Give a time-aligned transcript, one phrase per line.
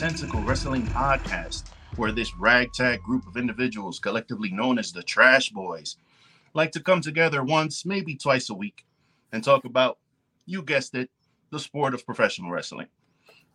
[0.00, 1.64] nonsensical wrestling podcast
[1.96, 5.96] where this ragtag group of individuals, collectively known as the Trash Boys,
[6.54, 8.86] like to come together once, maybe twice a week
[9.32, 9.98] and talk about,
[10.46, 11.10] you guessed it,
[11.50, 12.86] the sport of professional wrestling.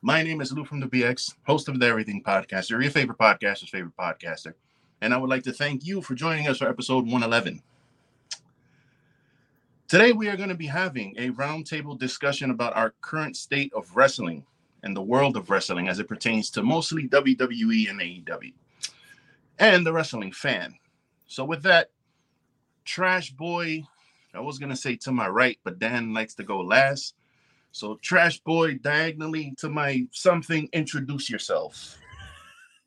[0.02, 3.70] My name is Lou from the BX, host of the Everything Podcaster, your favorite podcaster's
[3.70, 4.53] favorite podcaster.
[4.99, 7.63] And I would like to thank you for joining us for episode 111.
[9.88, 13.95] Today, we are going to be having a roundtable discussion about our current state of
[13.95, 14.45] wrestling
[14.83, 18.53] and the world of wrestling as it pertains to mostly WWE and AEW
[19.59, 20.75] and the wrestling fan.
[21.27, 21.89] So, with that,
[22.85, 23.83] Trash Boy,
[24.33, 27.15] I was going to say to my right, but Dan likes to go last.
[27.71, 31.97] So, Trash Boy, diagonally to my something, introduce yourself.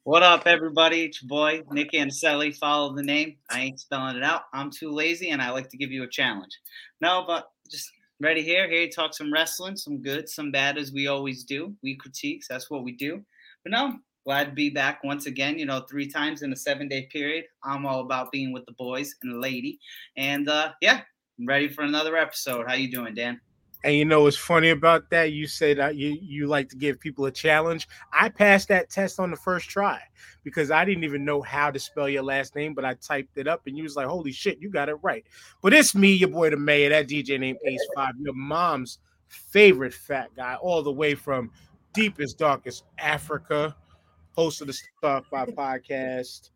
[0.04, 1.02] What up, everybody?
[1.02, 2.52] It's your boy, Nick Anselli.
[2.52, 3.38] Follow the name.
[3.50, 4.42] I ain't spelling it out.
[4.52, 6.56] I'm too lazy and I like to give you a challenge.
[7.00, 8.68] No, but just ready here.
[8.68, 11.74] Here to talk some wrestling, some good, some bad, as we always do.
[11.82, 13.22] We critiques, that's what we do.
[13.62, 16.88] But no, glad to be back once again, you know, three times in a seven
[16.88, 17.44] day period.
[17.64, 19.78] I'm all about being with the boys and the lady.
[20.16, 21.00] And uh yeah,
[21.38, 22.66] I'm ready for another episode.
[22.66, 23.40] How you doing, Dan?
[23.86, 25.30] And you know what's funny about that?
[25.30, 27.86] You said that you you like to give people a challenge.
[28.12, 30.00] I passed that test on the first try
[30.42, 33.46] because I didn't even know how to spell your last name, but I typed it
[33.46, 35.24] up and you was like, "Holy shit, you got it right."
[35.62, 39.94] But it's me, your boy the mayor, that DJ named Ace Five, your mom's favorite
[39.94, 41.52] fat guy, all the way from
[41.94, 43.76] deepest darkest Africa,
[44.32, 46.50] host of the Stuff by podcast,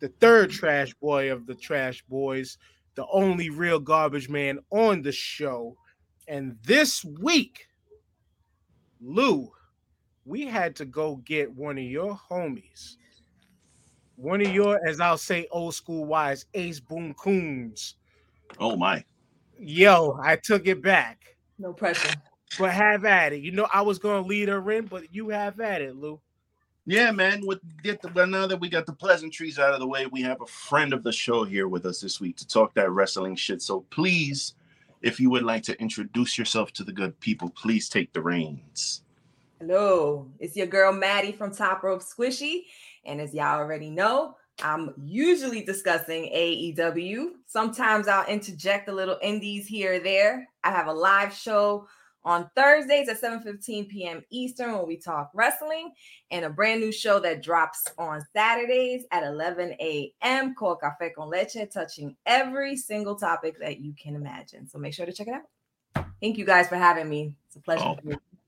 [0.00, 2.58] the third trash boy of the trash boys,
[2.96, 5.76] the only real garbage man on the show
[6.28, 7.68] and this week,
[9.00, 9.50] Lou,
[10.24, 12.96] we had to go get one of your homies,
[14.16, 17.94] one of your, as I'll say, old school wise, Ace Boom Coons.
[18.58, 19.04] Oh my.
[19.58, 21.36] Yo, I took it back.
[21.58, 22.14] No pressure.
[22.58, 23.40] But have at it.
[23.40, 26.20] You know, I was gonna lead her in, but you have at it, Lou.
[26.86, 27.44] Yeah, man.
[27.44, 30.40] With get the now that we got the pleasantries out of the way, we have
[30.40, 33.60] a friend of the show here with us this week to talk that wrestling shit.
[33.60, 34.54] So please
[35.02, 39.02] if you would like to introduce yourself to the good people, please take the reins.
[39.60, 42.64] Hello, it's your girl Maddie from Top Rope Squishy.
[43.04, 47.28] And as y'all already know, I'm usually discussing AEW.
[47.46, 50.48] Sometimes I'll interject a little indies here or there.
[50.64, 51.86] I have a live show
[52.26, 54.22] on Thursdays at 7:15 p.m.
[54.30, 55.92] Eastern when we talk wrestling,
[56.32, 60.54] and a brand new show that drops on Saturdays at 11 a.m.
[60.54, 64.68] called Café con Leche, touching every single topic that you can imagine.
[64.68, 66.06] So make sure to check it out.
[66.20, 67.36] Thank you guys for having me.
[67.46, 67.84] It's a pleasure.
[67.84, 67.96] Oh.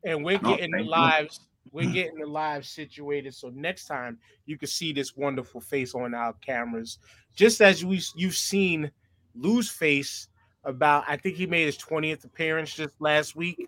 [0.04, 1.40] And we're getting the lives.
[1.70, 6.14] We're getting the live situated, so next time you can see this wonderful face on
[6.14, 6.98] our cameras,
[7.36, 8.90] just as we you've seen
[9.36, 10.28] Lou's face
[10.68, 13.66] about I think he made his 20th appearance just last week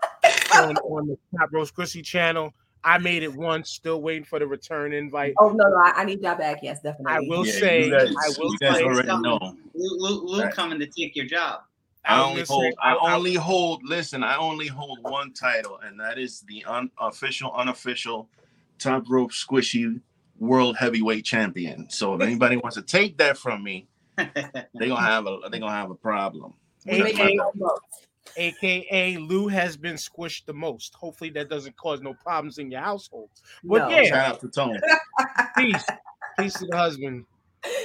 [0.54, 2.52] on, on the Top Rope Squishy channel.
[2.84, 5.34] I made it once, still waiting for the return invite.
[5.38, 6.60] Oh no, no, I, I need y'all back.
[6.62, 7.12] Yes, definitely.
[7.12, 9.38] I will yeah, say, guys, I will you guys say, already know.
[9.74, 10.54] Lou, Lou, right.
[10.54, 11.60] coming to take your job.
[12.04, 12.72] I only hold.
[12.82, 13.82] I only hold.
[13.84, 18.28] Listen, I only hold one title, and that is the unofficial, unofficial
[18.78, 20.00] top rope squishy
[20.38, 21.90] world heavyweight champion.
[21.90, 23.88] So if anybody wants to take that from me,
[24.18, 26.54] they gonna have a they gonna have a problem.
[26.86, 27.38] AKA,
[28.36, 30.94] AKA Lou has been squished the most.
[30.94, 33.30] Hopefully that doesn't cause no problems in your household.
[33.64, 33.88] But no.
[33.88, 34.78] yeah, shout out to Tone.
[35.56, 35.84] Peace,
[36.38, 37.24] peace to the husband.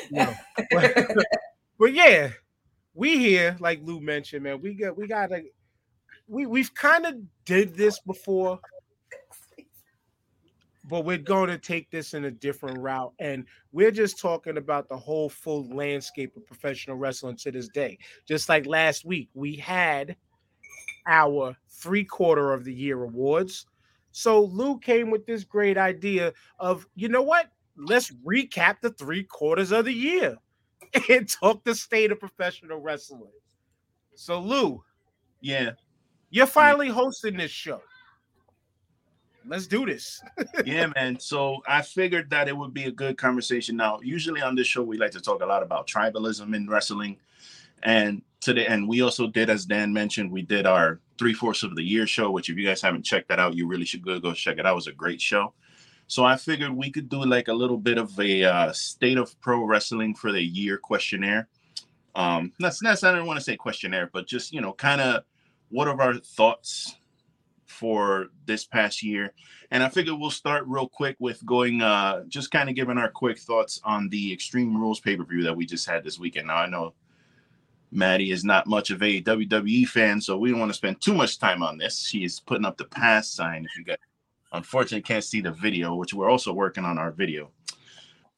[0.10, 0.36] Yeah.
[0.72, 1.08] But,
[1.80, 2.30] but yeah,
[2.94, 4.62] we here, like Lou mentioned, man.
[4.62, 5.44] We got we got a
[6.28, 7.16] we we've kind of
[7.46, 8.60] did this before
[10.94, 13.14] but we're going to take this in a different route.
[13.18, 17.98] And we're just talking about the whole full landscape of professional wrestling to this day.
[18.28, 20.16] Just like last week, we had
[21.08, 23.66] our three quarter of the year awards.
[24.12, 27.48] So Lou came with this great idea of, you know what?
[27.76, 30.38] Let's recap the three quarters of the year
[31.10, 33.32] and talk the state of professional wrestling.
[34.14, 34.84] So Lou,
[35.42, 35.72] yeah,
[36.30, 37.82] you're finally hosting this show
[39.46, 40.22] let's do this.
[40.66, 41.20] yeah, man.
[41.20, 43.76] So I figured that it would be a good conversation.
[43.76, 47.18] Now, usually on this show, we like to talk a lot about tribalism in wrestling.
[47.84, 51.76] And today, and we also did, as Dan mentioned, we did our three fourths of
[51.76, 54.20] the year show, which if you guys haven't checked that out, you really should go
[54.20, 54.74] go check it out.
[54.74, 55.54] It was a great show.
[56.08, 59.40] So I figured we could do like a little bit of a uh, state of
[59.42, 61.48] pro wrestling for the year questionnaire.
[62.16, 65.24] Um, that's that's I don't want to say questionnaire, but just you know, kind of
[65.70, 66.98] what are our thoughts
[67.74, 69.34] for this past year.
[69.72, 73.10] And I figure we'll start real quick with going, uh, just kind of giving our
[73.10, 76.48] quick thoughts on the Extreme Rules pay per view that we just had this weekend.
[76.48, 76.94] Now, I know
[77.92, 81.14] Maddie is not much of a WWE fan, so we don't want to spend too
[81.14, 82.06] much time on this.
[82.06, 83.98] She is putting up the pass sign if you guys
[84.54, 87.52] unfortunately can't see the video, which we're also working on our video.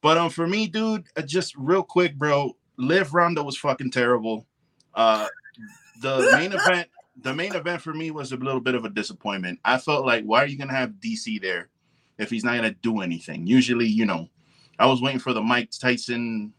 [0.02, 4.46] But um, for me, dude, uh, just real quick, bro, Liv Ronda was fucking terrible.
[4.94, 5.26] Uh,
[6.00, 6.88] the main event,
[7.22, 9.58] the main event for me was a little bit of a disappointment.
[9.64, 11.68] I felt like, why are you gonna have DC there
[12.18, 13.46] if he's not gonna do anything?
[13.46, 14.28] Usually, you know,
[14.78, 16.52] I was waiting for the Mike Tyson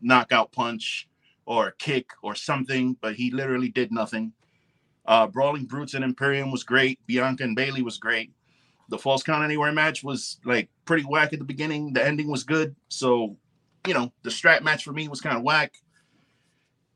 [0.00, 1.08] knockout punch
[1.44, 4.32] or kick or something, but he literally did nothing.
[5.06, 6.98] Uh, Brawling Brutes and Imperium was great.
[7.06, 8.32] Bianca and Bayley was great.
[8.88, 11.92] The Falls Count Anywhere match was like pretty whack at the beginning.
[11.92, 12.74] The ending was good.
[12.88, 13.36] So,
[13.86, 15.74] you know, the strap match for me was kind of whack.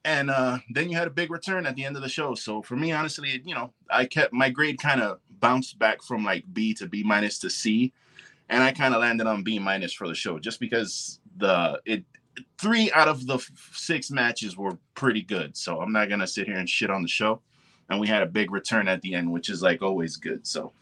[0.05, 2.35] And uh, then you had a big return at the end of the show.
[2.35, 6.25] So for me, honestly, you know, I kept my grade kind of bounced back from
[6.25, 7.93] like B to B minus to C.
[8.51, 12.05] And I kind of landed on B minus for the show just because the it
[12.59, 13.39] three out of the
[13.73, 15.57] six matches were pretty good.
[15.57, 17.41] So I'm not gonna sit here and shit on the show.
[17.89, 20.47] And we had a big return at the end, which is like always good.
[20.47, 20.73] So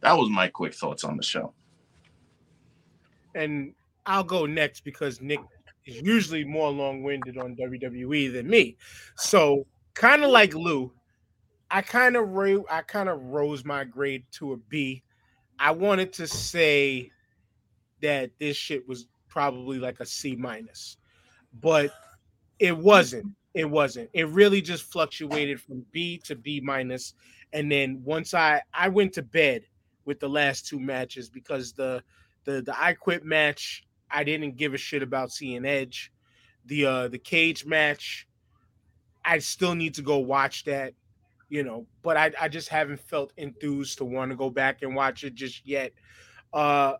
[0.00, 1.52] that was my quick thoughts on the show.
[3.34, 3.74] And
[4.06, 5.40] I'll go next because Nick
[5.86, 8.76] is usually more long-winded on WWE than me.
[9.16, 10.92] So kind of like Lou,
[11.70, 12.28] I kind of
[12.70, 15.02] I kind of rose my grade to a B.
[15.58, 17.10] I wanted to say
[18.00, 20.96] that this shit was probably like a C minus,
[21.60, 21.90] but
[22.58, 23.26] it wasn't.
[23.54, 24.10] It wasn't.
[24.12, 27.14] It really just fluctuated from B to B minus,
[27.52, 29.62] and then once I I went to bed
[30.04, 32.02] with the last two matches because the
[32.44, 36.12] the the I Quit match I didn't give a shit about seeing Edge.
[36.66, 38.26] The uh the cage match,
[39.24, 40.94] I still need to go watch that,
[41.48, 44.94] you know, but I, I just haven't felt enthused to want to go back and
[44.94, 45.92] watch it just yet.
[46.52, 46.94] Uh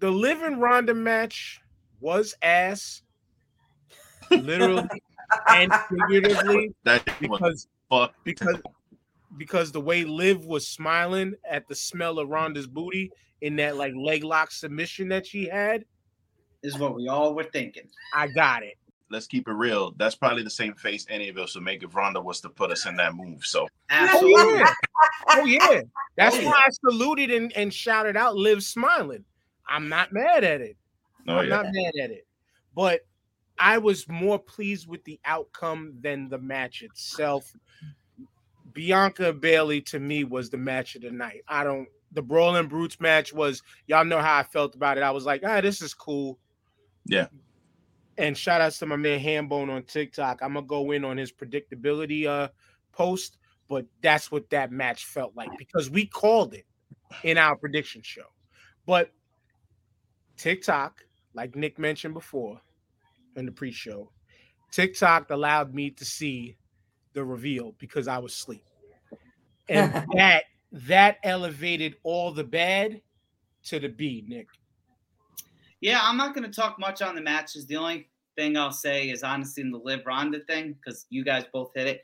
[0.00, 1.60] the Liv and Ronda match
[2.00, 3.02] was ass,
[4.30, 4.88] literally
[5.48, 8.14] and figuratively, That because fuck.
[8.24, 8.60] because
[9.36, 13.10] because the way Liv was smiling at the smell of Ronda's booty
[13.40, 15.84] in that like leg lock submission that she had,
[16.64, 17.88] Is what we all were thinking.
[18.14, 18.76] I got it.
[19.10, 19.92] Let's keep it real.
[19.98, 22.70] That's probably the same face any of us would make if Ronda was to put
[22.72, 23.44] us in that move.
[23.44, 24.58] So Oh Absolutely.
[24.60, 24.72] yeah,
[25.28, 25.82] oh yeah.
[26.16, 26.48] That's Oh, yeah.
[26.48, 29.24] why I saluted and, and shouted out Liv smiling.
[29.68, 30.76] I'm not mad at it.
[31.28, 31.54] oh I'm yeah.
[31.56, 32.26] not mad at it.
[32.74, 33.00] But
[33.58, 37.54] I was more pleased with the outcome than the match itself.
[38.72, 41.42] Bianca Bayley to me was the match of the night.
[41.46, 45.02] I don't the Brawling Brutes match was y'all know how I felt about it.
[45.02, 46.38] I was like, ah, this is cool.
[47.06, 47.26] Yeah.
[48.16, 50.40] And shout outs to my man Hambone on TikTok.
[50.42, 52.48] I'm gonna go in on his predictability uh
[52.92, 56.66] post, but that's what that match felt like because we called it
[57.22, 58.26] in our prediction show.
[58.86, 59.10] But
[60.36, 61.04] TikTok,
[61.34, 62.60] like Nick mentioned before
[63.36, 64.10] in the pre-show,
[64.70, 66.56] TikTok allowed me to see
[67.12, 68.64] the reveal because I was asleep.
[69.68, 73.00] And that that elevated all the bad
[73.64, 74.48] to the B, Nick.
[75.84, 77.66] Yeah, I'm not going to talk much on the matches.
[77.66, 81.44] The only thing I'll say is honestly in the Liv Ronda thing, because you guys
[81.52, 82.02] both hit it.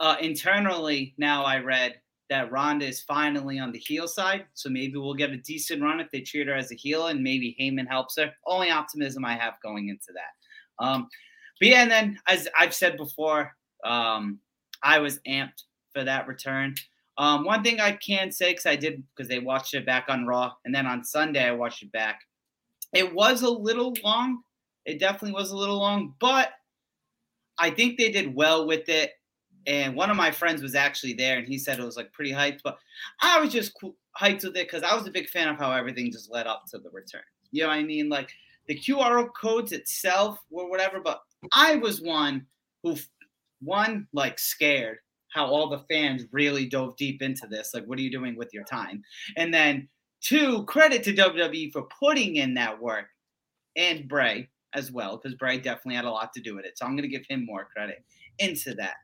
[0.00, 1.94] Uh, internally, now I read
[2.28, 6.00] that Ronda is finally on the heel side, so maybe we'll get a decent run
[6.00, 8.32] if they treat her as a heel, and maybe Heyman helps her.
[8.48, 10.84] Only optimism I have going into that.
[10.84, 11.06] Um,
[11.60, 13.52] but yeah, and then as I've said before,
[13.84, 14.40] um,
[14.82, 15.62] I was amped
[15.92, 16.74] for that return.
[17.16, 20.26] Um, one thing I can say, because I did, because they watched it back on
[20.26, 22.18] Raw, and then on Sunday I watched it back.
[22.94, 24.42] It was a little long.
[24.86, 26.50] It definitely was a little long, but
[27.58, 29.12] I think they did well with it.
[29.66, 32.32] And one of my friends was actually there, and he said it was like pretty
[32.32, 32.60] hyped.
[32.62, 32.78] But
[33.22, 33.72] I was just
[34.18, 36.64] hyped with it because I was a big fan of how everything just led up
[36.70, 37.22] to the return.
[37.50, 38.08] You know what I mean?
[38.08, 38.30] Like
[38.68, 41.00] the QR codes itself or whatever.
[41.00, 41.20] But
[41.52, 42.46] I was one
[42.82, 42.96] who,
[43.60, 44.98] one like scared
[45.34, 47.72] how all the fans really dove deep into this.
[47.74, 49.02] Like, what are you doing with your time?
[49.36, 49.88] And then
[50.24, 53.06] two, credit to WWE for putting in that work
[53.76, 56.76] and Bray as well, because Bray definitely had a lot to do with it.
[56.78, 58.04] So I'm going to give him more credit
[58.38, 58.94] into that.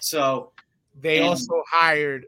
[0.00, 0.52] So
[1.00, 2.26] They also hired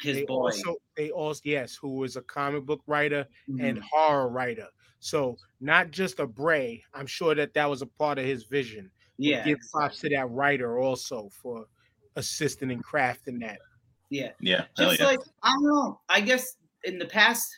[0.00, 0.46] his they boy.
[0.50, 3.82] also they also yes, who was a comic book writer and Mhm.
[3.82, 4.68] horror writer.
[5.00, 6.84] So not just a Bray.
[6.94, 8.90] I'm sure that that was a part of his vision.
[9.16, 11.66] Yeah, give props to that writer also for
[12.16, 13.58] assisting and crafting that.
[14.10, 14.32] yeah.
[14.40, 14.66] Yeah.
[14.76, 15.06] Just yeah.
[15.06, 16.00] like I don't know.
[16.08, 17.48] I guess in the past,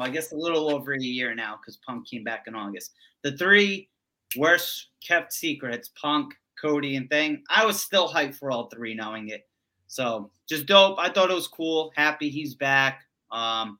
[0.00, 2.92] well, I guess a little over a year now because Punk came back in August.
[3.22, 3.90] The three
[4.34, 7.42] worst kept secrets, Punk, Cody, and Thing.
[7.50, 9.46] I was still hyped for all three, knowing it.
[9.88, 10.98] So just dope.
[10.98, 11.92] I thought it was cool.
[11.96, 13.02] Happy he's back.
[13.30, 13.78] Um,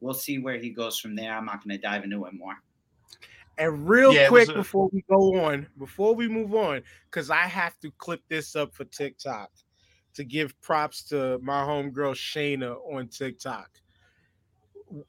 [0.00, 1.32] we'll see where he goes from there.
[1.32, 2.56] I'm not going to dive into it more.
[3.56, 7.42] And real Yeah, quick a- before we go on, before we move on, because I
[7.42, 9.50] have to clip this up for TikTok
[10.14, 13.70] to give props to my homegirl Shayna on TikTok.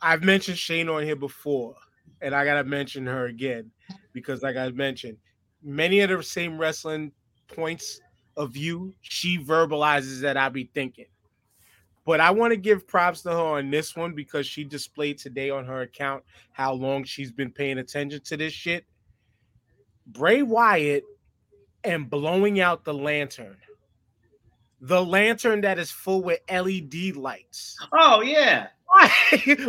[0.02, 1.76] I've mentioned Shane on here before,
[2.22, 3.72] and I gotta mention her again
[4.14, 5.18] because, like I mentioned,
[5.62, 7.12] many of the same wrestling
[7.48, 8.00] points
[8.38, 11.06] of view she verbalizes that I be thinking.
[12.06, 15.50] But I want to give props to her on this one because she displayed today
[15.50, 18.86] on her account how long she's been paying attention to this shit.
[20.08, 21.04] Bray Wyatt
[21.86, 23.58] and blowing out the lantern.
[24.82, 27.78] The lantern that is full with LED lights.
[27.94, 28.68] Oh yeah.
[28.94, 29.10] Why,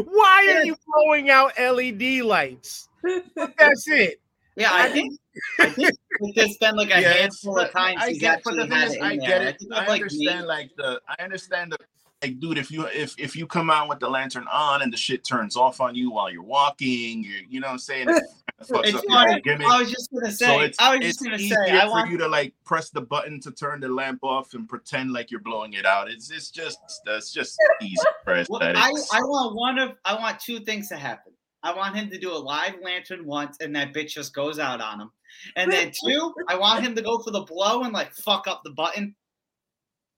[0.07, 2.89] why are you blowing out LED lights?
[3.03, 4.21] That's it.
[4.57, 5.19] Yeah, I think
[5.61, 5.97] I think
[6.35, 8.97] there's been like a Yeah, handful of but times I get, but the thing is,
[9.01, 9.49] I in get there.
[9.49, 9.57] it.
[9.59, 11.79] think I of, like, understand, me- like the, I understand the,
[12.23, 14.97] like, dude, if you if if you come out with the lantern on and the
[14.97, 18.09] shit turns off on you while you're walking, you you know what I'm saying?
[18.09, 18.35] It's.
[18.73, 20.47] I was just gonna say.
[20.47, 21.77] So it's, I was it's just gonna say.
[21.79, 22.11] I for want.
[22.11, 25.41] you to like press the button to turn the lamp off and pretend like you're
[25.41, 26.09] blowing it out.
[26.09, 28.91] It's it's just that's just easy for Well, I.
[29.13, 31.33] I want one of I want two things to happen.
[31.63, 34.81] I want him to do a live lantern once, and that bitch just goes out
[34.81, 35.11] on him.
[35.57, 38.63] And then two, I want him to go for the blow and like fuck up
[38.65, 39.15] the button.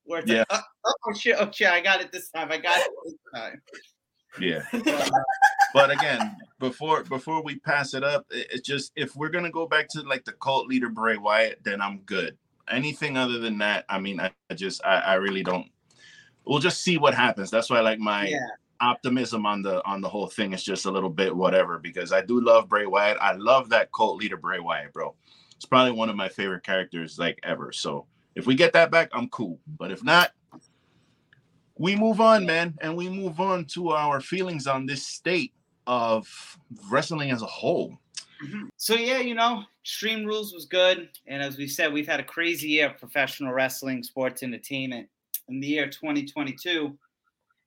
[0.06, 0.44] Where it's Yeah.
[0.50, 2.50] like, oh, oh shit, oh shit, I got it this time.
[2.50, 3.60] I got it this time.
[4.40, 4.62] yeah.
[5.74, 9.66] but again, before before we pass it up, it- it's just if we're gonna go
[9.66, 12.36] back to like the cult leader Bray Wyatt, then I'm good.
[12.68, 15.68] Anything other than that, I mean, I, I just I, I really don't.
[16.44, 17.50] We'll just see what happens.
[17.50, 18.38] That's why like my Yeah.
[18.80, 22.20] optimism on the on the whole thing is just a little bit whatever because I
[22.22, 23.18] do love Bray Wyatt.
[23.20, 25.14] I love that cult leader Bray Wyatt, bro.
[25.56, 27.72] It's probably one of my favorite characters like ever.
[27.72, 28.06] So
[28.36, 29.58] if we get that back, I'm cool.
[29.78, 30.30] But if not,
[31.78, 35.52] we move on, man, and we move on to our feelings on this state
[35.86, 36.28] of
[36.90, 37.98] wrestling as a whole.
[38.42, 38.68] Mhm.
[38.76, 42.24] So yeah, you know, Extreme Rules was good, and as we said, we've had a
[42.24, 45.08] crazy year of professional wrestling, sports entertainment
[45.48, 46.98] in the year 2022.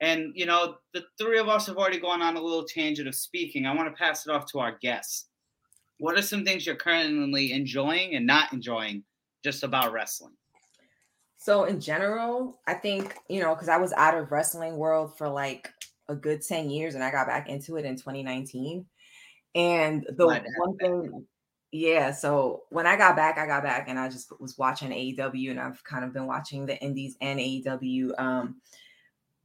[0.01, 3.15] And you know, the three of us have already gone on a little tangent of
[3.15, 3.65] speaking.
[3.65, 5.25] I want to pass it off to our guests.
[5.97, 9.03] What are some things you're currently enjoying and not enjoying
[9.43, 10.37] just about wrestling?
[11.39, 15.29] So in general, I think, you know, because I was out of wrestling world for
[15.29, 15.71] like
[16.09, 18.85] a good 10 years and I got back into it in 2019.
[19.55, 21.25] And the Glad to have one thing,
[21.71, 25.51] yeah, so when I got back, I got back and I just was watching AEW
[25.51, 28.19] and I've kind of been watching the indies and AEW.
[28.19, 28.61] Um,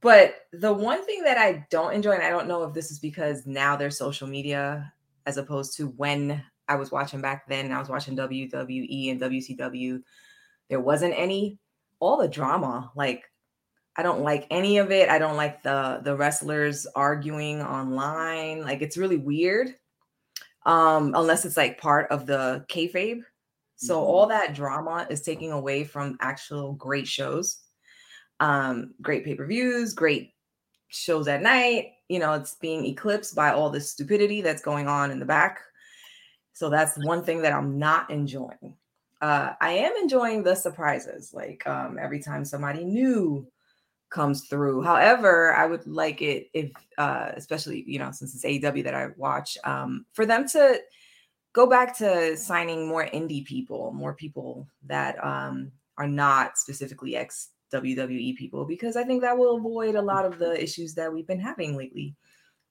[0.01, 2.99] but the one thing that I don't enjoy, and I don't know if this is
[2.99, 4.91] because now there's social media
[5.25, 9.21] as opposed to when I was watching back then, and I was watching WWE and
[9.21, 10.01] WCW,
[10.69, 11.57] there wasn't any
[11.99, 13.23] all the drama like
[13.97, 15.09] i don't like any of it.
[15.09, 18.61] I don't like the the wrestlers arguing online.
[18.63, 19.75] Like it's really weird
[20.65, 23.21] um unless it's like part of the kayfabe.
[23.77, 24.05] So Mhm.
[24.07, 27.61] all that drama is taking away from actual great shows
[28.41, 30.33] um great pay-per-views great
[30.89, 31.93] shows at night.
[32.09, 35.61] You know it's being eclipsed by all this stupidity that's going on in the back.
[36.53, 38.75] So that's one thing that i'm not enjoying
[39.21, 43.47] uh, I am enjoying the surprises, like um, every time somebody new
[44.09, 44.81] comes through.
[44.81, 49.09] However, I would like it if, uh, especially you know, since it's AEW that I
[49.17, 50.79] watch, um, for them to
[51.53, 57.49] go back to signing more indie people, more people that um, are not specifically ex
[57.73, 61.27] WWE people, because I think that will avoid a lot of the issues that we've
[61.27, 62.15] been having lately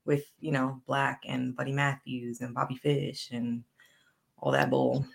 [0.04, 3.64] with you know Black and Buddy Matthews and Bobby Fish and
[4.38, 5.06] all that bull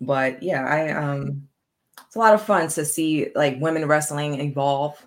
[0.00, 1.46] but yeah i um
[2.12, 5.06] it's a lot of fun to see like women wrestling evolve.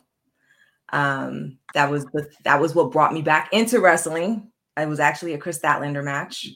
[0.90, 4.52] Um that was the that was what brought me back into wrestling.
[4.78, 6.48] It was actually a Kris Statlander match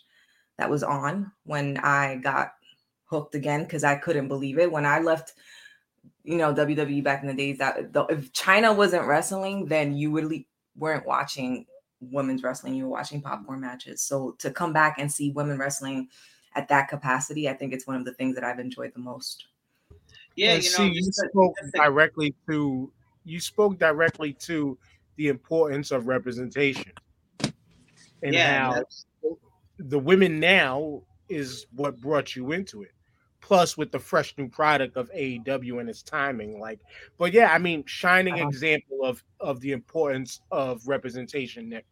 [0.58, 2.54] that was on when i got
[3.06, 4.72] hooked again because i couldn't believe it.
[4.72, 5.34] When i left
[6.24, 10.12] you know wwe back in the days that the, if Chyna wasn't wrestling then you
[10.12, 11.66] really weren't watching
[12.02, 12.74] women's wrestling.
[12.74, 14.02] You were watching popcorn matches.
[14.02, 16.08] So to come back and see women wrestling
[16.60, 19.46] at that capacity, I think it's one of the things that I've enjoyed the most.
[20.36, 22.92] Yeah, And you know, see, you spoke just to- directly to
[23.26, 24.78] you spoke directly to
[25.18, 26.92] the importance of representation
[28.24, 28.84] and yeah, how
[29.78, 32.92] the women now is what brought you into it.
[33.42, 36.80] Plus, with the fresh new product of AEW and its timing, like,
[37.18, 38.48] but yeah, I mean, shining Uh-huh.
[38.50, 41.70] example of of the importance of representation.
[41.70, 41.86] Nick,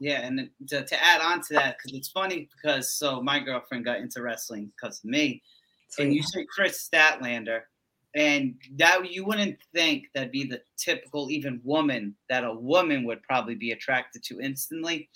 [0.00, 3.84] Yeah, and to, to add on to that, because it's funny because so my girlfriend
[3.84, 5.42] got into wrestling because of me,
[5.98, 7.60] and you say Kris Statlander,
[8.14, 13.22] and that you wouldn't think that'd be the typical even woman that a woman would
[13.22, 15.10] probably be attracted to instantly.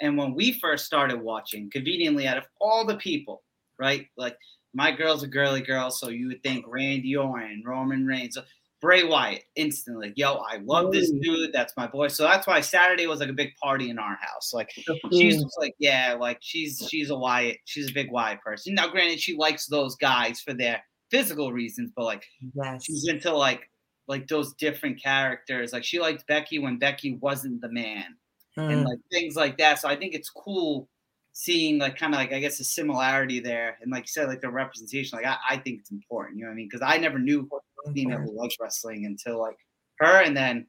[0.00, 3.44] And when we first started watching, conveniently out of all the people,
[3.78, 4.08] right?
[4.16, 4.36] Like
[4.74, 8.36] my girl's a girly girl, so you would think Randy Orton, Roman Reigns,
[8.84, 10.12] Bray Wyatt instantly.
[10.14, 11.54] Yo, I love this dude.
[11.54, 12.08] That's my boy.
[12.08, 14.52] So that's why Saturday was like a big party in our house.
[14.52, 14.70] Like
[15.10, 17.56] she's just like, yeah, like she's she's a Wyatt.
[17.64, 18.74] She's a big Wyatt person.
[18.74, 22.24] Now, granted, she likes those guys for their physical reasons, but like
[22.54, 22.84] Yes.
[22.84, 23.70] she's into like
[24.06, 25.72] like those different characters.
[25.72, 28.16] Like she liked Becky when Becky wasn't the man
[28.58, 28.84] and Mm.
[28.84, 29.78] like things like that.
[29.78, 30.90] So I think it's cool
[31.32, 34.42] seeing like kind of like I guess a similarity there, and like you said, like
[34.42, 35.16] the representation.
[35.16, 36.36] Like I, I think it's important.
[36.36, 36.68] You know what I mean?
[36.70, 37.48] Because I never knew
[37.86, 39.56] a female who loves wrestling until like
[40.00, 40.66] her, and then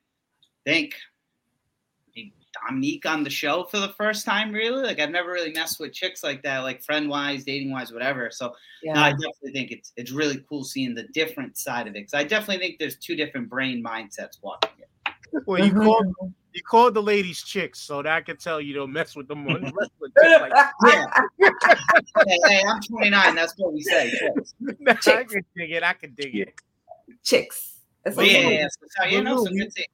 [0.67, 0.95] I think
[2.69, 4.51] Dominique on the show for the first time.
[4.53, 7.91] Really, like I've never really messed with chicks like that, like friend wise, dating wise,
[7.91, 8.29] whatever.
[8.31, 8.53] So
[8.83, 11.99] no, I definitely think it's it's really cool seeing the different side of it.
[11.99, 14.89] Because I definitely think there's two different brain mindsets watching it.
[15.45, 15.83] Well, you Mhm.
[15.83, 19.27] called you called the ladies chicks, so that I can tell you don't mess with
[19.27, 20.13] them on wrestling.
[20.39, 20.53] like
[20.85, 21.05] Yeah.
[22.25, 23.35] hey, hey, I'm 29.
[23.35, 24.09] That's what we say.
[24.11, 24.53] chicks.
[24.85, 25.07] that.
[25.07, 25.83] I can dig it.
[25.83, 26.53] I can dig it.
[27.25, 27.81] Chicks.
[28.03, 28.67] That's But what yeah, yeah,
[28.97, 29.85] So, you know, Lou, good thing.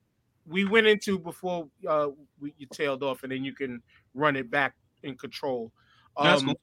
[0.45, 2.09] We went into before uh,
[2.39, 3.81] we, you tailed off, and then you can
[4.13, 5.71] run it back in control.
[6.17, 6.59] Um, cool.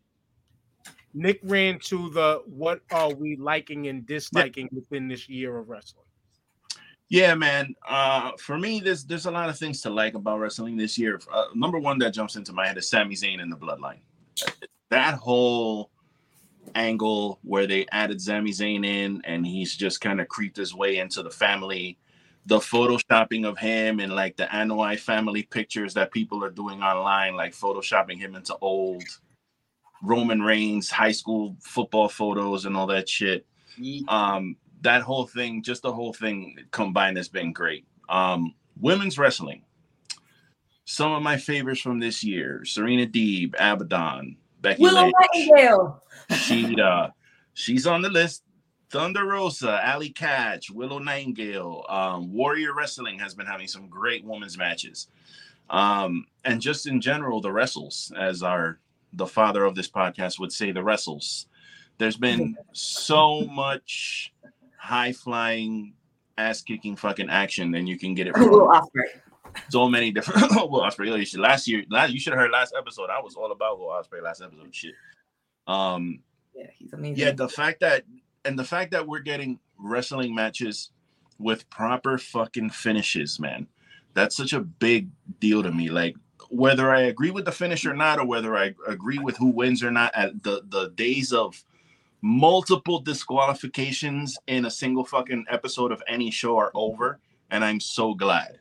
[1.14, 6.04] Nick ran to the what are we liking and disliking within this year of wrestling.
[7.08, 7.74] Yeah, man.
[7.88, 11.18] Uh, for me, there's there's a lot of things to like about wrestling this year.
[11.32, 14.00] Uh, number one that jumps into my head is Sami Zayn and the Bloodline.
[14.90, 15.90] That whole
[16.74, 20.98] angle where they added Sami Zayn in, and he's just kind of creeped his way
[20.98, 21.98] into the family.
[22.46, 27.36] The photoshopping of him and like the Anoa'i family pictures that people are doing online,
[27.36, 29.04] like photoshopping him into old
[30.02, 33.46] Roman Reigns high school football photos and all that shit.
[34.08, 37.86] Um that whole thing just the whole thing combined has been great.
[38.08, 39.62] Um women's wrestling.
[40.84, 46.02] Some of my favorites from this year serena deeb abaddon becky Willow lynch Nightingale.
[46.30, 47.12] Shida
[47.54, 48.44] she's on the list
[48.90, 54.56] thunder rosa Allie Katch willow nightingale um warrior wrestling has been having some great women's
[54.56, 55.08] matches
[55.70, 58.78] um and just in general the wrestles as our
[59.14, 61.46] the father of this podcast would say the wrestles
[61.98, 64.32] there's been so much
[64.76, 65.92] high flying
[66.38, 68.70] ass kicking fucking action than you can get it from.
[69.70, 73.10] So many different well Ospreay you last year last you should have heard last episode.
[73.10, 74.94] I was all about Will Ospreay last episode shit.
[75.66, 76.20] Um
[76.54, 77.16] Yeah, he's amazing.
[77.16, 78.04] yeah the fact that
[78.44, 80.90] and the fact that we're getting wrestling matches
[81.38, 83.66] with proper fucking finishes man.
[84.14, 85.08] That's such a big
[85.38, 85.90] deal to me.
[85.90, 86.16] Like
[86.50, 89.82] whether i agree with the finish or not or whether i agree with who wins
[89.82, 91.62] or not at the the days of
[92.22, 97.18] multiple disqualifications in a single fucking episode of any show are over
[97.50, 98.58] and i'm so glad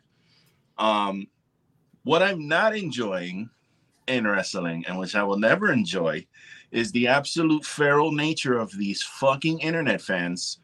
[0.79, 1.27] um
[2.03, 3.49] what i'm not enjoying
[4.07, 6.25] in wrestling and which i will never enjoy
[6.71, 10.59] is the absolute feral nature of these fucking internet fans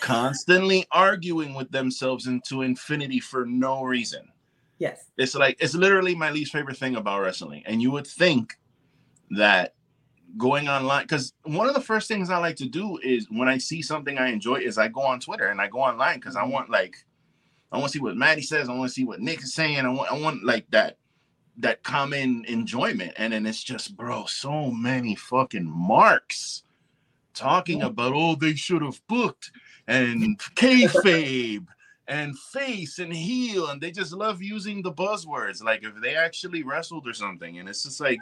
[0.00, 4.28] constantly arguing with themselves into infinity for no reason.
[4.78, 5.06] yes.
[5.16, 7.62] It's like it's literally my least favorite thing about wrestling.
[7.66, 8.56] And you would think
[9.30, 9.74] that
[10.36, 13.58] going online because one of the first things I like to do is when I
[13.58, 16.44] see something I enjoy is I go on Twitter and I go online because I
[16.44, 16.96] want like
[17.70, 18.68] I want to see what Maddie says.
[18.68, 19.84] I want to see what Nick is saying.
[19.84, 20.96] I want I want like that
[21.58, 23.12] that common enjoyment.
[23.16, 26.62] And then it's just bro, so many fucking marks
[27.34, 29.52] talking about oh they should have booked
[29.86, 31.64] and kayfabe
[32.08, 36.64] and face and heel and they just love using the buzzwords like if they actually
[36.64, 38.18] wrestled or something and it's just like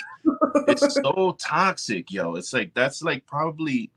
[0.68, 3.90] it's so toxic yo it's like that's like probably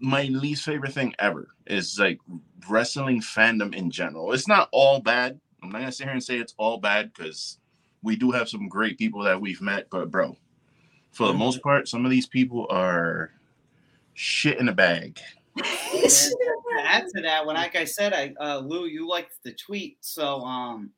[0.00, 2.18] my least favorite thing ever is like
[2.68, 6.38] wrestling fandom in general it's not all bad i'm not gonna sit here and say
[6.38, 7.58] it's all bad because
[8.02, 10.36] we do have some great people that we've met but bro
[11.12, 13.30] for the most part some of these people are
[14.14, 15.18] shit in a bag
[16.70, 19.98] to add to that, when like I said, I uh, Lou, you liked the tweet,
[20.00, 20.90] so um,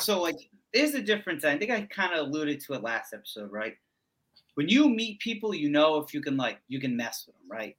[0.00, 0.36] so like
[0.72, 1.44] there's a difference.
[1.44, 3.76] I think I kind of alluded to it last episode, right?
[4.54, 7.48] When you meet people, you know if you can like you can mess with them,
[7.50, 7.76] right?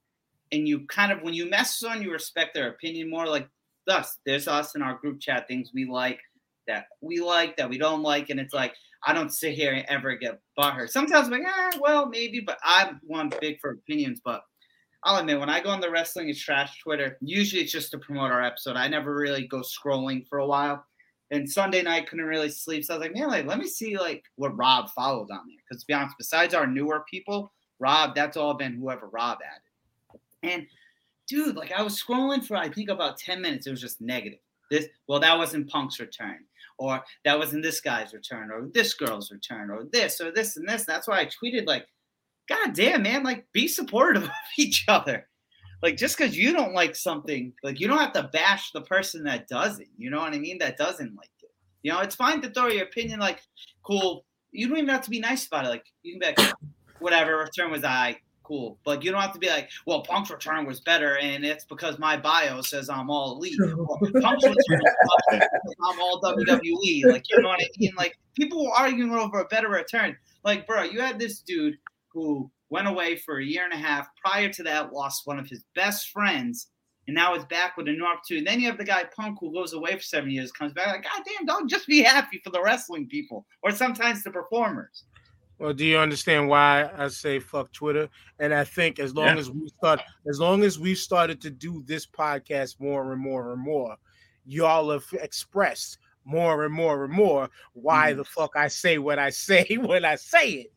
[0.52, 3.28] And you kind of when you mess someone, you respect their opinion more.
[3.28, 3.48] Like
[3.88, 6.20] us, there's us in our group chat things we like
[6.68, 8.74] that we like that we don't like, and it's like
[9.06, 10.90] I don't sit here and ever get butthurt.
[10.90, 14.42] Sometimes I'm like, ah, well, maybe, but I'm one big for opinions, but
[15.04, 17.98] I'll admit, when I go on the wrestling is trash Twitter, usually it's just to
[17.98, 18.76] promote our episode.
[18.76, 20.86] I never really go scrolling for a while.
[21.32, 23.98] And Sunday night couldn't really sleep, so I was like, man, like let me see
[23.98, 25.58] like what Rob followed on there.
[25.70, 29.62] Because to be honest, besides our newer people, Rob, that's all been whoever Rob added.
[30.44, 30.68] And
[31.28, 33.68] dude, like I was scrolling for I think about ten minutes.
[33.68, 34.40] It was just negative.
[34.72, 36.40] This, well, that wasn't Punk's return,
[36.78, 40.70] or that wasn't this guy's return, or this girl's return, or this, or this, and
[40.70, 40.86] this.
[40.86, 41.88] That's why I tweeted like
[42.50, 45.28] God damn, man, like be supportive of each other.
[45.84, 49.24] like just because you don't like something, like you don't have to bash the person
[49.24, 49.88] that doesn't.
[49.98, 50.58] You know what I mean?
[50.58, 51.52] That doesn't like it.
[51.84, 53.20] You know, it's fine to throw your opinion.
[53.20, 53.42] Like,
[53.84, 54.26] cool.
[54.52, 55.70] You don't even have to be nice about it.
[55.70, 56.54] Like, you can be like,
[57.00, 57.38] whatever.
[57.38, 58.18] Return was I
[58.50, 61.66] cool, but you don't have to be like, well, Punk's return was better, and it's
[61.66, 63.60] because my bio says I'm all elite.
[64.22, 64.82] Punk's return
[65.32, 67.06] I'm all WWE.
[67.06, 67.92] Like, you know what I mean?
[67.98, 70.16] Like, people were arguing over a better return.
[70.44, 74.08] Like, bro, you had this dude who went away for a year and a half.
[74.24, 76.68] Prior to that, lost one of his best friends,
[77.08, 78.46] and now is back with a new opportunity.
[78.46, 81.04] Then you have the guy Punk who goes away for seven years, comes back like,
[81.04, 85.04] God damn, dog, just be happy for the wrestling people, or sometimes the performers.
[85.60, 88.10] Well, do you understand why I say fuck Twitter?
[88.40, 89.38] And I think as long yeah.
[89.38, 93.52] as we start, as long as we started to do this podcast more and more
[93.52, 93.98] and more,
[94.46, 98.18] y'all have expressed more and more and more why mm.
[98.18, 100.74] the fuck I say what I say when I say it.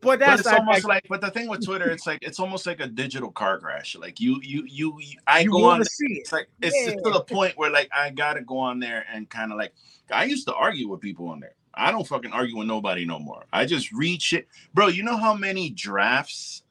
[0.00, 2.38] But that's but it's almost like, like, but the thing with Twitter, it's like it's
[2.38, 3.96] almost like a digital car crash.
[3.96, 5.82] Like you, you, you, you I you go on.
[5.84, 6.18] See it.
[6.18, 6.92] It's like it's, yeah.
[6.92, 9.72] it's to the point where like I gotta go on there and kind of like
[10.10, 11.54] I used to argue with people on there.
[11.76, 13.44] I don't fucking argue with nobody no more.
[13.52, 14.88] I just read shit, bro.
[14.88, 16.64] You know how many drafts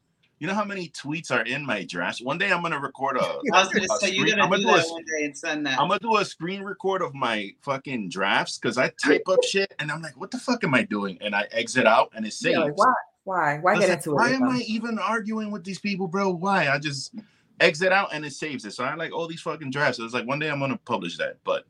[0.44, 2.22] you know how many tweets are in my drafts?
[2.22, 3.22] One day I'm gonna record a.
[3.54, 5.66] I was gonna say screen, you're gonna, do, do that a, one day and send
[5.66, 5.80] that.
[5.80, 9.74] I'm gonna do a screen record of my fucking drafts because I type up shit
[9.80, 11.18] and I'm like, what the fuck am I doing?
[11.22, 12.58] And I exit out and it saves.
[12.58, 12.94] Yeah, why?
[13.24, 13.60] Why?
[13.60, 14.42] Why get into why it?
[14.42, 16.32] Why am I even arguing with these people, bro?
[16.32, 16.68] Why?
[16.68, 17.16] I just
[17.62, 18.74] exit out and it saves it.
[18.74, 20.00] So I like all these fucking drafts.
[20.00, 21.64] So it's like one day I'm gonna publish that, but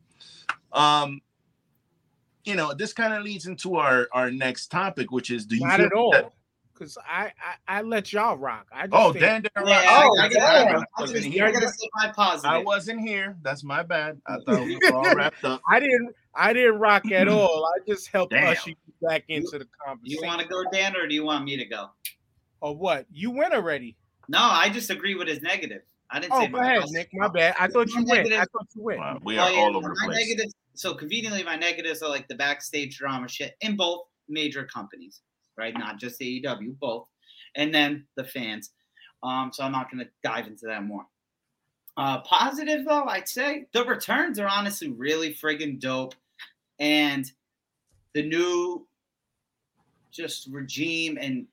[0.71, 1.21] um
[2.45, 5.65] you know, this kind of leads into our our next topic, which is do you
[5.65, 6.11] not at all?
[6.11, 6.33] That,
[6.73, 7.31] because I,
[7.67, 8.67] I, I let y'all rock.
[8.73, 9.67] I just oh, Dan didn't rock.
[9.67, 11.45] Yeah, oh, I, I, I, wasn't here.
[11.45, 12.39] I my.
[12.43, 13.37] I wasn't here.
[13.43, 14.19] That's my bad.
[14.27, 15.61] I thought we were all wrapped up.
[15.69, 16.15] I didn't.
[16.35, 17.65] I didn't rock at all.
[17.65, 18.47] I just helped Damn.
[18.47, 20.21] usher you back into the conversation.
[20.21, 21.89] You want to go, Dan, or do you want me to go?
[22.61, 23.05] Or what?
[23.11, 23.95] You went already.
[24.27, 25.81] No, I just agree with his negative.
[26.09, 26.47] I didn't oh, say.
[26.47, 27.09] go ahead, Nick.
[27.13, 27.55] My bad.
[27.59, 28.31] I thought you went.
[28.31, 28.99] I thought you went.
[28.99, 30.17] Wow, we oh, are oh, yeah, all over the place.
[30.17, 35.21] Negatives, so conveniently, my negatives are like the backstage drama shit in both major companies,
[35.57, 35.73] right?
[35.77, 37.07] Not just AEW, both
[37.55, 38.71] and then the fans.
[39.21, 41.05] Um, so I'm not to dive into that more.
[41.95, 46.15] Uh, positive though, I'd say the returns are honestly really friggin' dope,
[46.79, 47.29] and
[48.13, 48.87] the new
[50.11, 51.45] just regime and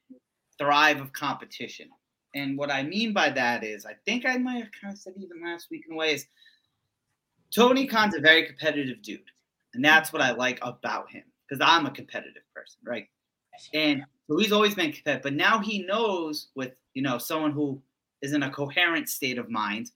[0.59, 1.89] thrive of competition.
[2.35, 5.15] And what I mean by that is, I think I might have kind of said
[5.19, 6.27] even last week in ways.
[7.55, 9.21] Tony Khan's a very competitive dude,
[9.75, 13.07] and that's what I like about him because I'm a competitive person, right?
[13.75, 17.81] And so he's always been competitive, but now he knows with you know someone who
[18.23, 19.91] is in a coherent state of mind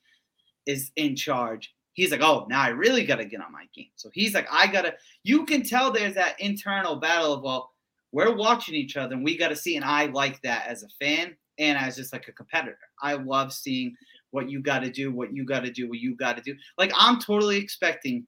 [0.67, 1.75] is in charge.
[1.93, 3.90] He's like, oh, now I really got to get on my game.
[3.95, 4.95] So he's like, I gotta.
[5.23, 7.71] You can tell there's that internal battle of well,
[8.12, 9.77] we're watching each other and we got to see.
[9.77, 12.79] And I like that as a fan and as just like a competitor.
[13.01, 13.97] I love seeing
[14.35, 16.57] what you got to do, what you got to do, what you got to do.
[16.77, 18.27] Like I'm totally expecting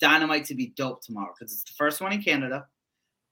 [0.00, 2.66] Dynamite to be dope tomorrow because it's the first one in Canada,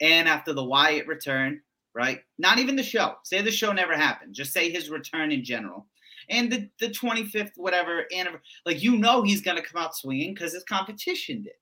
[0.01, 1.63] and after the Wyatt return,
[1.95, 2.21] right?
[2.39, 3.15] Not even the show.
[3.23, 4.35] Say the show never happened.
[4.35, 5.87] Just say his return in general.
[6.29, 10.53] And the, the 25th, whatever, anniversary, like you know he's to come out swinging because
[10.53, 11.53] his competition did.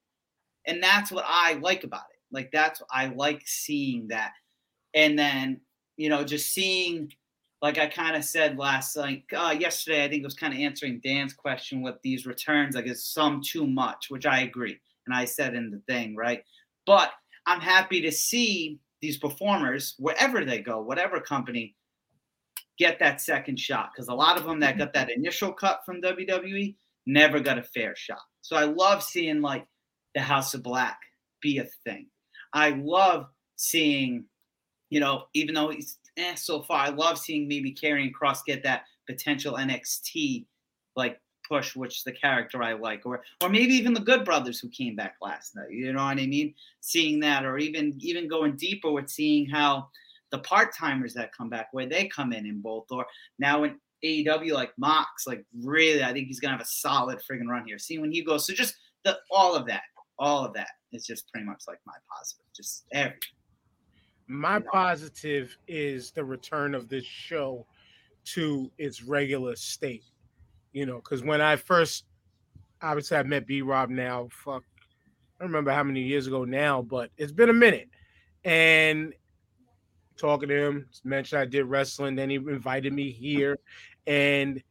[0.65, 2.19] And that's what I like about it.
[2.31, 4.33] Like that's I like seeing that.
[4.93, 5.61] And then,
[5.97, 7.11] you know, just seeing,
[7.61, 10.59] like I kind of said last, like uh, yesterday, I think it was kind of
[10.59, 12.75] answering Dan's question with these returns.
[12.75, 14.79] Like it's some too much, which I agree.
[15.05, 16.43] And I said in the thing, right?
[16.85, 17.11] But
[17.45, 21.75] I'm happy to see these performers, wherever they go, whatever company,
[22.77, 23.91] get that second shot.
[23.93, 27.63] Because a lot of them that got that initial cut from WWE never got a
[27.63, 28.21] fair shot.
[28.41, 29.67] So I love seeing like
[30.15, 30.97] the House of Black
[31.41, 32.07] be a thing.
[32.53, 34.25] I love seeing,
[34.89, 38.63] you know, even though he's eh, so far, I love seeing maybe Karrion Kross get
[38.63, 40.45] that potential NXT
[40.95, 44.59] like push, which is the character I like, or or maybe even the Good Brothers
[44.59, 45.71] who came back last night.
[45.71, 46.53] You know what I mean?
[46.79, 49.89] Seeing that, or even even going deeper with seeing how
[50.31, 53.05] the part timers that come back, where they come in in both, or
[53.37, 57.47] now in AEW like Mox, like really, I think he's gonna have a solid friggin'
[57.47, 57.77] run here.
[57.77, 59.83] See when he goes, so just the all of that,
[60.19, 63.19] all of that is just pretty much like my positive, just everything.
[64.31, 67.65] My positive is the return of this show
[68.23, 70.03] to its regular state
[70.73, 72.05] you know, because when I first,
[72.81, 74.29] obviously, I met B Rob now.
[74.31, 74.63] Fuck,
[75.39, 77.89] I don't remember how many years ago now, but it's been a minute.
[78.43, 79.13] And
[80.17, 82.15] talking to him, mentioned I did wrestling.
[82.15, 83.59] Then he invited me here,
[84.07, 84.61] and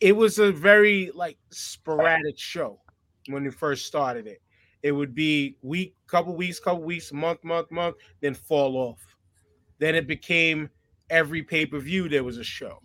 [0.00, 2.80] it was a very like sporadic show
[3.28, 4.42] when he first started it.
[4.84, 9.00] It would be week, couple weeks, couple weeks, month, month, month, then fall off.
[9.78, 10.68] Then it became
[11.08, 12.82] every pay per view there was a show.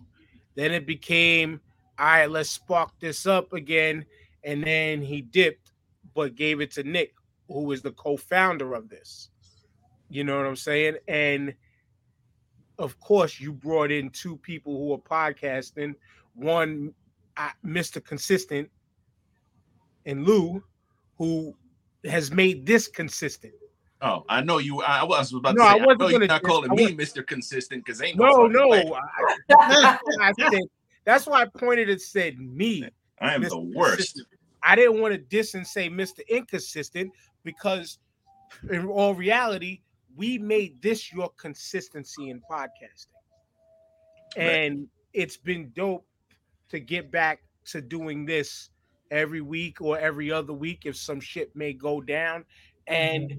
[0.54, 1.60] Then it became
[1.98, 4.06] all right, let's spark this up again.
[4.44, 5.72] And then he dipped,
[6.14, 7.12] but gave it to Nick,
[7.48, 9.28] who is the co-founder of this.
[10.08, 10.96] You know what I'm saying?
[11.06, 11.52] And
[12.78, 15.94] of course, you brought in two people who are podcasting.
[16.32, 16.94] One,
[17.36, 18.02] uh, Mr.
[18.02, 18.70] Consistent,
[20.06, 20.64] and Lou,
[21.18, 21.54] who
[22.04, 23.52] has made this consistent.
[24.02, 24.80] Oh, I know you.
[24.82, 25.80] I was about No, to I say.
[25.82, 27.26] I, wasn't know you're not calling me Mr.
[27.26, 28.98] Consistent because ain't No, fucking no.
[29.50, 30.62] I, I said,
[31.04, 32.88] that's why I pointed and said me.
[33.20, 33.96] I am the worst.
[33.96, 34.28] Consistent.
[34.62, 36.20] I didn't want to diss and say Mr.
[36.28, 37.12] Inconsistent
[37.44, 37.98] because,
[38.70, 39.80] in all reality,
[40.16, 43.06] we made this your consistency in podcasting.
[44.36, 44.44] Right.
[44.44, 46.06] And it's been dope
[46.70, 48.70] to get back to doing this
[49.10, 52.44] every week or every other week if some shit may go down.
[52.86, 53.38] And mm-hmm.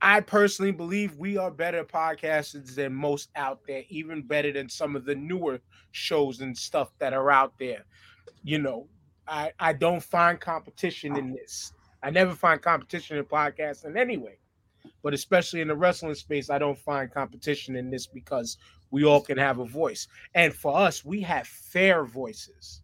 [0.00, 4.96] I personally believe we are better podcasters than most out there, even better than some
[4.96, 5.60] of the newer
[5.92, 7.84] shows and stuff that are out there.
[8.42, 8.88] You know,
[9.28, 11.72] I, I don't find competition in this.
[12.02, 14.38] I never find competition in podcasting anyway.
[15.04, 18.58] But especially in the wrestling space, I don't find competition in this because
[18.90, 20.08] we all can have a voice.
[20.34, 22.81] And for us, we have fair voices.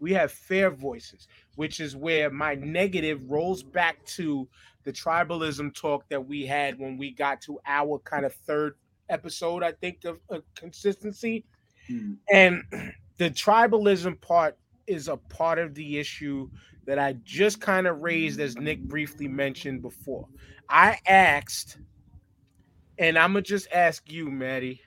[0.00, 4.48] We have fair voices, which is where my negative rolls back to
[4.84, 8.74] the tribalism talk that we had when we got to our kind of third
[9.10, 11.44] episode, I think, of, of consistency.
[11.86, 12.14] Hmm.
[12.32, 12.62] And
[13.18, 16.48] the tribalism part is a part of the issue
[16.86, 20.26] that I just kind of raised, as Nick briefly mentioned before.
[20.68, 21.78] I asked,
[22.98, 24.80] and I'm gonna just ask you, Maddie.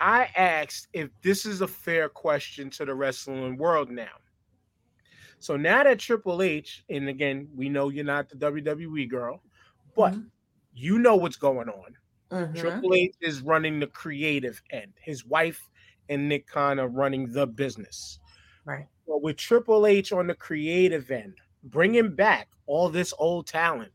[0.00, 4.16] I asked if this is a fair question to the wrestling world now.
[5.38, 9.42] So now that Triple H, and again, we know you're not the WWE girl,
[9.96, 10.30] but Mhm.
[10.72, 11.96] you know what's going on.
[12.30, 12.56] Mhm.
[12.56, 14.92] Triple H is running the creative end.
[15.00, 15.68] His wife
[16.08, 18.20] and Nick Khan are running the business.
[18.64, 18.86] Right.
[19.06, 23.92] But with Triple H on the creative end, bringing back all this old talent,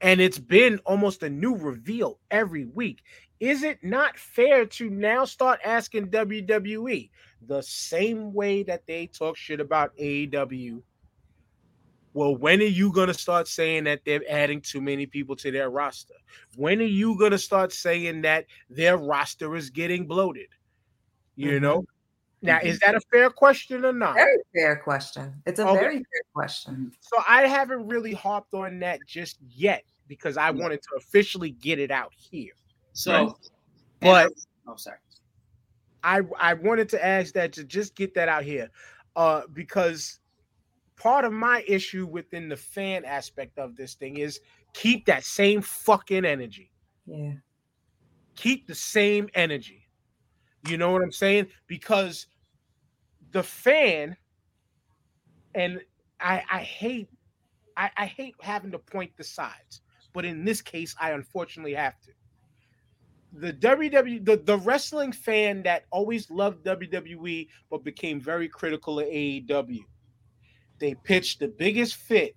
[0.00, 3.02] and it's been almost a new reveal every week.
[3.40, 7.10] Is it not fair to now start asking WWE
[7.46, 10.82] the same way that they talk shit about AEW?
[12.14, 15.52] Well, when are you going to start saying that they're adding too many people to
[15.52, 16.14] their roster?
[16.56, 20.48] When are you going to start saying that their roster is getting bloated?
[21.36, 21.62] You Mhm.
[21.62, 21.84] know?
[22.42, 24.14] Now, is that a fair question or not?
[24.14, 25.42] Very fair question.
[25.46, 25.78] It's a Okay.
[25.78, 26.92] very fair question.
[27.00, 30.62] So I haven't really harped on that just yet because I Yeah.
[30.62, 32.52] wanted to officially get it out here.
[32.98, 33.32] So, Right.
[34.00, 34.32] But
[34.66, 34.98] oh, sorry.
[36.02, 38.70] I I wanted to ask that to just get that out here,
[39.14, 40.18] uh, because
[40.96, 44.40] part of my issue within the fan aspect of this thing is
[44.74, 46.72] keep that same fucking energy.
[47.06, 47.34] Yeah.
[48.34, 49.88] Keep the same energy.
[50.68, 51.46] You know what I'm saying?
[51.68, 52.26] Because
[53.30, 54.16] the fan,
[55.54, 55.80] and
[56.18, 57.08] I I hate
[57.76, 59.82] I, I hate having to point the sides,
[60.12, 62.10] but in this case, I unfortunately have to.
[63.32, 69.06] The WWE, the, the wrestling fan that always loved WWE but became very critical of
[69.06, 69.84] AEW.
[70.78, 72.34] They pitched the biggest fit.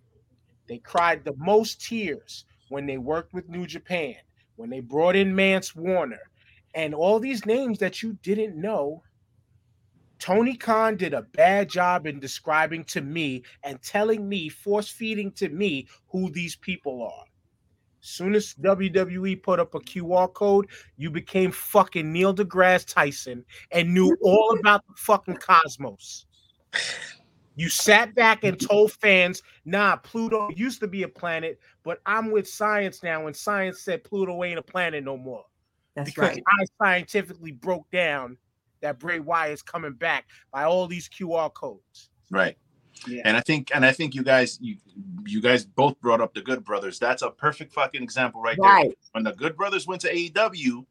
[0.68, 4.16] They cried the most tears when they worked with New Japan,
[4.56, 6.32] when they brought in Mance Warner,
[6.74, 9.04] and all these names that you didn't know.
[10.20, 15.32] Tony Khan did a bad job in describing to me and telling me, force feeding
[15.32, 17.26] to me who these people are.
[18.02, 23.94] Soon as WWE put up a QR code, you became fucking Neil deGrasse Tyson and
[23.94, 26.26] knew all about the fucking cosmos.
[27.56, 32.32] You sat back and told fans, nah, Pluto used to be a planet, but I'm
[32.32, 35.44] with science now, and science said Pluto ain't a planet no more.
[35.96, 36.44] That's because right.
[36.48, 38.38] I scientifically broke down
[38.82, 42.10] that Bray Wyatt is coming back by all these QR codes.
[42.32, 42.58] Right.
[43.08, 43.22] Yeah.
[43.26, 44.78] And I think and I think you guys you
[45.26, 47.00] you guys both brought up the Good Brothers.
[47.00, 48.92] That's a perfect fucking example right, there.
[49.14, 50.86] When the Good Brothers went to AEW,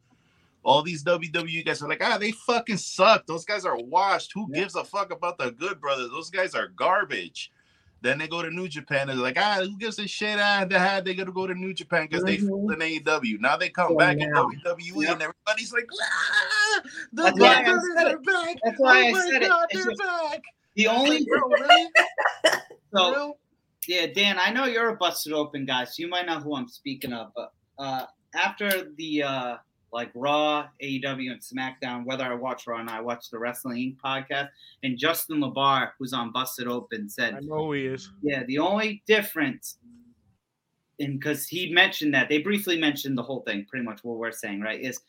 [0.62, 3.26] all these WWE guys are like, ah, they fucking suck.
[3.26, 4.32] Those guys are washed.
[4.34, 4.60] Who Yeah.
[4.62, 6.10] gives a fuck about the Good Brothers?
[6.10, 7.52] Those guys are garbage.
[8.02, 10.38] Then they go to New Japan and they're like, ah, who gives a shit?
[10.40, 12.46] Ah, they had they gotta go to New Japan because they Mhm.
[12.48, 13.38] failed in AEW.
[13.40, 14.30] Now they come Yeah, back in.
[14.32, 15.12] WWE Yep.
[15.12, 16.80] and everybody's like, ah,
[17.12, 18.56] the That's Good Brothers are back.
[18.64, 19.42] That's why oh I my said.
[19.42, 20.42] God, It's they're just- back.
[20.76, 21.88] The only Bro, really?
[22.94, 23.38] so Real?
[23.88, 26.68] yeah, Dan, I know you're a busted open guy, so you might know who I'm
[26.68, 27.32] speaking of.
[27.34, 29.56] But uh, after the uh,
[29.92, 33.78] like Raw, AEW, and SmackDown, whether I watch Raw or not, I watch the Wrestling
[33.78, 33.96] Inc.
[34.04, 34.48] podcast,
[34.82, 38.10] and Justin Labar, who's on Busted Open, said I know who he is.
[38.22, 39.78] Yeah, the only difference,
[40.98, 44.32] and because he mentioned that they briefly mentioned the whole thing, pretty much what we're
[44.32, 44.80] saying, right?
[44.80, 45.00] Is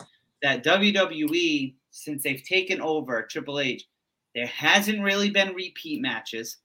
[0.41, 3.85] that WWE, since they've taken over Triple H,
[4.35, 6.57] There hasn't really been repeat matches,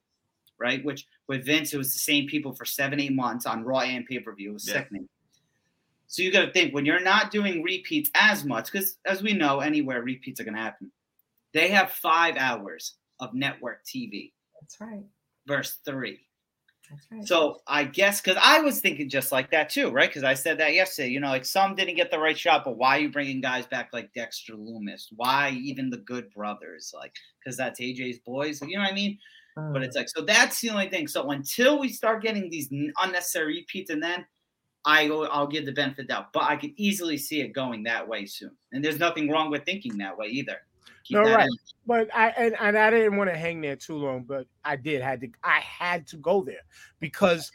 [0.57, 0.83] right?
[0.83, 4.05] Which with Vince, it was the same people for seven, eight months on Raw and
[4.05, 4.51] pay per view.
[4.51, 4.73] It was Yeah.
[4.75, 5.09] sickening.
[6.07, 9.33] So you got to think when you're not doing repeats as much, because as we
[9.33, 10.89] know, anywhere repeats are going to happen.
[11.53, 15.03] They have five hours of network TV That's right.
[15.45, 16.26] Verse three.
[16.89, 17.27] That's right.
[17.27, 20.09] So I guess because I was thinking just like that too, right?
[20.09, 21.09] Because I said that yesterday.
[21.09, 23.65] You know, like some didn't get the right shot, but why are you bringing guys
[23.65, 25.07] back like Dexter Lumis?
[25.15, 26.93] Why even the Good Brothers?
[26.95, 28.61] Like, because that's AJ's boys.
[28.61, 29.17] You know what I mean?
[29.55, 29.85] But mm.
[29.85, 31.07] it's like so that's the only thing.
[31.07, 32.69] So until we start getting these
[33.01, 34.25] unnecessary repeats, and then
[34.85, 36.33] I go, I'll give the benefit of the doubt.
[36.33, 38.51] But I could easily see it going that way soon.
[38.71, 40.59] And there's nothing wrong with thinking that way either.
[41.03, 41.45] Keep No, right.
[41.45, 41.57] in.
[41.85, 45.01] But I and, and I didn't want to hang there too long, but I did
[45.01, 46.65] had to I had to go there
[46.99, 47.51] because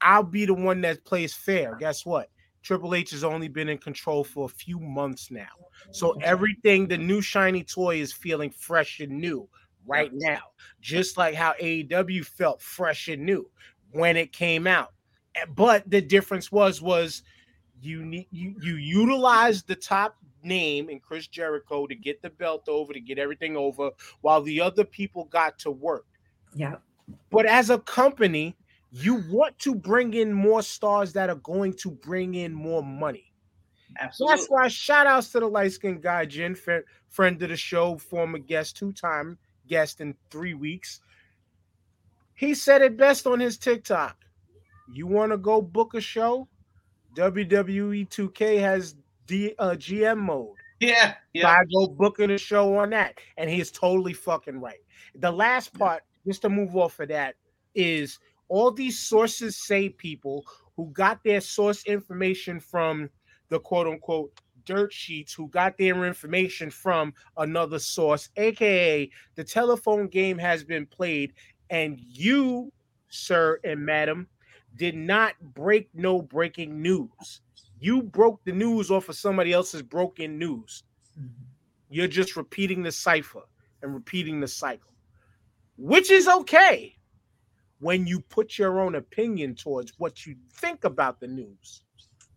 [0.00, 1.76] I'll be the one that plays fair.
[1.76, 2.30] Guess what?
[2.62, 5.46] Triple H has only been in control for a few months now.
[5.92, 9.48] So everything, the new shiny toy is feeling fresh and new
[9.86, 10.42] right now.
[10.80, 13.48] Just like how AEW felt fresh and new
[13.92, 14.92] when it came out.
[15.36, 17.22] Eh, But the difference was was
[17.80, 22.68] you need you you utilize the top name in Chris Jericho to get the belt
[22.68, 26.06] over, to get everything over, while the other people got to work.
[26.54, 26.76] yeah.
[27.30, 28.56] But as a company,
[28.90, 33.32] you want to bring in more stars that are going to bring in more money.
[33.98, 34.36] Absolutely.
[34.36, 37.96] That's why shout outs to the light skinned guy, Jen, fri- friend of the show,
[37.96, 41.00] former guest, two time guest in three weeks.
[42.34, 44.16] He said it best on his TikTok.
[44.92, 46.48] You want to go book a show?
[47.14, 50.56] WWE 2K has D, uh, GM mode.
[50.80, 51.12] Yeah.
[51.12, 51.48] So Yeah.
[51.48, 53.18] I go booking a show on that.
[53.36, 54.80] And he is totally fucking right.
[55.14, 57.34] The last part, just to move off of that,
[57.74, 58.18] is
[58.48, 60.44] all these sources say people
[60.76, 63.10] who got their source information from
[63.48, 64.32] the quote unquote
[64.64, 70.84] dirt sheets, who got their information from another source, aka the telephone game has been
[70.86, 71.32] played,
[71.70, 72.70] and you,
[73.08, 74.28] sir and madam,
[74.78, 77.40] did not break no breaking news.
[77.80, 80.84] You broke the news off of somebody else's broken news.
[81.18, 81.44] Mm-hmm.
[81.90, 83.42] You're just repeating the cipher
[83.82, 84.92] and repeating the cycle,
[85.76, 86.96] which is okay
[87.80, 91.82] when you put your own opinion towards what you think about the news.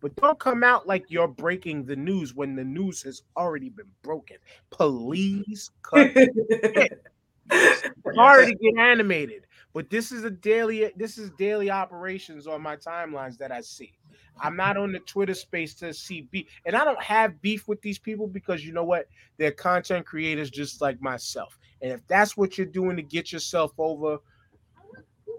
[0.00, 3.90] But don't come out like you're breaking the news when the news has already been
[4.02, 4.36] broken.
[4.70, 6.12] Please cut.
[8.04, 10.92] It's hard to get animated, but this is a daily.
[10.96, 13.92] This is daily operations on my timelines that I see.
[14.40, 17.80] I'm not on the Twitter space to see beef, and I don't have beef with
[17.80, 19.06] these people because you know what?
[19.38, 21.58] They're content creators just like myself.
[21.80, 24.18] And if that's what you're doing to get yourself over,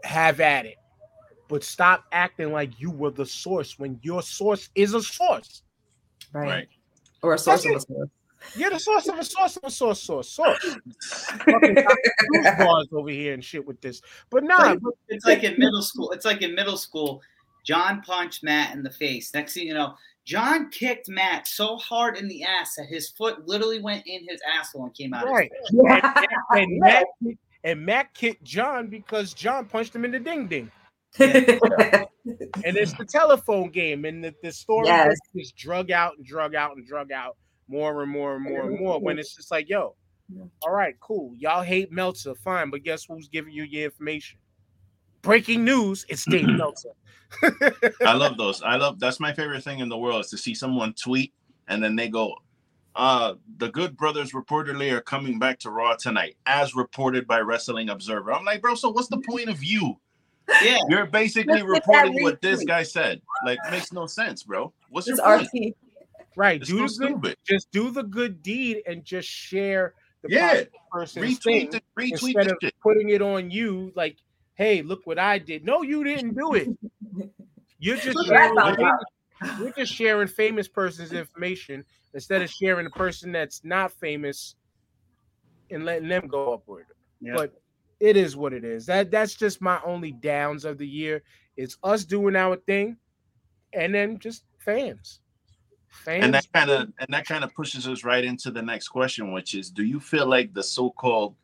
[0.04, 0.76] have at it.
[1.48, 5.64] But stop acting like you were the source when your source is a source.
[6.34, 6.48] right.
[6.48, 6.70] Right.
[7.22, 8.10] Or a source That's of a source.
[8.56, 10.76] You're the source of a source of a source, source, source.
[11.46, 11.76] Fucking
[12.58, 14.02] bars over here and shit with this.
[14.30, 14.80] But nah, like-
[15.10, 16.12] It's like in middle school.
[16.12, 17.22] It's like in middle school.
[17.66, 19.34] John punched Matt in the face.
[19.34, 23.48] Next thing you know, John kicked Matt so hard in the ass that his foot
[23.48, 25.26] literally went in his asshole and came out.
[25.28, 25.50] right.
[25.70, 30.20] His And, and Matt kicked- and Matt kicked John because John punched him in the
[30.20, 30.72] ding ding.
[32.66, 35.18] And it's the telephone game, and the, the story Yes.
[35.36, 37.36] is drug out and drug out and drug out
[37.68, 39.00] more and more and more and more.
[39.00, 39.96] When it's just like, yo,
[40.62, 41.34] all right, cool.
[41.38, 44.40] Y'all hate Meltzer, fine, but guess who's giving you your information?
[45.22, 46.92] Breaking news, it's Dave Meltzer.
[48.06, 48.62] I love those.
[48.62, 51.34] I love that's my favorite thing in the world is to see someone tweet
[51.68, 52.36] and then they go,
[52.96, 57.90] uh, the good brothers reportedly are coming back to Raw tonight, as reported by Wrestling
[57.90, 58.34] Observer.
[58.34, 59.98] I'm like, bro, so what's the point of you?
[60.62, 60.78] yeah.
[60.90, 63.22] You're basically Let's get that reporting what this guy said.
[63.46, 64.74] Like, makes no sense, bro.
[64.90, 65.50] What's It's your point?
[65.54, 65.76] RT.
[66.36, 66.62] Right.
[66.62, 67.38] It's do the good, stupid.
[67.46, 70.64] just do the good deed and just share the Yeah.
[70.92, 72.74] person's thing Retweet the retweet instead of shit.
[72.82, 74.18] putting it on you like,
[74.56, 75.66] hey, look what I did.
[75.66, 76.70] No, you didn't do it.
[77.80, 82.86] You're just sharing what I famous, you're just sharing famous person's information instead of sharing
[82.86, 84.56] the person that's not famous
[85.70, 86.86] and letting them go upward.
[87.20, 87.34] Yeah.
[87.36, 87.60] But
[88.00, 88.86] it is what it is.
[88.86, 91.24] That that's just my only downs of the year.
[91.58, 92.98] It's us doing our thing,
[93.74, 95.20] and then just fans.
[95.94, 98.90] Fans and that kind of and that kind of pushes us right into the next
[98.90, 101.36] question which is do you feel like the so-called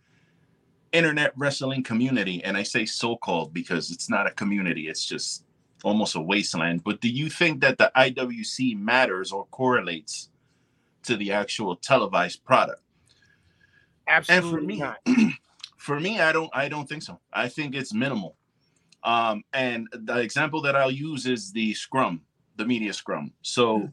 [0.92, 5.46] internet wrestling community and i say so-called because it's not a community it's just
[5.84, 10.30] almost a wasteland but do you think that the iwc matters or correlates
[11.04, 12.82] to the actual televised product?
[14.08, 14.98] Absolutely me- not.
[15.78, 17.20] for me i don't i don't think so.
[17.32, 18.36] I think it's minimal.
[19.04, 22.22] Um and the example that i'll use is the scrum
[22.58, 23.32] the media scrum.
[23.42, 23.90] So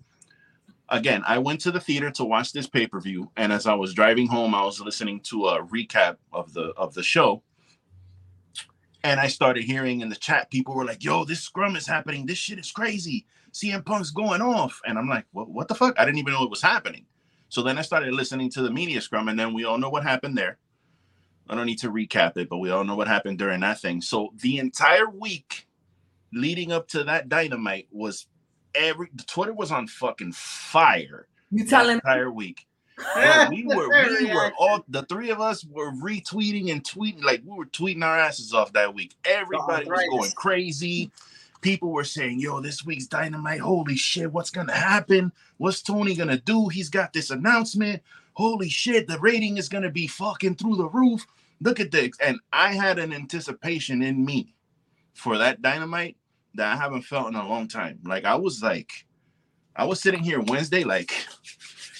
[0.88, 3.74] again, I went to the theater to watch this pay per view, and as I
[3.74, 7.42] was driving home, I was listening to a recap of the of the show,
[9.04, 12.26] and I started hearing in the chat people were like, "Yo, this scrum is happening.
[12.26, 13.26] This shit is crazy.
[13.52, 15.48] CM Punk's going off," and I'm like, "What?
[15.48, 15.98] What the fuck?
[15.98, 17.06] I didn't even know it was happening."
[17.48, 20.02] So then I started listening to the media scrum, and then we all know what
[20.02, 20.58] happened there.
[21.48, 24.00] I don't need to recap it, but we all know what happened during that thing.
[24.00, 25.68] So the entire week
[26.32, 28.26] leading up to that dynamite was
[28.76, 31.26] every the Twitter was on fucking fire.
[31.50, 32.66] You telling entire week.
[33.14, 37.42] Bro, we were we were all the three of us were retweeting and tweeting like
[37.44, 39.14] we were tweeting our asses off that week.
[39.24, 41.10] Everybody was going crazy.
[41.60, 43.60] People were saying, "Yo, this week's dynamite!
[43.60, 45.30] Holy shit, what's gonna happen?
[45.58, 46.68] What's Tony gonna do?
[46.68, 48.02] He's got this announcement.
[48.32, 51.26] Holy shit, the rating is gonna be fucking through the roof.
[51.60, 54.54] Look at this!" And I had an anticipation in me
[55.12, 56.16] for that dynamite
[56.56, 57.98] that I haven't felt in a long time.
[58.04, 58.90] Like I was like,
[59.76, 61.12] I was sitting here Wednesday, like,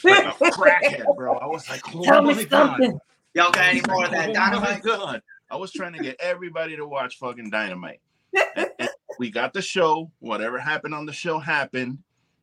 [0.04, 1.34] like a crackhead, bro.
[1.36, 2.98] I was like, oh Tell my me god, something.
[3.34, 4.82] Y'all got any more of that oh dynamite?
[4.82, 5.22] god.
[5.50, 8.00] I was trying to get everybody to watch fucking Dynamite.
[8.56, 8.88] And- and
[9.18, 10.10] we got the show.
[10.18, 11.98] Whatever happened on the show happened.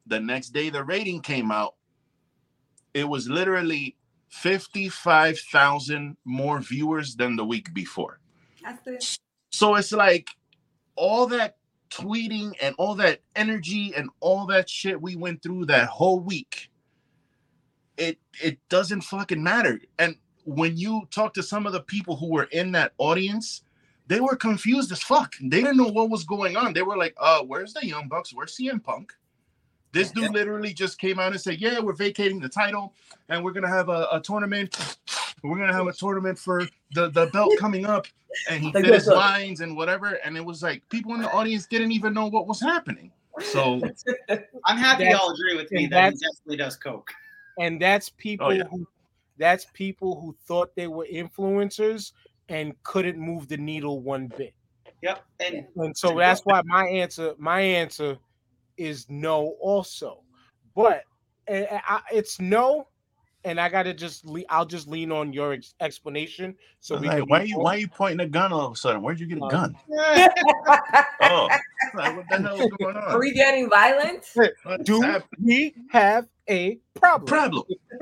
[0.08, 1.76] The next day, the rating came out.
[2.94, 3.96] It was literally
[4.30, 8.20] 55,000 more viewers than the week before.
[8.64, 9.20] That's it.
[9.52, 10.28] So it's like
[10.96, 11.58] all that
[11.94, 16.70] tweeting and all that energy and all that shit we went through that whole week.
[17.98, 19.80] It it doesn't fucking matter.
[20.00, 20.16] And
[20.46, 23.64] when you talk to some of the people who were in that audience,
[24.08, 25.36] they were confused as fuck.
[25.40, 26.74] They didn't know what was going on.
[26.74, 28.34] They were like, "Uh, where's the Young Bucks?
[28.34, 29.14] Where's CM Punk?"
[29.92, 32.96] This dude literally just came out and said, "Yeah, we're vacating the title,
[33.30, 34.98] and we're gonna have a, a tournament.
[35.44, 38.08] We're gonna have a tournament for the the belt coming up."
[38.50, 41.32] And he did his this, lines and whatever, and it was like people in the
[41.32, 43.12] audience didn't even know what was happening.
[43.42, 43.82] So
[44.66, 47.12] I'm happy y'all agree with me that he definitely does coke.
[47.60, 48.64] and that's people yeah.
[48.70, 48.88] who
[49.38, 52.12] that's people who thought they were influencers
[52.50, 54.54] and couldn't move the needle one bit.
[55.02, 55.24] Yep.
[55.40, 58.18] And And so that's why my answer, my answer
[58.78, 60.22] is no also.
[60.76, 61.04] But
[61.48, 62.88] eh, eh, I, it's no,
[63.46, 66.56] and I gotta just le- I'll just lean on your ex- explanation.
[66.80, 67.64] So we like, can why are you on.
[67.64, 69.02] why you pointing a gun all of a sudden?
[69.02, 69.76] Where'd you get a Uh, gun?
[69.90, 70.28] yeah,
[71.22, 71.50] Oh,
[71.94, 74.26] like, what the hell is going Are we getting violent?
[74.64, 75.46] What's Do happening?
[75.46, 77.28] we have a problem?
[77.28, 77.64] problem.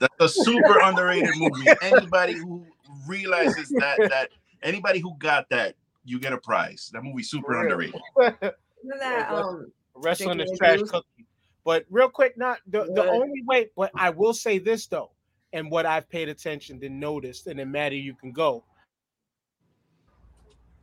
[0.00, 1.66] That's a super underrated movie.
[1.82, 2.66] Anybody who
[3.06, 4.30] realizes that that
[4.62, 5.74] anybody who got that,
[6.04, 6.90] you get a prize.
[6.92, 8.00] That movie's super underrated.
[8.20, 11.25] Isn't that um Wrestling is Drinking trash cookie.
[11.66, 15.10] But real quick, not the, the only way, but I will say this though,
[15.52, 18.62] and what I've paid attention to noticed, and then Maddie, you can go,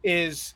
[0.03, 0.55] is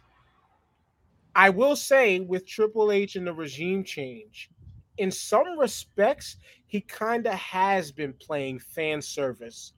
[1.34, 4.50] I will say with Triple H and the regime change,
[4.98, 9.72] in some respects, he kind of has been playing fan service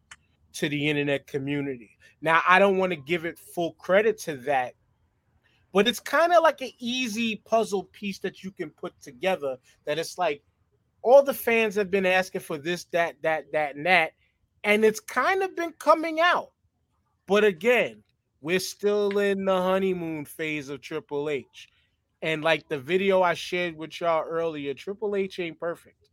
[0.53, 1.91] to the internet community.
[2.21, 4.73] Now, I don't want to give it full credit to that,
[5.71, 9.99] but it's kind of like an easy puzzle piece that you can put together that
[9.99, 10.41] it's like
[11.01, 14.11] all the fans have been asking for this, that, that, that, and that,
[14.63, 16.51] and it's kind of been coming out.
[17.27, 18.03] But again,
[18.41, 21.69] we're still in the honeymoon phase of Triple H.
[22.21, 26.09] And like the video I shared with y'all earlier, Triple H ain't perfect.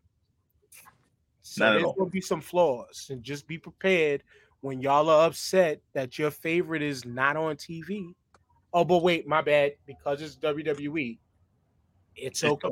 [1.42, 1.94] So Not at there's all.
[1.94, 4.22] gonna be some flaws, and just be prepared
[4.60, 8.14] when y'all are upset that your favorite is not on TV.
[8.72, 11.18] Oh, but wait, my bad, because it's WWE,
[12.14, 12.68] it's It's okay.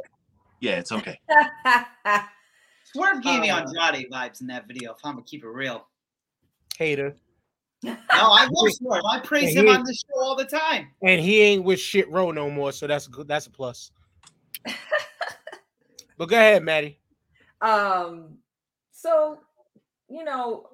[0.60, 1.18] Yeah, it's okay.
[2.84, 4.92] Swerve gave me Uh, Andrade vibes in that video.
[4.92, 5.86] If I'm gonna keep it real.
[6.76, 7.16] Hater.
[7.82, 9.02] No, I love Swerve.
[9.10, 10.88] I praise him on the show all the time.
[11.02, 13.28] And he ain't with shit row no more, so that's good.
[13.28, 13.90] That's a plus.
[16.16, 16.98] but go ahead, Maddie.
[17.60, 18.38] um
[18.90, 19.38] so
[20.08, 20.68] you know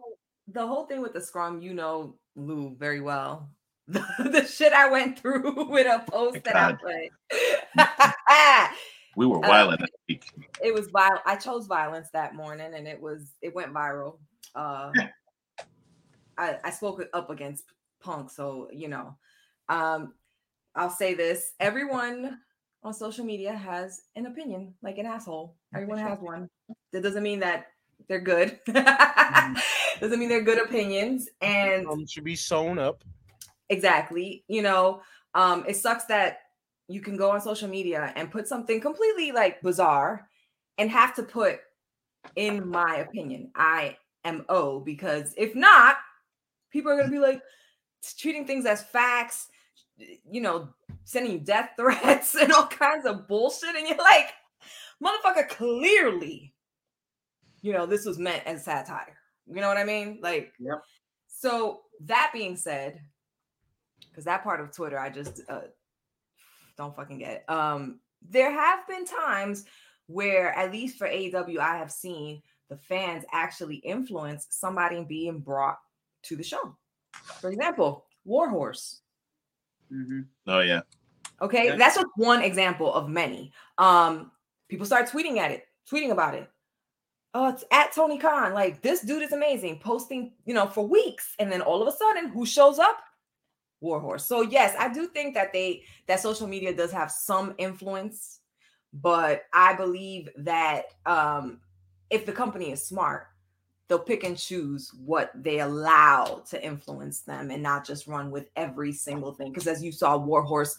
[0.48, 3.48] the whole thing with the scrum you know lou very well
[3.92, 8.70] the, the shit i went through with a post that i put.
[9.16, 10.24] We were wild that week.
[10.64, 14.18] it was violent i chose violence that morning and it was it went viral.
[14.54, 14.92] Uh
[16.38, 17.64] i i spoke up against
[18.00, 19.16] punk so you know.
[19.68, 20.14] Um
[20.76, 22.38] i'll say this everyone
[22.82, 25.56] on social media has an opinion like an asshole.
[25.74, 26.48] Everyone has one.
[26.92, 27.66] That doesn't mean that
[28.08, 28.58] they're good.
[28.66, 33.04] Doesn't mean they're good opinions and Um, should be sewn up.
[33.70, 35.00] Exactly you know
[35.34, 36.40] um it sucks that
[36.88, 40.28] you can go on social media and put something completely like bizarre
[40.78, 41.60] and have to put
[42.36, 45.96] in my opinion i am o because if not
[46.70, 47.40] people are going to be like
[48.18, 49.48] treating things as facts
[50.28, 50.68] you know
[51.04, 54.34] sending you death threats and all kinds of bullshit and you're like
[55.02, 56.54] Motherfucker, clearly,
[57.62, 59.16] you know, this was meant as satire.
[59.46, 60.20] You know what I mean?
[60.22, 60.82] Like, Yep.
[61.26, 63.00] So that being said,
[64.10, 65.62] because that part of Twitter, I just uh,
[66.76, 67.44] don't fucking get.
[67.48, 69.64] Um, there have been times
[70.06, 75.78] where, at least for AEW, I have seen the fans actually influence somebody being brought
[76.22, 76.76] to the show.
[77.40, 79.00] For example, Warhorse.
[79.92, 80.26] Mhm.
[80.46, 80.82] Oh yeah.
[81.40, 81.76] Okay, Yeah.
[81.76, 83.52] that's just one example of many.
[83.78, 84.30] Um,
[84.68, 86.48] people start tweeting at it, tweeting about it.
[87.32, 88.52] Oh, it's at Tony Khan.
[88.54, 91.96] Like this dude is amazing, posting, you know, for weeks, and then all of a
[91.96, 92.98] sudden, who shows up?
[93.80, 94.26] Warhorse.
[94.26, 98.40] So yes, I do think that they that social media does have some influence,
[98.92, 101.60] but I believe that um,
[102.10, 103.28] if the company is smart,
[103.88, 108.48] they'll pick and choose what they allow to influence them, and not just run with
[108.56, 109.52] every single thing.
[109.52, 110.76] Because as you saw, Warhorse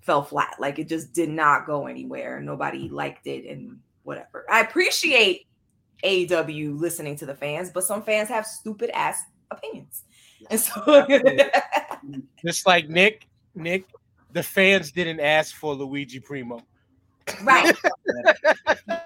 [0.00, 0.56] fell flat.
[0.58, 2.40] Like it just did not go anywhere.
[2.40, 4.44] Nobody liked it and whatever.
[4.50, 5.46] I appreciate
[6.02, 10.04] aw listening to the fans, but some fans have stupid ass opinions.
[10.50, 11.06] And so
[12.44, 13.86] Just like Nick, Nick,
[14.32, 16.60] the fans didn't ask for Luigi Primo.
[17.42, 17.74] right.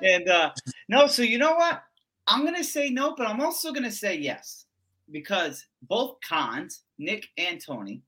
[0.02, 0.50] And uh
[0.88, 1.82] no, so you know what?
[2.26, 4.66] I'm gonna say no, but I'm also gonna say yes
[5.10, 8.02] because both Khans, Nick and Tony.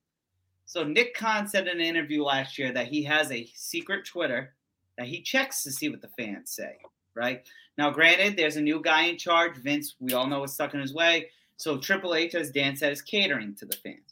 [0.65, 4.55] So Nick Khan said in an interview last year that he has a secret Twitter
[4.99, 6.77] that he checks to see what the fans say.
[7.15, 7.47] Right
[7.79, 9.57] now, granted, there's a new guy in charge.
[9.57, 11.31] Vince, we all know is stuck in his way.
[11.57, 14.06] So Triple H, as Dan said, is catering to the fans.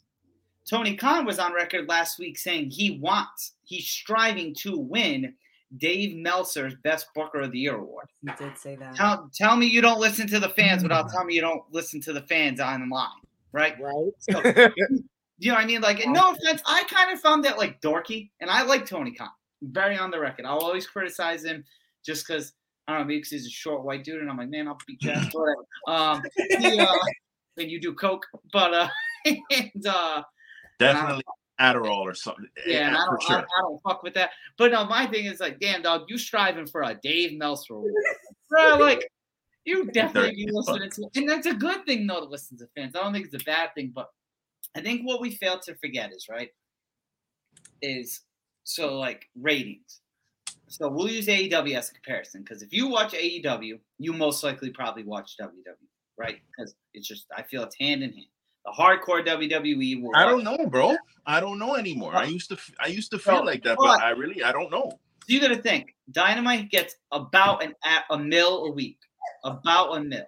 [0.69, 5.33] Tony Khan was on record last week saying he wants, he's striving to win
[5.77, 8.07] Dave Meltzer's Best Booker of the Year award.
[8.21, 8.95] He did say that.
[8.95, 12.01] Tell, tell me you don't listen to the fans without telling me you don't listen
[12.01, 13.09] to the fans online,
[13.51, 13.75] right?
[13.79, 14.11] Right.
[14.19, 14.41] So,
[15.37, 15.81] you know what I mean?
[15.81, 19.29] Like, no offense, I kind of found that like dorky, and I like Tony Khan.
[19.61, 20.45] Very on the record.
[20.45, 21.63] I'll always criticize him
[22.03, 22.53] just because
[22.87, 24.77] I don't know, maybe because he's a short white dude, and I'm like, man, I'll
[24.85, 25.33] beat your ass.
[25.87, 26.23] Um,
[26.59, 26.87] he, uh,
[27.57, 28.89] and you do coke, but uh,
[29.25, 30.23] and uh,
[30.79, 31.23] Definitely
[31.59, 32.47] Adderall or something.
[32.57, 33.37] Eh, yeah, and eh, I for don't, sure.
[33.37, 34.31] I, I don't fuck with that.
[34.57, 37.93] But no, my thing is like, damn dog, you striving for a Dave Meltzer award,
[38.49, 38.77] bro?
[38.77, 39.09] Like,
[39.63, 42.95] you definitely be listening to, and that's a good thing though to listen to fans.
[42.95, 44.09] I don't think it's a bad thing, but
[44.75, 46.49] I think what we fail to forget is right
[47.81, 48.21] is
[48.63, 50.01] so like ratings.
[50.67, 54.71] So we'll use AEW as a comparison because if you watch AEW, you most likely
[54.71, 55.49] probably watch WWE,
[56.17, 56.37] right?
[56.47, 58.25] Because it's just I feel it's hand in hand.
[58.65, 60.11] The hardcore WWE will.
[60.15, 60.95] I don't know, bro.
[61.25, 62.15] I don't know anymore.
[62.15, 62.57] I used to.
[62.79, 64.43] I used to feel like that, but- but I really.
[64.43, 64.89] I don't know.
[64.91, 68.99] So you got to think Dynamite gets about an a, a mil a week,
[69.43, 70.25] about a mil.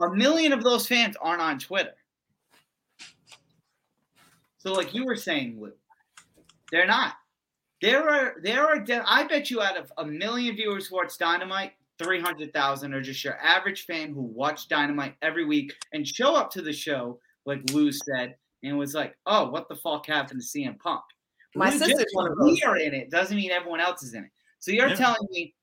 [0.00, 1.94] A million of those fans aren't on Twitter.
[4.58, 5.72] So, like you were saying, Lou,
[6.70, 7.14] they're not.
[7.82, 8.84] There are there are.
[9.06, 13.00] I bet you out of a million viewers who watch Dynamite, three hundred thousand or
[13.00, 17.18] just your average fan who watch Dynamite every week and show up to the show,
[17.44, 21.02] like Lou said, and was like, "Oh, what the fuck happened to CM Punk?"
[21.54, 22.52] My We sister's one of those.
[22.52, 23.10] We are in it.
[23.10, 24.30] Doesn't mean everyone else is in it.
[24.58, 24.94] So you're Yeah.
[24.96, 25.54] telling me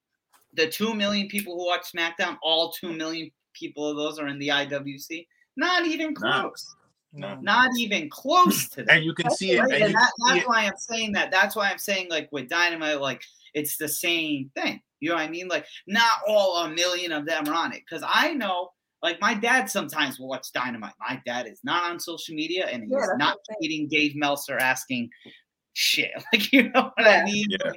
[0.54, 4.40] the two million people who watch SmackDown, all two million people of those are in
[4.40, 5.28] the IWC?
[5.56, 6.76] Not even close.
[7.12, 7.38] No.
[7.42, 8.96] Not even close to that.
[8.96, 9.60] And you can see it.
[9.60, 9.74] Right?
[9.74, 10.50] And And that, can see that's it.
[10.50, 11.30] why I'm saying that.
[11.30, 13.22] That's why I'm saying like with Dynamite, like
[13.54, 14.82] it's the same thing.
[15.00, 15.48] You know what I mean?
[15.48, 17.82] Like not all a million of them are on it.
[17.88, 18.70] Because I know,
[19.02, 20.94] like my dad sometimes will watch Dynamite.
[21.00, 24.16] My dad is not on social media and he's Yeah, not what I'm tweeting Dave
[24.16, 25.10] Meltzer asking
[25.74, 26.12] shit.
[26.34, 27.46] Like you know what I mean?
[27.50, 27.72] Yeah.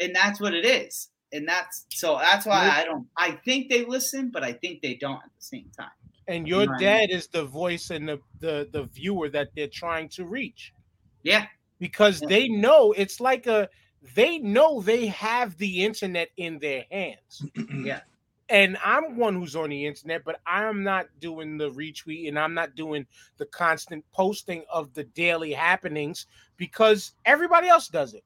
[0.00, 1.10] And that's what it is.
[1.32, 4.94] And that's so that's why I don't I think they listen, but I think they
[4.94, 5.90] don't at the same time.
[6.28, 6.80] And your Right.
[6.80, 10.72] dad is the voice and the, the the viewer that they're trying to reach
[11.24, 11.46] Yeah.
[11.78, 12.28] because Yeah.
[12.28, 13.68] they know it's like a
[14.14, 17.44] they know they have the internet in their hands.
[17.84, 18.02] Yeah.
[18.50, 22.54] And I'm one who's on the internet, but I'm not doing the retweet and I'm
[22.54, 26.26] not doing the constant posting of the daily happenings
[26.56, 28.24] because everybody else does it.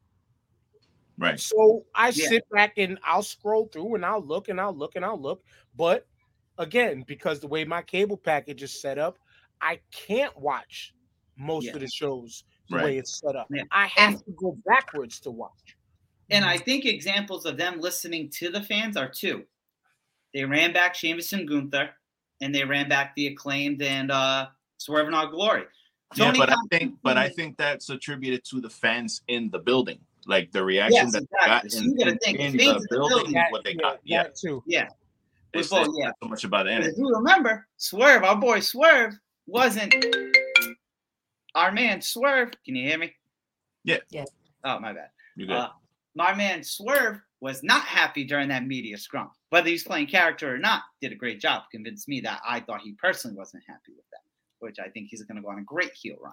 [1.18, 1.40] Right.
[1.40, 2.28] So I Yeah.
[2.28, 5.44] sit back and I'll scroll through and I'll look and I'll look and I'll look.
[5.74, 6.06] But
[6.58, 9.18] again, because the way my cable package is set up,
[9.60, 10.94] I can't watch
[11.36, 11.74] most Yeah.
[11.74, 12.84] of the shows the Right.
[12.84, 13.46] way it's set up.
[13.50, 13.62] Yeah.
[13.70, 15.76] I have to go backwards to watch.
[16.30, 19.44] And I think examples of them listening to the fans are two.
[20.34, 21.90] They ran back Sheamus and Gunther,
[22.40, 24.48] and they ran back the acclaimed and uh
[24.78, 25.64] Swerve and Our Glory.
[26.16, 29.58] Yeah, Tony but I think, but I think that's attributed to the fans in the
[29.58, 32.58] building, like the reaction Yes, that they got So in, you in- think, in the
[32.58, 34.00] the building, building- That- what they yeah, got.
[34.04, 34.62] Yeah, that too.
[35.54, 36.10] it's, Well, it's yeah.
[36.22, 36.70] so much about it.
[36.70, 36.90] But energy.
[36.92, 39.14] if you remember, Swerve, our boy Swerve,
[39.46, 39.94] wasn't
[41.54, 42.50] our man Swerve.
[42.64, 43.12] Can you hear me?
[43.84, 43.98] Yeah.
[44.10, 44.24] Yeah.
[44.64, 45.08] Oh my bad.
[45.36, 45.56] You good?
[45.56, 45.68] Uh,
[46.14, 49.30] my man Swerve was not happy during that media scrum.
[49.50, 51.62] Whether he's playing character or not, did a great job.
[51.72, 54.20] Convinced me that I thought he personally wasn't happy with that,
[54.60, 56.32] which I think he's going to go on a great heel run.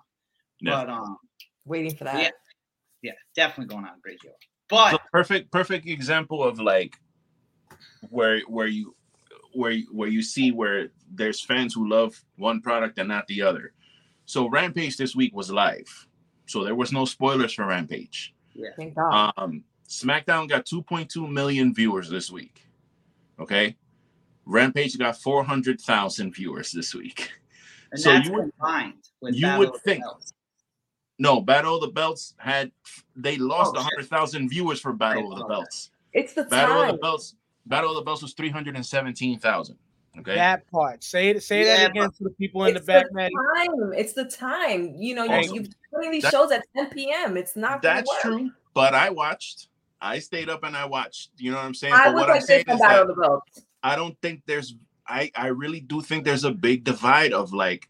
[0.61, 0.71] Yeah.
[0.85, 1.17] But um,
[1.65, 2.21] Waiting for that.
[2.21, 2.29] yeah,
[3.01, 4.31] yeah, definitely going on a great heel.
[4.31, 4.37] run.
[4.69, 6.95] But So perfect perfect example of like
[8.09, 8.95] where where you
[9.53, 13.41] where you- where you see where there's fans who love one product and not the
[13.41, 13.73] other.
[14.29, 16.07] So Rampage this week was live,
[16.45, 18.35] so there was no spoilers for Rampage.
[18.53, 19.33] Yeah, thank God.
[19.37, 22.67] Um, SmackDown got 2.2 million viewers this week.
[23.39, 23.75] Okay,
[24.45, 27.31] Rampage got 400,000 viewers this week.
[27.91, 30.03] And so you would, you would think.
[31.17, 32.71] No, Battle of the Belts had
[33.15, 35.89] they lost oh, 100,000 viewers for Battle of the Belts.
[36.13, 36.89] It's the Battle time.
[36.89, 37.33] of the Belts.
[37.65, 39.75] Battle of the Belts was 317,000.
[40.17, 40.35] Okay.
[40.35, 41.03] That part.
[41.03, 41.43] Say it.
[41.43, 43.33] Say Yeah, that again to the people in the back, the Maddie.
[43.57, 43.93] time.
[43.95, 44.95] It's the time.
[44.97, 47.37] You know, Also, you, you're putting these that- shows at 10 p.m.
[47.37, 47.81] It's not.
[47.81, 48.21] gonna That's work.
[48.21, 48.51] true.
[48.73, 49.67] But I watched.
[50.01, 51.29] I stayed up and I watched.
[51.37, 51.93] You know what I'm saying?
[51.93, 53.61] I but look what I'm saying is that of the Belts.
[53.83, 54.75] I don't think there's.
[55.07, 57.89] I I really do think there's a big divide of like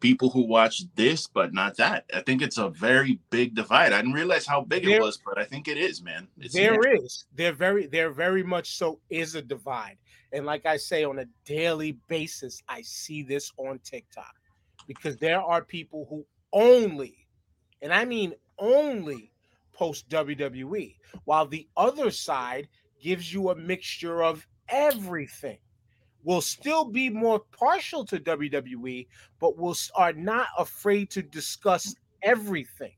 [0.00, 2.04] people who watch this but not that.
[2.14, 3.92] I think it's a very big divide.
[3.92, 6.28] I didn't realize how big There- it was, but I think it is, man.
[6.38, 7.24] It's There is.
[7.34, 9.96] There very there very much so is a divide.
[10.32, 14.34] And like I say on a daily basis, I see this on TikTok
[14.86, 17.26] because there are people who only,
[17.82, 19.32] and I mean only,
[19.72, 22.68] post WWE, while the other side
[23.00, 25.58] gives you a mixture of everything.
[26.24, 29.06] Will still be more partial to WWE,
[29.38, 32.94] but will are not afraid to discuss everything.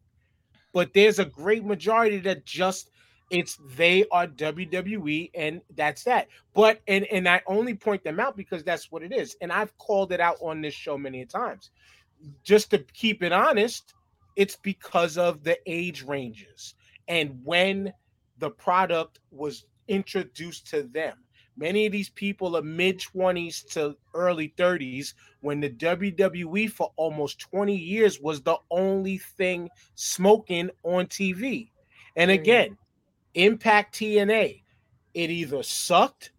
[0.73, 2.91] But there's a great majority that just
[3.31, 6.29] it's they are WWE and that's that.
[6.55, 9.37] But and and I only point them out because that's what it is.
[9.41, 11.71] And I've called it out on this show many times.
[12.43, 13.95] Just to keep it honest,
[14.37, 16.75] it's because of the age ranges
[17.09, 17.93] and when
[18.39, 21.17] the product was introduced to them.
[21.57, 27.39] Many of these people are mid 20s to early 30s when the WWE for almost
[27.41, 31.71] 20 years was the only thing smoking on TV.
[32.17, 32.79] And again,
[33.35, 34.63] Impact TNA,
[35.15, 36.33] it either sucked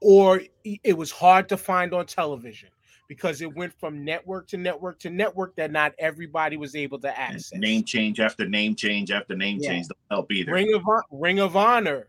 [0.00, 2.68] or it was hard to find on television
[3.08, 7.18] because it went from network to network to network that not everybody was able to
[7.18, 7.52] access.
[7.54, 9.70] name change after name change after name Yeah.
[9.70, 10.52] change don't help either.
[10.52, 12.08] Ring of Hon- Ring of Honor.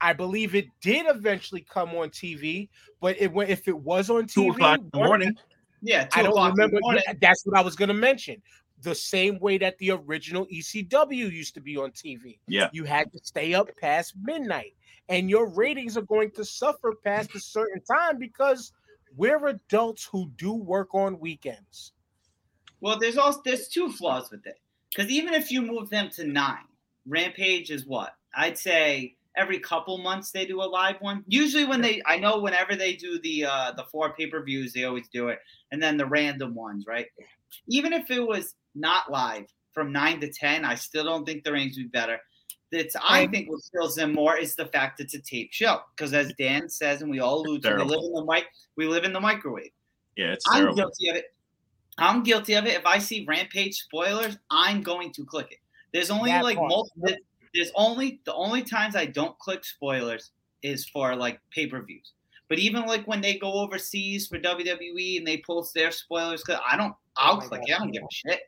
[0.00, 2.68] I believe it did eventually come on TV,
[3.00, 4.54] but it went if it was on Two TV.
[4.54, 5.36] o'clock in the morning.
[5.80, 6.78] Yeah, two I don't o'clock in the remember.
[6.82, 7.02] morning.
[7.20, 8.42] that's what I was going to mention.
[8.82, 12.38] The same way that the original ECW used to be on TV.
[12.48, 12.68] Yeah.
[12.72, 14.74] You had to stay up past midnight,
[15.08, 18.72] and your ratings are going to suffer past a certain time because
[19.16, 21.92] we're adults who do work on weekends.
[22.80, 24.58] Well, there's also there's two flaws with it.
[24.90, 26.66] Because even if you move them to nine,
[27.06, 28.14] Rampage is what?
[28.34, 31.24] I'd say every couple months they do a live one.
[31.26, 35.08] Usually when they I know whenever they do the uh the four pay-per-views, they always
[35.08, 35.38] do it.
[35.70, 37.06] And then the random ones, right?
[37.68, 41.52] Even if it was not live from nine to ten, I still don't think the
[41.52, 42.18] ratings would be better.
[42.70, 45.80] It's I think what kills them more is the fact it's a tape show.
[45.94, 48.46] Because as Dan says, and we all allude to, we live in the mic,
[48.76, 49.70] we live in the microwave.
[50.16, 50.76] Yeah, it's I'm terrible.
[50.76, 51.24] guilty of it.
[51.98, 52.74] I'm guilty of it.
[52.74, 55.58] If I see Rampage spoilers, I'm going to click it.
[55.92, 56.70] There's only That like part.
[56.70, 57.14] multiple.
[57.54, 60.30] There's only the only times I don't click spoilers
[60.62, 62.12] is for like pay per views.
[62.48, 66.60] But even like when they go overseas for WWE and they post their spoilers, because
[66.70, 66.92] I don't.
[66.92, 67.68] Oh I'll Oh click God.
[67.68, 67.74] it.
[67.74, 68.40] I don't give a shit.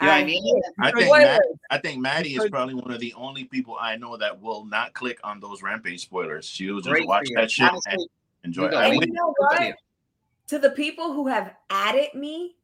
[0.00, 0.62] You know what I mean?
[0.80, 4.16] I think Matt, I think Maddie is probably one of the only people I know
[4.16, 6.46] that will not click on those Rampage spoilers.
[6.46, 8.06] She will just Great watch that shit and
[8.42, 8.66] enjoy.
[8.66, 8.74] it.
[8.74, 9.74] And you know what?
[10.48, 12.56] To the people who have added me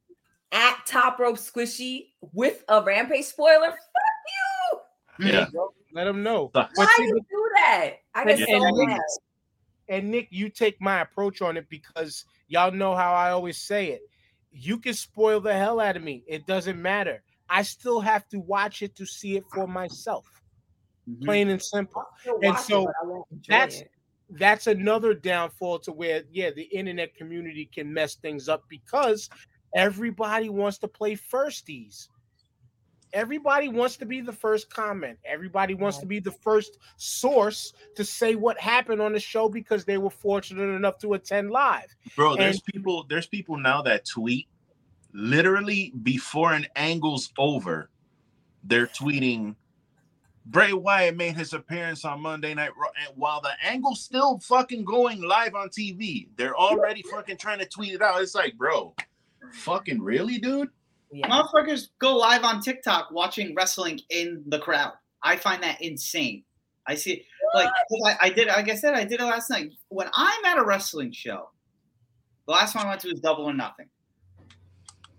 [0.50, 5.28] at Top Rope Squishy with a Rampage spoiler, fuck you.
[5.28, 5.46] yeah,
[5.94, 6.50] Let them know.
[6.54, 6.72] Sucks.
[6.76, 7.90] But Why see, you do that?
[8.16, 9.00] I get And- so mad.
[9.90, 13.88] And Nick, you take my approach on it because y'all know how I always say
[13.88, 14.00] it.
[14.52, 16.24] You can spoil the hell out of me.
[16.26, 17.22] It doesn't matter.
[17.48, 20.26] I still have to watch it to see it for myself.
[21.08, 21.24] Mhm.
[21.24, 22.04] Plain and simple.
[22.24, 23.90] And watch it, so but I won't enjoy that's- it.
[24.32, 29.28] That's another downfall to where, yeah, the internet community can mess things up because
[29.74, 32.06] everybody wants to play firsties.
[33.12, 35.18] Everybody wants to be the first comment.
[35.24, 39.84] Everybody wants to be the first source to say what happened on the show because
[39.84, 41.94] they were fortunate enough to attend live.
[42.16, 42.36] bro.
[42.36, 43.04] There's people.
[43.08, 44.48] There's people now that tweet
[45.12, 47.90] literally before an angle's over.
[48.64, 49.56] They're tweeting.
[50.46, 54.84] Bray Wyatt made his appearance on Monday Night Raw, and while the angle's still fucking
[54.84, 58.20] going live on TV, they're already fucking trying to tweet it out.
[58.20, 58.94] It's like, bro,
[59.52, 60.70] fucking really, dude?
[61.12, 61.28] Yeah.
[61.28, 64.92] Motherfuckers go live on TikTok watching wrestling in the crowd.
[65.22, 66.44] I find that insane.
[66.86, 67.24] I see.
[67.54, 67.68] like,
[68.06, 69.72] I, I did like I said I did it last night.
[69.88, 71.50] When I'm at a wrestling show,
[72.46, 73.88] the last one I went to was Double or Nothing.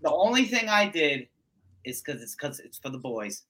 [0.01, 1.27] The only thing I did
[1.85, 3.43] is because it's because it's for the boys.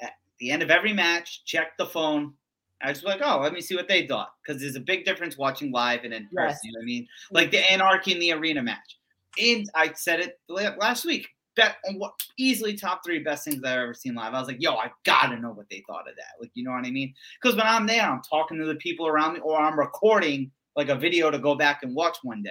[0.00, 2.34] At the end of every match, check the phone.
[2.82, 4.32] I was like, oh, let me see what they thought.
[4.42, 6.48] Because there's a big difference watching live and in person.
[6.48, 6.60] Yes.
[6.64, 7.08] You know what I mean?
[7.30, 8.98] Like the Anarchy in the Arena match.
[9.38, 11.28] And I said it last week.
[11.56, 14.34] Bet on what easily top three best things I've ever seen live.
[14.34, 16.40] I was like, yo, I gotta know what they thought of that.
[16.40, 17.12] Like, you know what I mean?
[17.40, 20.88] Because when I'm there, I'm talking to the people around me, or I'm recording like
[20.88, 22.50] a video to go back and watch one day.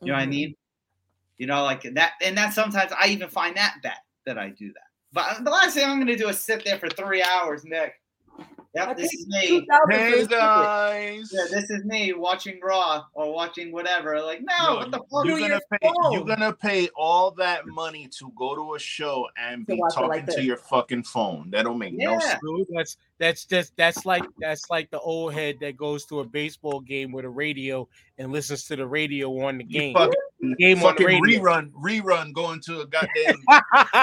[0.00, 0.30] You know what I Mhm.
[0.30, 0.56] mean?
[1.36, 4.72] You know, like that, and that sometimes I even find that bad that I do
[4.72, 4.82] that.
[5.12, 7.94] But the last thing I'm gonna do is sit there for three hours, Nick.
[8.76, 9.46] I Yep, this is me.
[9.48, 11.30] 2000 Hey the guys.
[11.32, 14.20] Yeah, this is me watching Raw or watching whatever.
[14.20, 15.24] Like, no, No, what the fuck?
[15.24, 15.78] You're gonna pay.
[15.82, 16.12] phone.
[16.12, 20.08] You're gonna pay all that money to go to a show and To be talking
[20.08, 21.50] like to your fucking phone.
[21.50, 22.40] That don't make no sense.
[22.42, 26.24] Dude, that's that's just that's like that's like the old head that goes to a
[26.24, 27.88] baseball game with a radio
[28.18, 29.94] and listens to the radio on the You game.
[29.94, 31.40] fucking, Game on the fucking radio.
[31.42, 33.42] rerun, rerun, going to a goddamn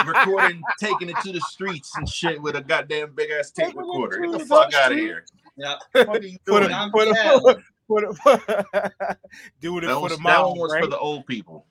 [0.06, 3.80] recording, taking it to the streets and shit with a goddamn big ass tape Taking
[3.80, 4.20] recorder.
[4.20, 5.26] Get the the fuck out of here.
[5.56, 5.76] Yeah.
[5.94, 6.72] What are you Put doing?
[6.72, 7.42] a, I'm put down.
[7.50, 7.56] a,
[7.88, 8.92] put a,
[9.62, 10.84] doing it That, for was, the that mob, one was right?
[10.84, 11.66] for the old people.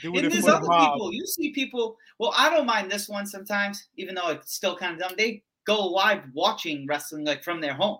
[0.00, 0.94] Doing And it there's for the other mob.
[0.94, 1.12] people.
[1.12, 1.98] You see people.
[2.18, 5.12] Well, I don't mind this one sometimes, even though it's still kind of dumb.
[5.18, 7.98] They go live watching wrestling like from their home.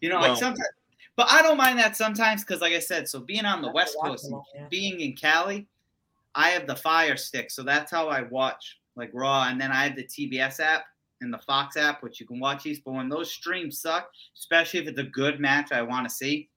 [0.00, 0.68] You know, Well- like sometimes.
[1.16, 3.96] But I don't mind that sometimes because, like I said, so being on the West
[4.02, 4.66] Coast, yeah.
[4.68, 5.66] being in Cali,
[6.34, 9.84] I have the Fire Stick, so that's how I watch like Raw, and then I
[9.84, 10.84] have the TBS app
[11.20, 12.80] and the Fox app, which you can watch these.
[12.80, 16.48] But when those streams suck, especially if it's a good match I want to see,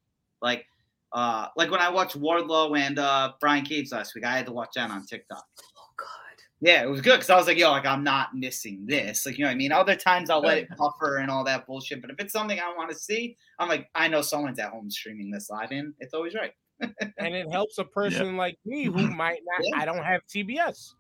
[0.41, 0.65] like
[1.13, 4.51] uh like when I watched Wardlow and uh Brian Cage last week, I had to
[4.51, 5.45] watch that on TikTok.
[6.59, 9.25] Yeah, it was good because I was like, yo, like I'm not missing this.
[9.25, 9.71] Like, you know what I mean?
[9.71, 12.01] Other times I'll let it buffer and all that bullshit.
[12.01, 14.89] But if it's something I want to see, I'm like, I know someone's at home
[14.89, 15.93] streaming this live in.
[15.99, 16.53] It's always right.
[16.79, 19.61] and it helps a person like me who might not.
[19.61, 19.81] Yeah.
[19.81, 20.93] I don't have TBS.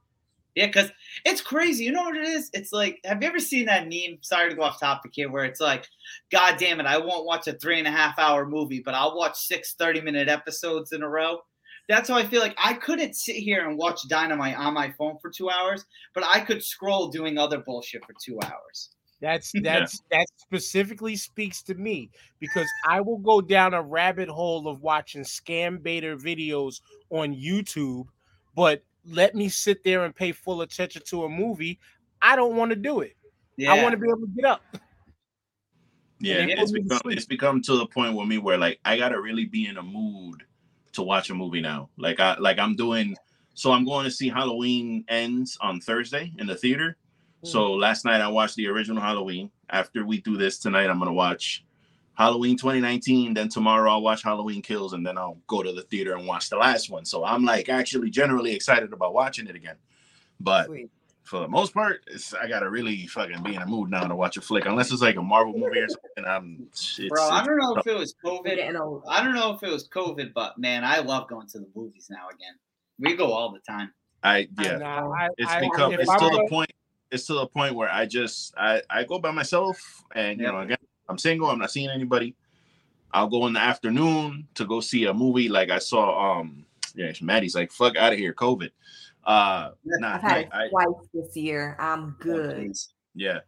[0.53, 0.91] Yeah, because
[1.23, 1.83] it's crazy.
[1.83, 2.49] You know what it is?
[2.51, 4.17] It's like, have you ever seen that meme?
[4.21, 5.87] Sorry to go off topic here, where it's like,
[6.31, 9.15] God damn it, I won't watch a three and a half hour movie, but I'll
[9.15, 11.41] watch six 30 minute episodes in a row.
[11.87, 15.17] That's how I feel like I couldn't sit here and watch Dynamite on my phone
[15.21, 18.89] for two hours, but I could scroll doing other bullshit for two hours.
[19.21, 19.61] That's Yeah.
[19.79, 24.81] that's that specifically speaks to me because I will go down a rabbit hole of
[24.81, 28.07] watching scam baiter videos on YouTube,
[28.53, 31.79] but let me sit there and pay full attention to a movie.
[32.21, 33.15] I don't want to do it.
[33.55, 33.73] Yeah.
[33.73, 34.61] I want to be able to get up.
[36.19, 36.61] Yeah, Yeah.
[36.61, 39.67] it's become it's become to the point with me where like I gotta really be
[39.67, 40.43] in a mood
[40.97, 41.89] to watch a movie now.
[41.97, 43.15] Like I like I'm doing
[43.53, 46.97] so I'm going to see Halloween ends on Thursday in the theater.
[47.41, 47.47] Hmm.
[47.47, 49.49] So last night I watched the original Halloween.
[49.69, 51.65] After we do this tonight, I'm gonna watch
[52.13, 53.33] Halloween 2019.
[53.33, 56.49] Then tomorrow I'll watch Halloween Kills, and then I'll go to the theater and watch
[56.49, 57.05] the last one.
[57.05, 59.75] So I'm like actually generally excited about watching it again.
[60.39, 60.89] But Sweet.
[61.27, 64.15] For the most part, it's, I gotta really fucking be in a mood now to
[64.15, 66.25] watch a flick, unless it's like a Marvel movie or something.
[66.25, 67.09] I'm shit.
[67.09, 68.45] Bro, I don't know if it was COVID.
[68.45, 69.03] getting old.
[69.07, 72.07] I don't know if it was COVID, but man, I love going to the movies
[72.09, 72.53] now again.
[72.99, 73.93] We go all the time.
[74.23, 76.71] I yeah, And, I- it's I- become if it's I to the point.
[77.11, 80.53] It's to the point where I just I I go by myself, and you Yep.
[80.53, 81.49] know again I'm single.
[81.49, 82.35] I'm not seeing anybody.
[83.13, 85.47] I'll go in the afternoon to go see a movie.
[85.49, 86.65] Like I saw um
[86.95, 88.71] yeah, it's Maddie's like fuck out of here, COVID.
[89.27, 91.75] Uh, nah, I've had I, it I twice this year.
[91.79, 92.71] I'm Oh, good.
[93.13, 93.39] Yeah.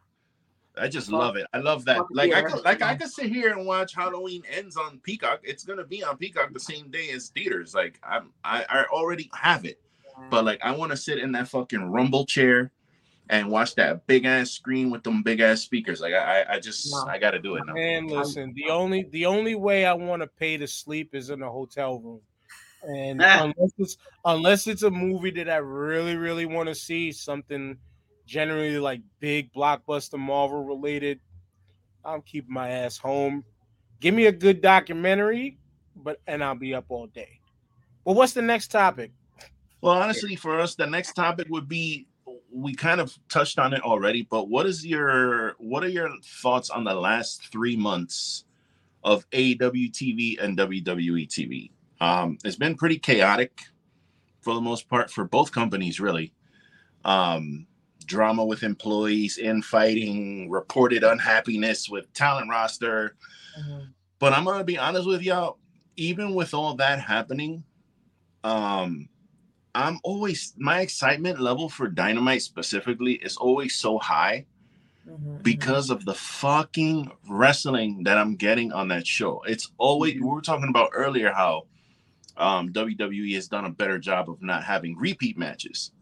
[0.76, 1.46] I just Fuck- love it.
[1.52, 2.02] I love that.
[2.12, 2.48] Like I yeah.
[2.48, 5.40] could like I could sit here and watch Halloween ends on Peacock.
[5.42, 7.74] It's gonna be on Peacock the same day as theaters.
[7.74, 9.80] Like I'm I, I already have it.
[10.30, 12.70] But like I want to sit in that fucking rumble chair
[13.30, 16.00] and watch that big ass screen with them big ass speakers.
[16.00, 17.04] Like I I, I just No.
[17.10, 17.72] I gotta do it now.
[17.74, 21.42] Man, listen, the only the only way I want to pay to sleep is in
[21.42, 22.20] a hotel room.
[22.82, 23.44] And Ah.
[23.44, 27.76] unless it's unless it's a movie that I really, really want to see, something
[28.26, 31.20] generally like big blockbuster Marvel related,
[32.04, 33.44] I'm keeping my ass home.
[34.00, 35.58] Give me a good documentary,
[35.96, 37.40] but and I'll be up all day.
[38.04, 39.12] Well, what's the next topic?
[39.82, 42.06] Well, honestly, for us, the next topic would be
[42.52, 46.10] we kind of touched on it already, but what is your what are your
[46.42, 48.44] thoughts on the last three months
[49.04, 51.70] of AEW TV and WWE TV?
[52.00, 53.60] Um, it's been pretty chaotic
[54.40, 56.32] for the most part for both companies, really.
[57.04, 57.66] Um,
[58.06, 63.16] drama with employees, infighting, reported unhappiness with talent roster.
[63.58, 63.94] Mhm.
[64.18, 65.58] But I'm gonna be honest with y'all,
[65.96, 67.64] even with all that happening,
[68.44, 69.08] um,
[69.74, 74.46] I'm always my excitement level for Dynamite specifically is always so high
[75.08, 79.42] Mhm, because of the fucking wrestling that I'm getting on that show.
[79.46, 81.66] It's always we were talking about earlier how
[82.40, 85.92] um, WWE has done a better job of not having repeat matches.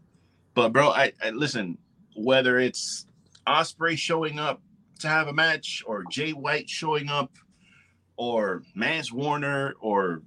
[0.55, 1.79] But bro, I, I listen.
[2.17, 3.07] Whether it's
[3.47, 4.61] Ospreay showing up
[5.01, 7.33] to have a match, or Jay White showing up,
[8.17, 10.23] or Mance Warner, or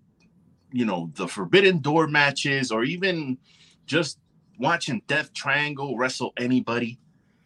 [0.71, 3.37] you know the Forbidden Door matches, or even
[3.85, 4.19] just
[4.59, 6.99] watching Death Triangle wrestle anybody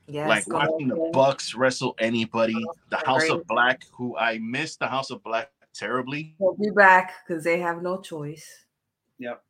[0.07, 1.09] Yes, like watching the.
[1.11, 2.55] Bucks wrestle anybody.
[2.89, 6.35] The House of Black, who I miss the House of Black terribly.
[6.39, 8.47] We'll be back because they have no choice.
[9.19, 9.43] Yep.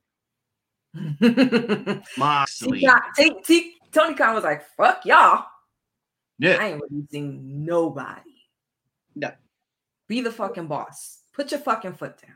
[2.18, 2.80] Moxley.
[2.80, 5.46] T- T- T- Tony Khan was like, "Fuck y'all,
[6.40, 8.32] Yeah, I ain't releasing nobody.
[9.16, 9.32] No.
[10.08, 11.20] Be the fucking boss.
[11.34, 12.36] Put your fucking foot down.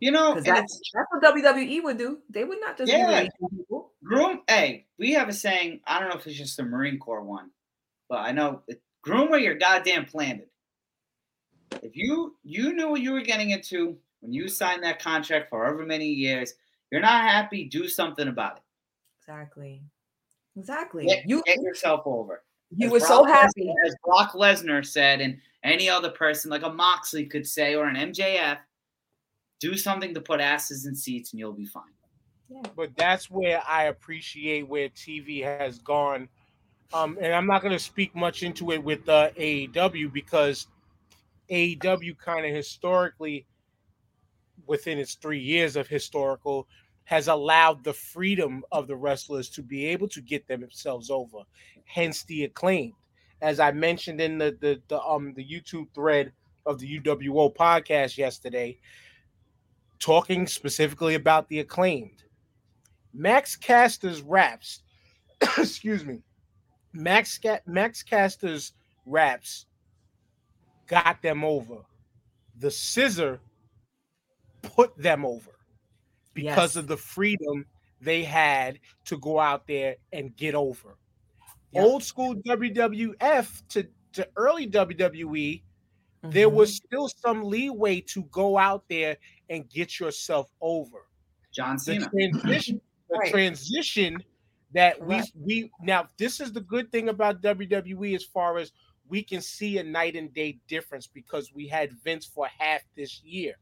[0.00, 2.18] You know, Because that's that's what WWE would do.
[2.28, 3.06] They would not just Yeah.
[3.06, 3.92] releasing people.
[4.02, 4.40] groom.
[4.48, 5.80] Hey, we have a saying.
[5.86, 7.50] I don't know if it's just the Marine Corps one,
[8.08, 10.48] but I know it, groom where you're goddamn planted.
[11.82, 15.64] If you you knew what you were getting into when you signed that contract for
[15.64, 16.54] however many years,
[16.90, 17.64] you're not happy.
[17.64, 18.62] Do something about it.
[19.20, 19.82] Exactly.
[20.56, 21.06] Exactly.
[21.06, 22.42] Get, you get yourself over.
[22.70, 23.64] you As were so happy.
[23.66, 27.86] Lesnar- as Brock Lesnar said, and any other person like a Moxley could say, or
[27.86, 28.58] an MJF,
[29.60, 31.82] do something to put asses in seats, and you'll be fine.
[32.76, 36.28] but that's where I appreciate where TV has gone.
[36.92, 40.66] Um, and I'm not going to speak much into it with uh, AEW because
[41.52, 43.46] AEW kind of historically,
[44.66, 46.66] within its three years of historical,
[47.04, 51.38] has allowed the freedom of the wrestlers to be able to get themselves over.
[51.84, 52.94] Hence the acclaimed.
[53.42, 56.32] As I mentioned in the the, the um the YouTube thread
[56.64, 58.78] of the UWO podcast yesterday,
[59.98, 62.24] talking specifically about the acclaimed.
[63.12, 64.82] Max Caster's raps,
[65.58, 66.22] excuse me,
[66.94, 68.72] Max Max Caster's
[69.04, 69.66] raps
[70.92, 71.78] got them over.
[72.58, 73.40] The scissor
[74.60, 75.52] put them over
[76.34, 76.76] because Yes.
[76.76, 77.64] of the freedom
[78.02, 80.98] they had to go out there and get over.
[81.70, 81.84] Yep.
[81.84, 85.62] Old school WWF to, to early WWE,
[86.24, 86.52] there Mhm.
[86.52, 89.16] was still some leeway to go out there
[89.48, 91.06] and get yourself over
[91.52, 93.30] John the transition the Right.
[93.30, 94.22] transition
[94.72, 95.32] that Correct.
[95.34, 98.72] we we now this is the good thing about WWE as far as
[99.12, 103.22] we can see a night and day difference because we had Vince for half this
[103.22, 103.56] year.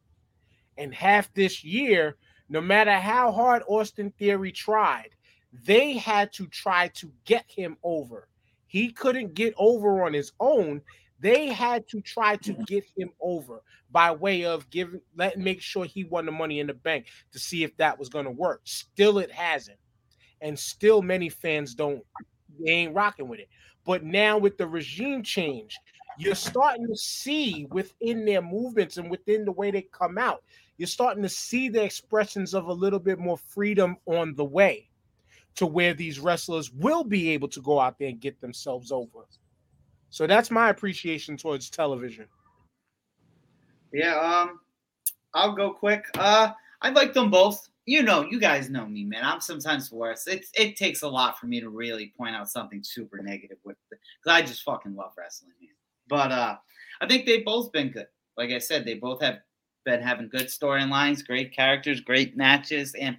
[0.79, 2.15] And half this year,
[2.49, 5.09] no matter how hard Austin Theory tried,
[5.53, 8.29] they had to try to get him over.
[8.69, 10.83] He couldn't get over on his own.
[11.19, 15.85] They had to try to get him over by way of giving let make sure
[15.85, 18.61] he won the money in the bank to see if that was going to work.
[18.63, 19.79] Still, it hasn't,
[20.41, 22.05] and still many fans don't
[22.65, 23.49] they ain't rocking with it.
[23.85, 25.79] But now with the regime change,
[26.19, 30.43] you're starting to see within their movements and within the way they come out,
[30.77, 34.89] you're starting to see the expressions of a little bit more freedom on the way
[35.55, 39.21] to where these wrestlers will be able to go out there and get themselves over.
[40.11, 42.27] So that's my appreciation towards television.
[43.93, 44.61] Yeah, um,
[45.35, 46.05] I'll go quick.
[46.19, 46.53] Uh,
[46.83, 47.70] I like them both.
[47.91, 49.25] You know, you guys know me, man.
[49.25, 50.29] I'm sometimes worse.
[50.29, 53.77] It's it takes a lot for me to really point out something super negative with
[53.91, 55.71] because I just fucking love wrestling, man.
[56.09, 56.57] But uh,
[57.01, 58.07] I think they've both been good.
[58.37, 59.39] Like I said, they both have
[59.85, 63.17] been having good storylines, great characters, great matches, and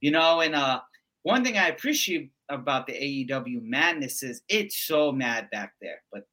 [0.00, 0.80] you know, and uh,
[1.22, 6.02] one thing I appreciate about the AEW madness is it's so mad back there.
[6.10, 6.26] But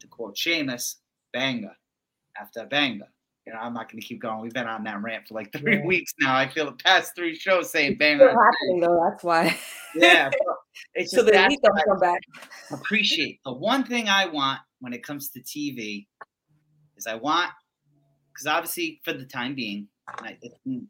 [0.00, 0.96] to quote Sheamus,
[1.32, 1.76] banger
[2.36, 3.06] after banger.
[3.46, 4.40] You know, I'm not going to keep going.
[4.40, 5.84] We've been on that rant for like three Yeah.
[5.86, 6.36] weeks now.
[6.36, 8.28] I feel the past three shows saying It's banger.
[8.30, 9.08] still happening though.
[9.10, 9.58] That's why.
[9.96, 10.30] Yeah,
[10.94, 12.20] it's so just the that's elite don't come back.
[12.70, 13.40] Appreciate.
[13.44, 16.06] The one thing I want when it comes to TV
[16.96, 17.50] is I want,
[18.32, 20.36] because obviously for the time being, I,
[20.66, 20.86] mm,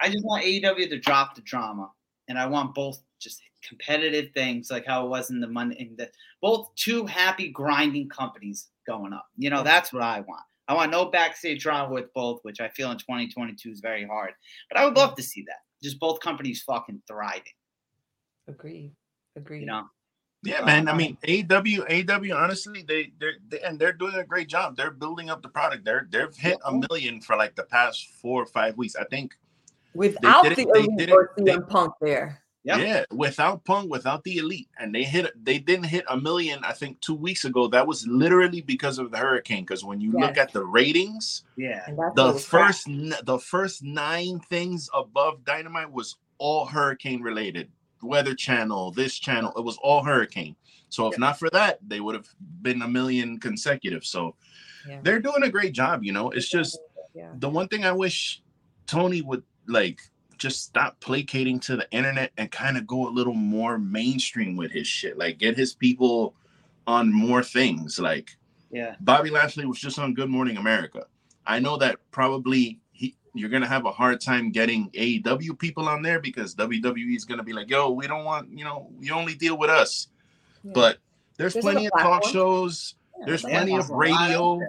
[0.00, 1.90] I just want AEW to drop the drama,
[2.28, 5.96] and I want both just competitive things like how it was in the Monday, in
[5.96, 6.10] the
[6.42, 9.26] both two happy grinding companies going up.
[9.38, 10.42] You know, that's what I want.
[10.68, 14.32] I want no backstage drama with both, which I feel in 2022 is very hard.
[14.70, 15.58] But I would love to see that.
[15.82, 17.42] Just both companies fucking thriving.
[18.48, 18.92] Agreed.
[19.36, 19.60] Agreed.
[19.60, 19.84] You know,
[20.42, 20.88] Yeah, uh, man.
[20.88, 22.34] I mean, AW, AW.
[22.36, 24.76] Honestly, they they're they, and they're doing a great job.
[24.76, 25.84] They're building up the product.
[25.84, 28.96] They're they've hit a million for like the past four or five weeks.
[28.96, 29.34] I think.
[29.94, 32.42] Without did the it- they elite did or it- they- CM Punk there.
[32.66, 32.78] Yep.
[32.80, 35.32] Yeah, without Punk, without the elite, and they hit.
[35.44, 36.64] They didn't hit a million.
[36.64, 37.68] I think two weeks ago.
[37.68, 39.64] That was literally because of the hurricane.
[39.64, 41.84] Because when you look at the ratings, yeah.
[41.88, 42.66] The what was crap.
[42.68, 47.70] first n- the first nine things above Dynamite was all hurricane related
[48.02, 49.52] Weather Channel, this channel.
[49.56, 50.56] It was all Hurricane.
[50.88, 52.28] So if not for that, they would have
[52.62, 54.04] been a million consecutive.
[54.06, 54.36] So
[54.88, 55.00] Yeah.
[55.02, 56.02] they're doing a great job.
[56.04, 56.78] You know, it's just
[57.14, 57.32] Yeah.
[57.38, 58.42] the one thing I wish
[58.86, 60.00] Tony would like
[60.38, 64.70] just stop placating to the internet and kind of go a little more mainstream with
[64.70, 65.18] his shit.
[65.18, 66.34] Like get his people
[66.86, 67.98] on more things.
[67.98, 68.36] Like
[68.70, 68.96] Yeah.
[69.00, 71.06] Bobby Lashley was just on Good Morning America.
[71.46, 76.02] I know that probably he you're gonna have a hard time getting AEW people on
[76.02, 79.34] there because WWE is gonna be like, yo, we don't want, you know, you only
[79.34, 80.08] deal with us.
[80.62, 80.72] Yeah.
[80.74, 80.98] But
[81.36, 84.60] there's, There's plenty of talk shows, Yeah, there's plenty of there's a lot out radio.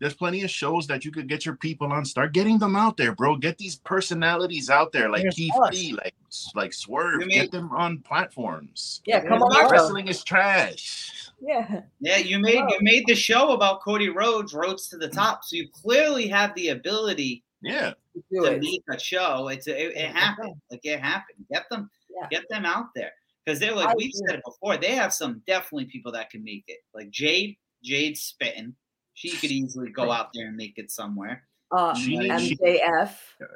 [0.00, 2.04] There's plenty of shows that you could get your people on.
[2.06, 3.36] Start getting them out there, bro.
[3.36, 5.72] Get these personalities out there, like There's Keith us.
[5.74, 6.14] Lee, like
[6.54, 7.20] like Swerve.
[7.22, 9.02] You Get mean- them on platforms.
[9.04, 9.70] Yeah, come on.
[9.70, 11.12] Wrestling is trash.
[11.40, 11.82] Yeah.
[12.00, 15.44] Yeah, you made you made the show about Cody Rhodes, Rhodes to the top.
[15.44, 17.92] So you clearly have the ability Yeah,
[18.32, 18.60] to it.
[18.60, 19.48] make a show.
[19.48, 20.54] It's it, it happened.
[20.70, 21.44] Like it happened.
[21.52, 22.26] Get them, Yeah.
[22.30, 23.12] get them out there.
[23.44, 24.22] Because they're like I we've agree.
[24.28, 24.76] said it before.
[24.76, 26.78] They have some definitely people that can make it.
[26.94, 28.74] Like Jade, Jade spitting.
[29.20, 31.44] She could easily go out there and make it somewhere.
[31.70, 33.10] Uh, She needs- MJF.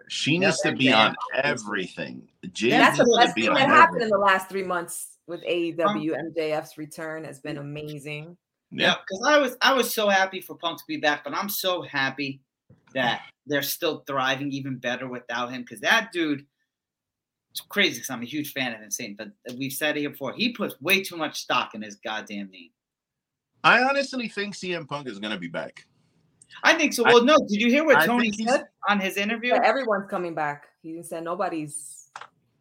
[0.08, 1.08] she needs to be yeah.
[1.08, 2.28] on everything.
[2.52, 4.02] Jade That's the needs best thing that happened everything.
[4.02, 6.14] in the last three months with AEW.
[6.36, 8.36] MJF's return has been amazing.
[8.70, 11.48] Yeah, because I was I was so happy for Punk to be back, but I'm
[11.48, 12.40] so happy
[12.92, 15.62] that they're still thriving even better without him.
[15.62, 16.44] Because that dude,
[17.52, 17.94] it's crazy.
[17.94, 20.34] Because I'm a huge fan of him, saying, but we've said it here before.
[20.34, 22.70] He puts way too much stock in his goddamn name.
[23.64, 25.86] I honestly think CM Punk is gonna be back.
[26.62, 27.04] I think so.
[27.04, 27.36] I- Well, no.
[27.48, 29.50] Did you hear what I Tony said on his interview?
[29.52, 30.66] But everyone's coming back.
[30.82, 32.10] He said nobody's.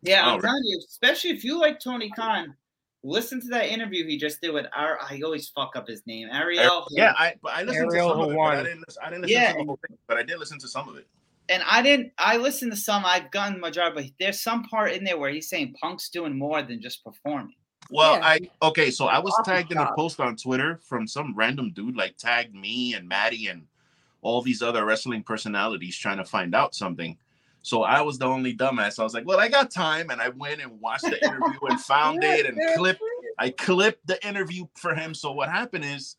[0.01, 2.55] Yeah, I'm Oh, telling you, especially if you like Tony Khan,
[3.03, 6.29] listen to that interview he just did with Ar- I always fuck up his name,
[6.31, 6.87] Ariel.
[6.91, 9.37] Yeah, I but I listened Ariel to some of it, I didn't I didn't listen
[9.41, 9.51] Yeah.
[9.51, 11.07] to the whole thing, but I did listen to some of it.
[11.49, 12.13] and I didn't.
[12.17, 13.03] I listened to some.
[13.05, 16.61] I've gotten majority, but there's some part in there where he's saying Punk's doing more
[16.61, 17.55] than just performing.
[17.89, 18.25] Well, Yeah.
[18.25, 21.95] I okay, so I was tagged in a post on Twitter from some random dude,
[21.95, 23.67] like tagged me and Maddie and
[24.21, 27.17] all these other wrestling personalities trying to find out something.
[27.61, 28.99] So I was the only dumbass.
[28.99, 31.79] I was like, "Well, I got time," and I went and watched the interview and
[31.93, 33.01] found it and clipped.
[33.37, 35.13] I clipped the interview for him.
[35.13, 36.17] So what happened is,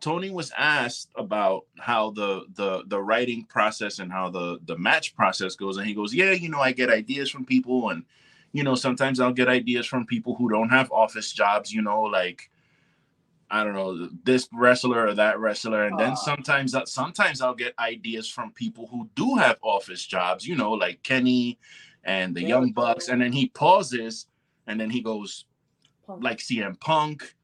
[0.00, 5.14] Tony was asked about how the the the writing process and how the the match
[5.16, 8.04] process goes, and he goes, "Yeah, you know, I get ideas from people and."
[8.54, 12.02] You know, sometimes I'll get ideas from people who don't have office jobs, you know,
[12.02, 12.50] like
[13.50, 15.84] I don't know, this wrestler or that wrestler.
[15.84, 20.46] And then sometimes uh, sometimes I'll get ideas from people who do have office jobs,
[20.46, 21.58] you know, like Kenny
[22.04, 22.48] and the Yeah.
[22.48, 23.08] Young Bucks.
[23.08, 24.26] And then he pauses
[24.68, 25.46] and then he goes
[26.06, 26.22] Punk.
[26.22, 27.34] like CM Punk.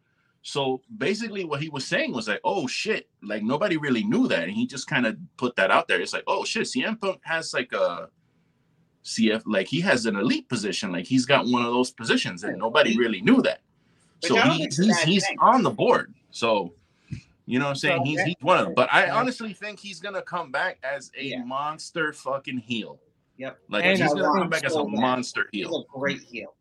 [0.43, 4.45] So basically what he was saying was like, oh shit, like nobody really knew that.
[4.45, 6.01] And he just kind of put that out there.
[6.01, 8.09] It's like, oh shit, CM Punk has like a
[9.05, 12.59] CF, like he has an elite position, like he's got one of those positions, and
[12.59, 13.61] nobody really knew that.
[14.23, 15.37] Which So he, think it's a he's he's thing.
[15.41, 16.13] on the board.
[16.31, 16.75] So
[17.47, 18.03] you know what I'm saying?
[18.03, 18.25] So, he's yeah.
[18.27, 18.75] he's one of them.
[18.75, 21.45] But I honestly think he's gonna come back as a Yeah.
[21.45, 23.01] monster fucking heel.
[23.39, 23.59] Yep.
[23.71, 25.01] Like And he's gonna come back as a so bad.
[25.01, 25.87] monster He's heel.
[25.95, 26.55] a great heel.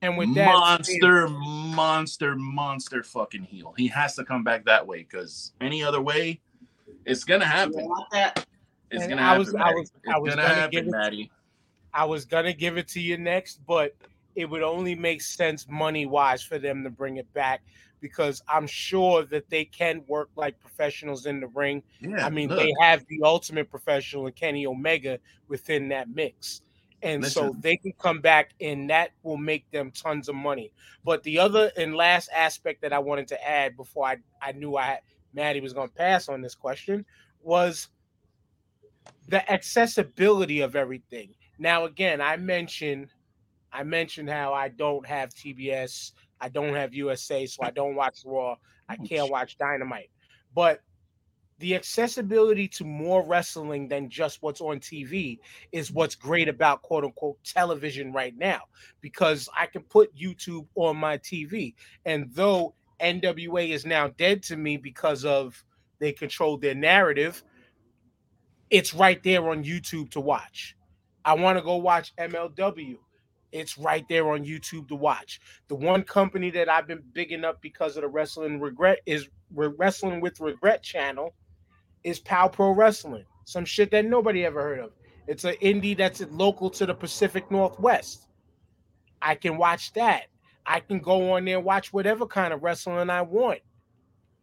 [0.00, 3.74] And with that, monster, monster, monster fucking heel.
[3.76, 6.40] He has to come back that way because any other way,
[7.04, 7.88] it's gonna happen.
[8.90, 9.38] It's And gonna I happen.
[9.38, 11.30] was- I was- it's I was gonna gonna happen, Maddie.
[11.94, 13.96] I was gonna give it to you next, but
[14.34, 17.62] it would only make sense money wise for them to bring it back
[18.00, 21.82] because I'm sure that they can work like professionals in the ring.
[22.00, 25.18] Yeah, I mean, look, they have the ultimate professional in Kenny Omega
[25.48, 26.60] within that mix.
[27.02, 30.72] And so they can come back and that will make them tons of money.
[31.04, 34.76] But the other and last aspect that I wanted to add before I, I knew
[34.76, 35.00] I
[35.34, 37.04] Maddie was going to pass on this question
[37.42, 37.88] was
[39.28, 41.34] the accessibility of everything.
[41.58, 43.08] Now, again, I mentioned
[43.72, 48.20] I mentioned how I don't have TBS, I don't have USA, so I don't watch
[48.24, 48.56] Raw,
[48.88, 50.10] I can't watch Dynamite.
[50.54, 50.80] But
[51.58, 55.38] the accessibility to more wrestling than just what's on TV
[55.72, 58.62] is what's great about quote unquote television right now
[59.00, 61.74] because I can put YouTube on my TV.
[62.04, 65.64] And though NWA is now dead to me because of
[65.98, 67.42] they control their narrative,
[68.70, 70.76] it's right there on YouTube to watch.
[71.24, 72.96] I want to go watch MLW.
[73.52, 75.40] It's right there on YouTube to watch.
[75.68, 79.70] The one company that I've been bigging up because of the Wrestling Regret is Re-
[79.78, 81.34] Wrestling with Regret channel
[82.02, 83.24] is Pow Pro Wrestling.
[83.44, 84.90] Some shit that nobody ever heard of.
[85.26, 88.26] It's an indie that's local to the Pacific Northwest.
[89.22, 90.24] I can watch that.
[90.66, 93.60] I can go on there and watch whatever kind of wrestling I want.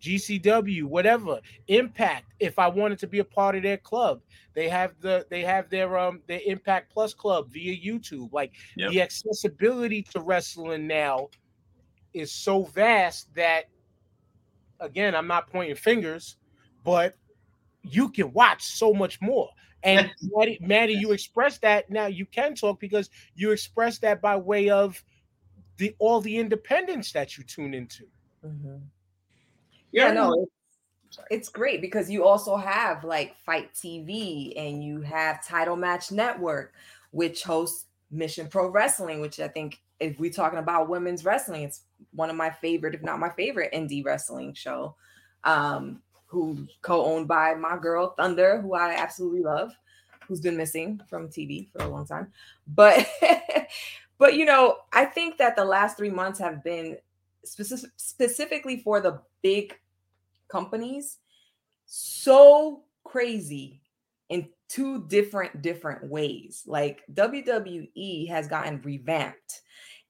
[0.01, 2.33] GCW, whatever, Impact.
[2.39, 4.21] If I wanted to be a part of their club,
[4.53, 8.33] they have the they have their um their Impact Plus club via YouTube.
[8.33, 8.91] Like Yep.
[8.91, 11.29] the accessibility to wrestling now
[12.13, 13.65] is so vast that
[14.79, 16.37] again, I'm not pointing fingers,
[16.83, 17.15] but
[17.83, 19.49] you can watch so much more.
[19.83, 22.07] And Maddie, Maddie, you express that now.
[22.07, 25.03] You can talk because you express that by way of
[25.77, 28.05] the all the independence that you tune into.
[28.45, 28.81] Mhm.
[29.91, 30.47] You're Yeah, no,
[31.09, 36.11] it's, it's great because you also have like FITE TV and you have Title Match
[36.11, 36.73] Network,
[37.11, 41.81] which hosts Mission Pro Wrestling, which I think if we're talking about women's wrestling, it's
[42.13, 44.95] one of my favorite, if not my favorite, indie wrestling show.
[45.43, 49.73] Um, who co-owned by my girl Thunder, who I absolutely love,
[50.25, 52.31] who's been missing from TV for a long time.
[52.65, 53.05] But
[54.17, 56.97] but you know, I think that the last three months have been
[57.43, 59.77] specific, specifically for the big
[60.51, 61.17] companies
[61.85, 63.81] so crazy
[64.29, 66.63] in two different different ways.
[66.65, 69.61] Like WWE has gotten revamped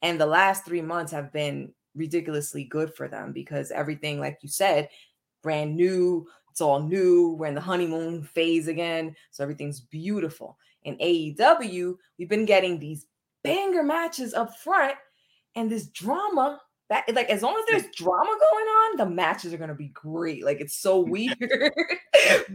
[0.01, 4.49] and the last 3 months have been ridiculously good for them because everything like you
[4.49, 4.87] said
[5.43, 10.57] brand new it's all new we're in the honeymoon phase again so everything's beautiful.
[10.83, 13.07] In AEW we've been getting these
[13.43, 14.95] banger matches up front
[15.55, 16.61] and this drama
[16.91, 20.43] that like as long as there's drama going on, the matches are gonna be great.
[20.43, 21.37] Like it's so weird,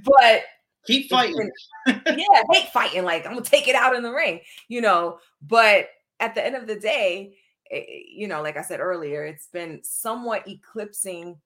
[0.05, 0.43] but
[0.87, 1.51] keep fighting.
[1.87, 3.05] yeah, hate fighting.
[3.05, 5.19] Like I'm gonna take it out in the ring, you know.
[5.41, 5.89] But
[6.21, 7.39] at the end of the day,
[7.71, 11.37] eh, you know, like I said earlier, it's been somewhat eclipsing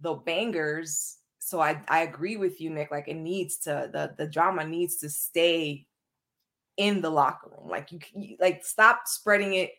[0.00, 1.18] the bangers.
[1.38, 2.90] So I I agree with you, Nick.
[2.90, 5.86] Like it needs to the the drama needs to stay
[6.78, 7.70] in the locker room.
[7.70, 9.70] Like you, you like stop spreading it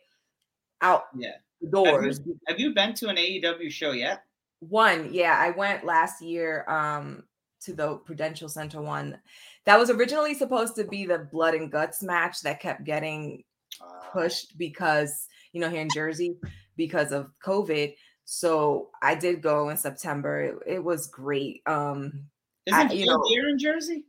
[0.80, 1.36] out Yeah.
[1.60, 2.20] The doors.
[2.48, 4.22] Have you been to an AEW show yet?
[4.60, 7.24] One, yeah, I went last year um
[7.62, 9.18] to the Prudential Center one.
[9.64, 13.44] That was originally supposed to be the blood and guts match that kept getting
[13.80, 16.36] Uh, pushed because you know here in Jersey
[16.76, 17.94] because of COVID.
[18.24, 20.40] So I did go in September.
[20.42, 21.60] It, it was great.
[21.66, 22.28] Um
[22.66, 24.04] Isn't I- you full know- gear in Jersey?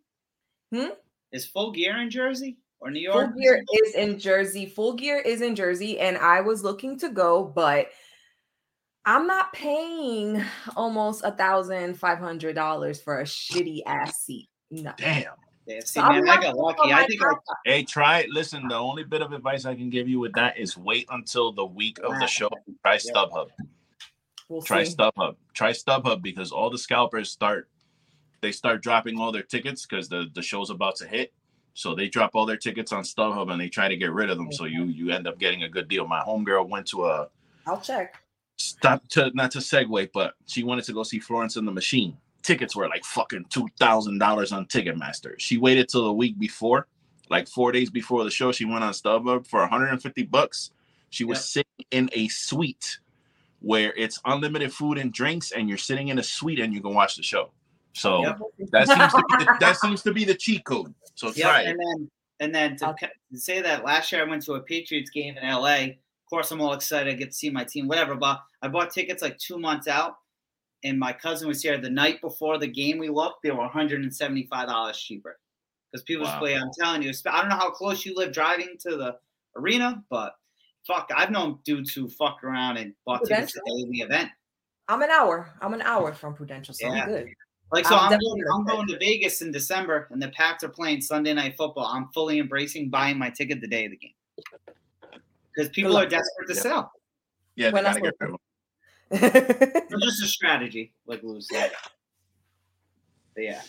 [0.74, 0.94] Hmm?
[1.34, 4.66] Is full gear in Jersey or New Full Gear is in Jersey.
[4.66, 7.90] Full Gear is in Jersey, and I was looking to go, but
[9.06, 10.44] I'm not paying
[10.76, 14.50] almost a thousand five hundred dollars for a shitty ass seat.
[14.70, 14.94] No.
[14.98, 15.34] Damn.
[15.66, 16.94] Yeah, see, So I'm man, I got lucky.
[16.94, 18.30] I think like, Hey, try it.
[18.30, 21.52] Listen, the only bit of advice I can give you with that is wait until
[21.52, 22.50] the week of the show.
[22.84, 23.48] Try StubHub.
[24.48, 24.96] we'll Try see.
[24.96, 25.36] StubHub.
[25.54, 27.68] Try StubHub because all the scalpers start
[28.42, 31.34] they start dropping all their tickets because the, the show's about to hit.
[31.78, 34.38] So they drop all their tickets on StubHub and they try to get rid of
[34.40, 34.52] them.
[34.52, 36.08] So you you end up getting a good deal.
[36.08, 37.28] My homegirl went to a
[37.68, 38.20] I'll check.
[38.58, 42.18] stop to not to segue, but she wanted to go see Florence and the Machine.
[42.42, 45.36] Tickets were like fucking two thousand dollars on Ticketmaster.
[45.38, 46.88] She waited till the week before,
[47.30, 48.52] like four days before the show.
[48.52, 50.72] She went on StubHub for 150 bucks.
[51.12, 51.44] She was Yep.
[51.46, 52.98] sitting in a suite
[53.60, 56.96] where it's unlimited food and drinks, and you're sitting in a suite and you can
[56.96, 57.52] watch the show.
[57.98, 58.40] So Yep.
[58.72, 60.94] that seems to be the, that seems to be the cheat code.
[61.16, 61.68] So Yep, try it.
[61.70, 63.10] and then and then to, Okay.
[63.34, 65.78] say that last year I went to a Patriots game in LA.
[65.86, 67.12] Of course, I'm all excited.
[67.12, 68.14] I get to see my team, whatever.
[68.16, 70.18] But I bought tickets like two months out,
[70.84, 73.00] and my cousin was here the night before the game.
[73.00, 75.40] We looked; they were 175 dollars cheaper
[75.92, 76.38] because people Wow.
[76.38, 76.56] play.
[76.56, 79.18] I'm telling you, I don't know how close you live driving to the
[79.56, 80.36] arena, but
[80.86, 84.30] fuck, I've known dudes who fucked around and bought tickets to day the event.
[84.88, 85.52] I'm an hour.
[85.62, 87.02] I'm an hour from Prudential, so Yeah.
[87.04, 87.34] I'm good.
[87.72, 91.02] Like so, I'm I'm, going, I'm gonna Vegas in December, and the Pats are playing
[91.02, 91.86] Sunday night football.
[91.86, 94.14] I'm fully embracing buying my ticket the day of the game
[95.54, 96.62] because people are desperate to Yeah.
[96.62, 96.92] sell.
[97.56, 98.40] Yeah, they When I gotta get rid of 'em.
[99.90, 101.72] It's just a strategy, like Lou said.
[103.36, 103.62] But yeah,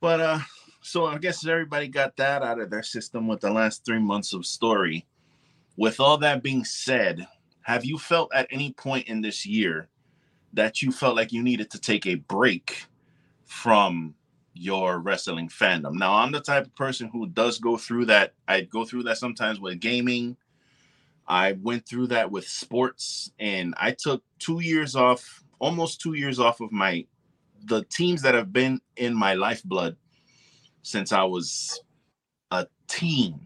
[0.00, 0.38] But uh,
[0.82, 4.32] so I guess everybody got that out of their system with the last three months
[4.32, 5.06] of story.
[5.76, 7.26] With all that being said,
[7.62, 9.88] have you felt at any point in this year
[10.54, 12.86] that you felt like you needed to take a break
[13.44, 14.14] from
[14.54, 15.94] your wrestling fandom?
[15.94, 18.34] Now, I'm the type of person who does go through that.
[18.48, 20.36] I go through that sometimes with gaming.
[21.26, 26.38] I went through that with sports, and I took two years off, almost two years
[26.38, 27.06] off of my
[27.66, 29.96] the teams that have been in my lifeblood
[30.82, 31.80] since I was
[32.50, 33.40] a teen.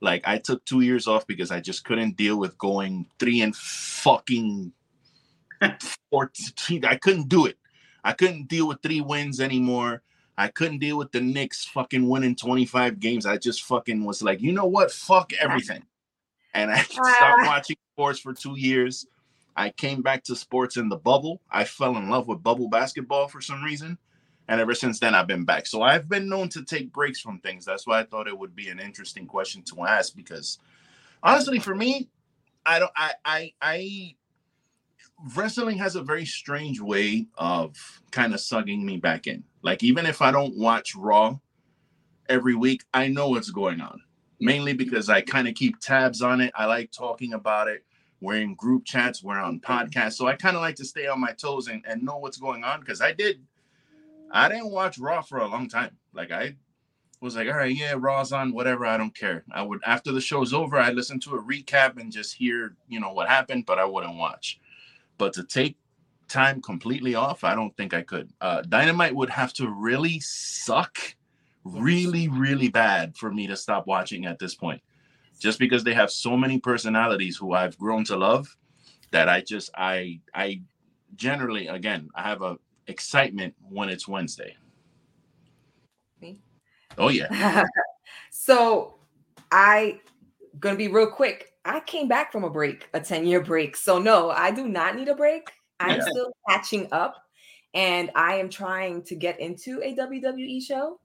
[0.00, 3.54] Like I took two years off because I just couldn't deal with going three and
[3.54, 4.72] fucking
[6.10, 6.84] fourteen.
[6.84, 7.58] I couldn't do it.
[8.04, 10.02] I couldn't deal with three wins anymore.
[10.38, 13.26] I couldn't deal with the Knicks fucking winning 25 games.
[13.26, 14.92] I just fucking was like, you know what?
[14.92, 15.82] Fuck everything.
[16.54, 19.04] And I stopped watching sports for two years.
[19.56, 21.40] I came back to sports in the bubble.
[21.50, 23.98] I fell in love with bubble basketball for some reason.
[24.46, 25.66] And ever since then, I've been back.
[25.66, 27.64] So I've been known to take breaks from things.
[27.64, 30.58] That's why I thought it would be an interesting question to ask because
[31.22, 32.08] honestly, for me,
[32.64, 34.14] I don't, I, I, I,
[35.34, 37.76] wrestling has a very strange way of
[38.10, 39.44] kind of sucking me back in.
[39.62, 41.38] Like, even if I don't watch Raw
[42.28, 44.00] every week, I know what's going on
[44.40, 46.52] mainly because I kind of keep tabs on it.
[46.54, 47.84] I like talking about it.
[48.20, 50.14] We're in group chats, we're on podcasts.
[50.14, 52.64] So I kind of like to stay on my toes and, and know what's going
[52.64, 53.40] on because I did,
[54.32, 55.96] I didn't watch Raw for a long time.
[56.12, 56.56] Like I
[57.20, 59.44] was like, all right, yeah, Raw's on, whatever, I don't care.
[59.52, 62.98] I would, after the show's over, I listen to a recap and just hear, you
[62.98, 64.60] know, what happened, but I wouldn't watch.
[65.18, 65.76] But to take
[66.28, 68.30] time completely off, I don't think I could.
[68.40, 70.98] Uh, Dynamite would have to really suck
[71.64, 74.80] really, really bad for me to stop watching at this point.
[75.38, 78.56] Just because they have so many personalities who I've grown to love
[79.10, 80.62] that I just I I
[81.16, 84.56] generally again I have a excitement when it's Wednesday.
[86.20, 86.40] Me?
[86.96, 87.64] Oh yeah.
[88.30, 88.96] so
[89.52, 90.00] I
[90.58, 91.47] gonna be real quick.
[91.68, 93.76] I came back from a break, a 10-year break.
[93.76, 95.50] So no, I do not need a break.
[95.80, 96.04] I'm Yeah.
[96.10, 97.16] still catching up
[97.74, 100.98] and I am trying to get into a WWE show.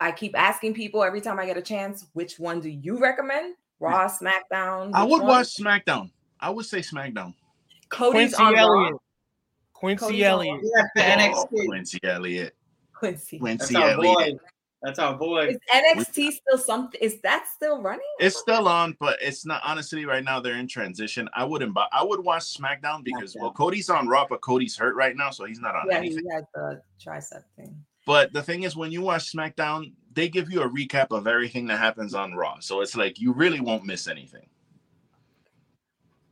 [0.00, 3.56] I keep asking people every time I get a chance, which one do you recommend?
[3.80, 4.92] Raw, SmackDown?
[4.94, 5.26] I would one?
[5.26, 6.10] watch SmackDown.
[6.40, 7.34] I would say SmackDown.
[7.88, 8.60] Cody's Quincy on Raw.
[8.60, 8.96] Elliott.
[9.72, 10.60] Quincy Cody's on Elliott.
[10.96, 12.56] Yeah, for Oh, Quincy Elliott.
[12.94, 13.38] Quincy.
[13.42, 13.76] That's Quincy.
[13.76, 14.38] Elliott.
[14.84, 15.46] That's our boy.
[15.48, 17.00] Is NXT still something?
[17.00, 18.04] Is that still running?
[18.20, 20.40] It's still on, but it's not honestly right now.
[20.40, 21.26] They're in transition.
[21.34, 21.72] I wouldn't.
[21.72, 25.30] buy I would watch SmackDown because well, Cody's on Raw, but Cody's hurt right now,
[25.30, 26.24] so he's not on Yeah, anything.
[26.28, 27.74] he has the tricep thing.
[28.06, 31.66] But the thing is, when you watch SmackDown, they give you a recap of everything
[31.68, 32.58] that happens on Raw.
[32.60, 34.46] So it's like you really won't miss anything.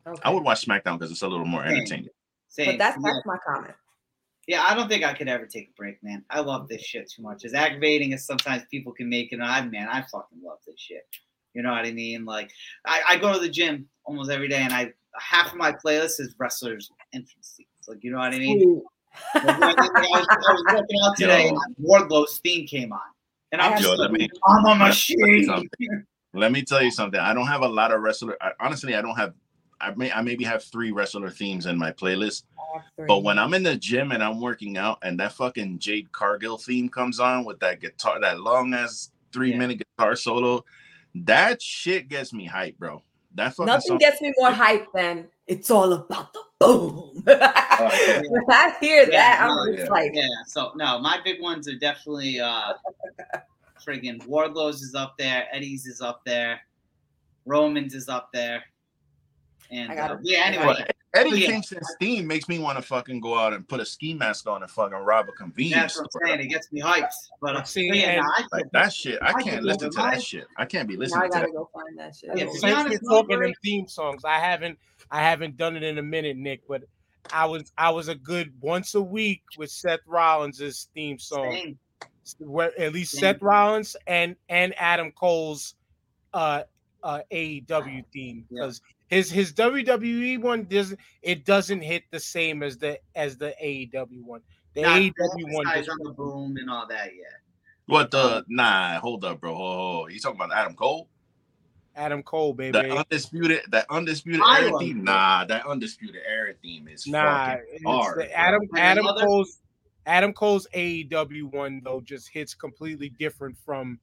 [0.06, 0.20] Okay.
[0.24, 1.76] I would watch SmackDown because it's a little more Same.
[1.76, 2.08] entertaining.
[2.48, 2.66] Same.
[2.66, 3.72] but that's that's my comment.
[4.48, 6.24] Yeah, I don't think I could ever take a break, man.
[6.28, 7.44] I love this shit too much.
[7.44, 11.06] As aggravating as sometimes people can make it, I man, I fucking love this shit.
[11.54, 12.24] You know what I mean?
[12.24, 12.50] Like,
[12.86, 16.18] I, I go to the gym almost every day, and I half of my playlist
[16.20, 17.68] is wrestlers' entrance scenes.
[17.86, 18.82] Like, you know what I mean?
[19.34, 21.48] Like, I, was, I was working out today, Yo.
[21.50, 23.00] and Wardlow's theme came on,
[23.52, 25.44] and I'm I just Yo, like, let me I'm a let me tell you machine.
[25.44, 26.06] something.
[26.34, 27.20] Let me tell you something.
[27.20, 28.36] I don't have a lot of wrestler.
[28.40, 29.34] I, honestly, I don't have.
[29.82, 30.10] I may.
[30.12, 32.44] I maybe have three wrestler themes in my playlist.
[33.06, 36.56] But when I'm in the gym and I'm working out, and that fucking Jade Cargill
[36.56, 39.58] theme comes on with that guitar, that long ass three Yeah.
[39.58, 40.64] minute guitar solo,
[41.14, 43.02] that shit gets me hype, bro.
[43.34, 43.98] That fucking Nothing song.
[43.98, 47.22] gets me more hype than it's all about the boom.
[47.26, 48.22] yeah.
[48.28, 49.90] when I hear that, Yeah, I'm no, just yeah.
[49.90, 52.74] like, Yeah, so no, my big ones are definitely uh
[53.86, 56.60] friggin' Wardlow's is up there, Eddie's is up there,
[57.46, 58.62] Roman's is up there.
[59.72, 61.46] And I gotta- uh, yeah, anyway, gotta- Eddie Yeah.
[61.48, 64.62] Kingston's theme makes me want to fucking go out and put a ski mask on
[64.62, 66.22] and fucking rob a convenience that's what store.
[66.24, 66.40] I'm saying.
[66.40, 67.10] It gets me hyped.
[67.40, 69.96] But uh, See, but yeah, I Like could- that shit, I I can't listen to
[69.96, 70.46] that to shit.
[70.56, 71.52] I can't be now listening to I gotta that.
[71.56, 72.30] go find that shit.
[72.34, 74.78] Yeah, to be Since honest, we're talking them theme songs, I haven't
[75.10, 76.82] I haven't done it in a minute, Nick, but
[77.32, 81.52] I was I was a good once a week with Seth Rollins' theme song.
[81.52, 81.78] Same.
[82.38, 83.20] Where at least Same.
[83.20, 85.74] Seth Rollins and and Adam Cole's
[86.32, 86.62] uh
[87.02, 88.70] uh AEW theme Yeah.
[89.12, 93.54] Because his his WWE one doesn't it doesn't hit the same as the as the
[93.62, 94.40] AEW one.
[94.74, 95.12] The Not AEW
[95.52, 97.10] one emphasize just, on the boom and all that.
[97.14, 97.24] Yeah.
[97.86, 98.38] What the?
[98.38, 99.54] Um, nah, hold up, bro.
[99.54, 100.12] Hold, hold.
[100.12, 101.08] You talking about Adam Cole?
[101.94, 102.72] Adam Cole, baby.
[102.72, 105.04] The undisputed, that undisputed era theme.
[105.04, 108.18] Nah, that undisputed era theme is Nah, fucking hard.
[108.18, 108.32] the.
[108.32, 109.58] Adam And Adam Cole's
[110.06, 114.00] Adam Cole's AEW one though just hits completely different from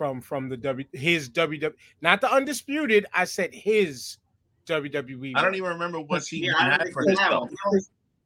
[0.00, 1.70] from from the W his WWE
[2.00, 3.04] not the undisputed.
[3.12, 4.16] I said his
[4.66, 5.32] WWE.
[5.36, 7.50] I don't even remember what he Yeah, I had for think his that belt.
[7.70, 7.80] one.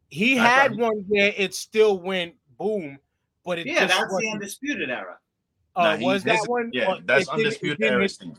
[0.08, 2.96] he had one where it still went boom,
[3.44, 5.18] but it Yeah, just that's the wasn't- undisputed era.
[5.74, 6.70] uh, Nah, was that his- one?
[6.72, 8.36] Yeah, Or that's it didn't- it undisputed era hit- theme.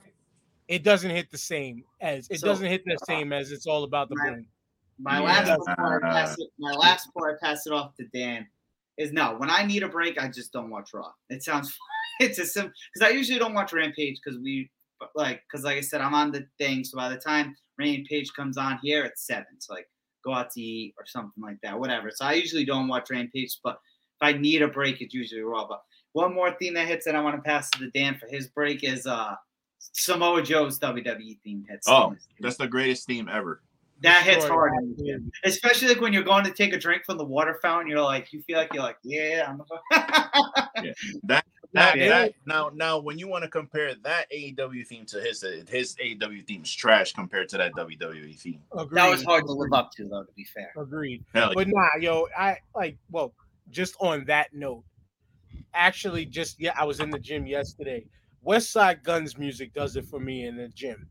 [0.69, 3.83] It doesn't hit the same as it So- doesn't hit the same as it's all
[3.83, 4.35] about the Right.
[4.35, 4.47] boom.
[4.97, 5.23] My Yeah.
[5.25, 8.47] last before I pass it, my last before I pass it off to Dan
[8.97, 9.35] is no.
[9.35, 11.11] When I need a break, I just don't watch Raw.
[11.29, 11.77] It sounds
[12.19, 14.69] it's a sim because I usually don't watch Rampage because we
[15.15, 16.83] like because like I said I'm on the thing.
[16.83, 19.45] So by the time Rampage comes on here, it's seven.
[19.59, 19.87] So like
[20.23, 22.09] go out to eat or something like that, whatever.
[22.11, 25.67] So I usually don't watch Rampage, but if I need a break, it's usually Raw.
[25.67, 25.81] But
[26.13, 28.47] one more theme that hits that I want to pass to the Dan for his
[28.47, 29.35] break is uh
[29.79, 31.87] Samoa Joe's WWE theme hits.
[31.87, 33.61] Oh, that's the greatest theme ever.
[34.01, 34.71] that hits Destroyed.
[34.71, 37.87] hard in especially like when you're going to take a drink from the water fountain.
[37.89, 39.61] You're like, you feel like you're like, yeah, I'm.
[39.61, 40.93] A-
[41.23, 41.45] That
[41.75, 42.07] That, Yeah.
[42.07, 46.47] that now now when you want to compare that AEW theme to his his AEW
[46.47, 48.61] theme is trash compared to that WWE theme.
[48.77, 48.97] Agreed.
[48.97, 50.23] That was hard to live up to, though.
[50.23, 50.71] To be fair.
[50.77, 51.25] Agreed.
[51.33, 53.33] Hell But nah, yo, I like well,
[53.71, 54.85] just on that note,
[55.73, 58.05] actually, just yeah, I was in the gym yesterday.
[58.47, 61.07] Westside Gunn's music does it for me in the gym.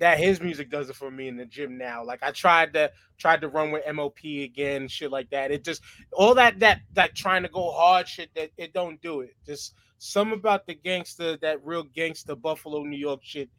[0.00, 2.02] That his music does it for me in the gym now.
[2.02, 5.50] Like I tried to tried to run with MOP again, shit like that.
[5.50, 5.82] It just
[6.12, 9.36] all that that that trying to go hard shit that it don't do it.
[9.46, 13.50] Just some about the gangster, that real gangster Buffalo, New York shit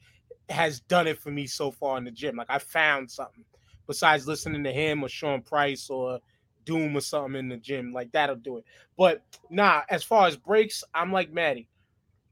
[0.50, 2.36] has done it for me so far in the gym.
[2.36, 3.46] Like I found something
[3.86, 6.20] besides listening to him or Sean Price or
[6.66, 7.94] Doom or something in the gym.
[7.94, 8.66] Like that'll do it.
[8.98, 11.70] But nah, as far as breaks, I'm like Maddie.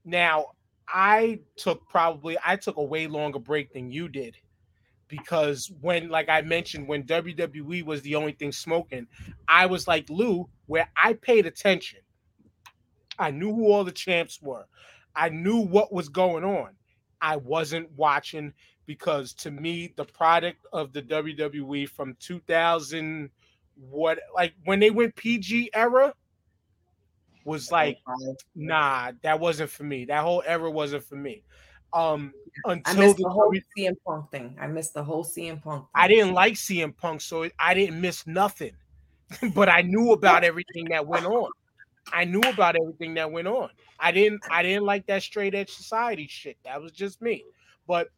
[0.04, 0.48] Now
[0.92, 4.36] I took probably I took a way longer break than you did
[5.08, 9.08] because when like I mentioned when WWE was the only thing smoking,
[9.48, 12.00] I was like Lou where I paid attention.
[13.18, 14.66] I knew who all the champs were.
[15.16, 16.70] I knew what was going on.
[17.22, 18.54] I wasn't watching
[18.86, 23.30] because to me the product of the WWE from 2000
[23.90, 26.14] what like when they went PG era
[27.46, 27.98] was like
[28.56, 31.44] nah that wasn't for me that whole era wasn't for me
[31.94, 32.34] um
[32.66, 34.56] I until missed the the whole W- CM Punk thing.
[34.60, 35.86] I missed the whole CM Punk.
[35.96, 38.74] I didn't like CM Punk so I didn't miss nothing
[39.56, 41.50] but I knew about everything that went on
[42.12, 45.72] I knew about everything that went on I didn't I didn't like that straight edge
[45.72, 47.44] society shit that was just me
[47.88, 48.10] but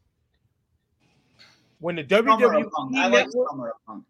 [1.80, 2.95] when the Summer WWE of Punk.
[2.95, 4.06] I like network, Summer Punk.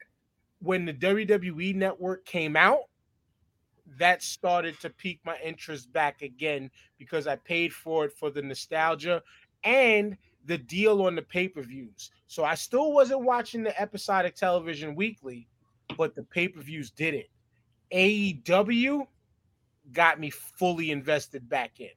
[0.62, 2.82] when the WWE network came out,
[3.98, 8.42] that started to pique my interest back again because I paid for it for the
[8.42, 9.22] nostalgia
[9.64, 12.12] and the deal on the pay-per-views.
[12.28, 15.48] So I still wasn't watching the episodic television weekly,
[15.98, 17.30] but the pay-per-views did it.
[17.94, 19.06] AEW
[19.92, 21.90] got me fully invested back in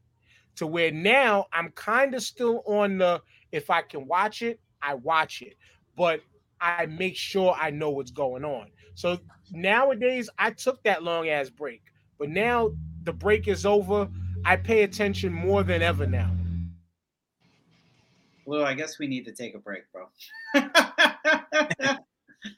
[0.56, 3.22] to where now I'm kind of still on the
[3.52, 5.56] if I can watch it, I watch it.
[5.96, 6.20] But
[6.60, 8.68] I make sure I know what's going on.
[8.94, 9.18] So
[9.51, 11.82] nowadays, I took that long ass break,
[12.18, 12.72] but now
[13.02, 14.09] the break is over.
[14.44, 16.31] I pay attention more than ever now.
[18.47, 20.06] Lou, I guess we need to take a break, bro.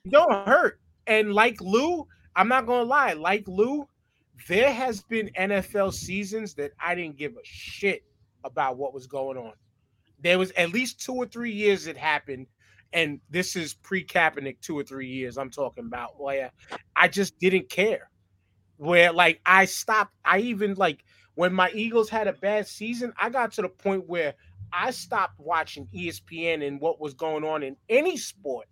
[0.08, 0.80] Don't hurt.
[1.06, 3.86] And like Lou, I'm not gonna lie, like Lou,
[4.48, 8.02] there has been NFL seasons that I didn't give a shit
[8.44, 9.52] about what was going on.
[10.20, 12.46] There was at least two or three years it happened,
[12.92, 16.50] and this is pre-Kaepernick two or three years I'm talking about where
[16.94, 18.10] I just didn't care.
[18.78, 21.04] Where like I stopped, I even like
[21.34, 24.34] when my Eagles had a bad season, I got to the point where
[24.72, 28.66] I stopped watching ESPN and what was going on in any sport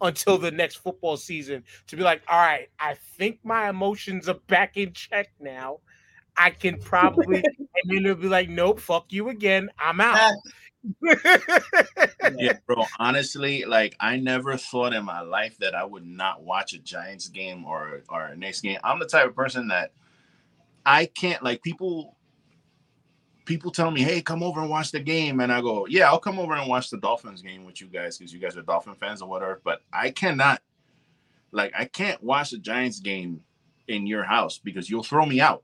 [0.00, 4.38] until the next football season to be like, all right, I think my emotions are
[4.48, 5.80] back in check now.
[6.36, 9.70] I can probably, and then it'll be like, nope, fuck you again.
[9.78, 10.32] I'm out.
[12.38, 12.84] Yeah, bro.
[12.98, 17.28] Honestly, like I never thought in my life that I would not watch a Giants
[17.28, 18.78] game or or a Knicks game.
[18.82, 19.92] I'm the type of person that
[20.86, 22.16] I can't like people.
[23.44, 26.18] People tell me, "Hey, come over and watch the game," and I go, "Yeah, I'll
[26.18, 28.94] come over and watch the Dolphins game with you guys because you guys are Dolphin
[28.94, 30.62] fans or whatever." But I cannot,
[31.52, 33.42] like, I can't watch a Giants game
[33.86, 35.62] in your house because you'll throw me out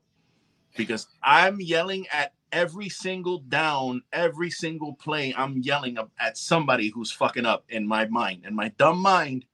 [0.77, 5.33] because I'm yelling at every single down, every single play.
[5.37, 8.43] I'm yelling at somebody who's fucking up in my mind.
[8.45, 9.45] In my dumb mind,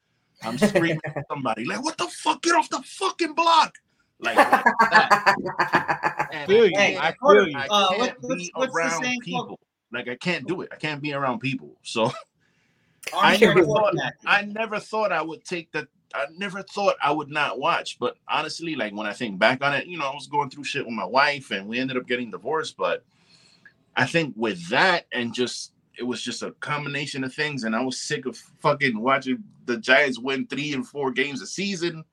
[0.43, 2.41] I'm screaming at somebody like, "What the fuck?
[2.41, 3.75] Get off the fucking block!"
[4.19, 5.35] Like, like that.
[6.31, 6.77] And feel you.
[6.77, 7.57] Hey, I feel you.
[7.57, 9.45] I Uh, can't what- what's- be what's around saying people.
[9.45, 9.59] called?
[9.93, 10.69] Like I can't do it.
[10.71, 11.77] I can't be around people.
[11.83, 12.11] So
[13.15, 13.93] I never thought.
[14.25, 15.87] I never thought I would take that.
[16.13, 17.97] I never thought I would not watch.
[17.99, 20.63] But honestly, like when I think back on it, you know, I was going through
[20.63, 22.77] shit with my wife and we ended up getting divorced.
[22.77, 23.03] But
[23.95, 27.63] I think with that and just it was just a combination of things.
[27.63, 31.47] And I was sick of fucking watching the Giants win three and four games a
[31.47, 32.03] season.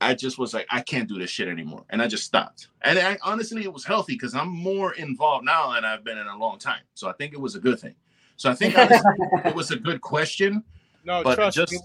[0.00, 1.84] I just was like, I can't do this shit anymore.
[1.90, 2.68] And I just stopped.
[2.82, 6.28] And I, honestly, it was healthy because I'm more involved now than I've been in
[6.28, 6.82] a long time.
[6.94, 7.94] So I think it was a good thing.
[8.36, 9.10] So I think honestly,
[9.44, 10.64] it was a good question.
[11.04, 11.78] No, But trust just- me,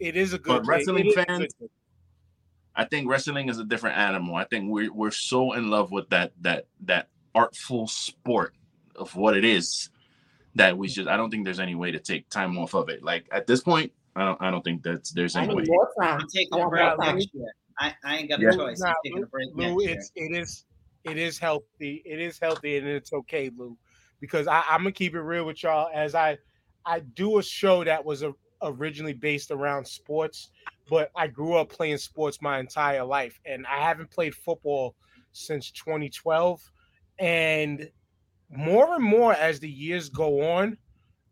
[0.00, 1.54] it is a good but wrestling it is a fans-
[2.74, 4.36] I think wrestling is a different animal.
[4.36, 8.54] I think we're we're so in love with that that that artful sport
[8.96, 9.90] of what it is
[10.54, 13.02] that we just I don't think there's any way to take time off of it.
[13.02, 15.62] Like at this point, I don't I don't think that's there's I any way.
[15.62, 16.20] need more time.
[16.22, 17.16] I'm taking I a want break more time.
[17.16, 17.52] next year.
[17.78, 18.50] I, I ain't got Yeah.
[18.50, 18.82] a choice.
[18.82, 19.96] I'm Nah, taking a break Lou, next year.
[19.96, 20.64] it's it is
[21.04, 22.02] it is healthy.
[22.04, 23.76] It is healthy and it's okay, Lou.
[24.20, 26.38] Because I, I'm gonna keep it real with y'all as I
[26.86, 30.50] I do a show that was a, originally based around sports,
[30.88, 34.94] but I grew up playing sports my entire life, and I haven't played football
[35.32, 36.60] since 2012.
[37.18, 37.90] And
[38.50, 40.76] more and more as the years go on,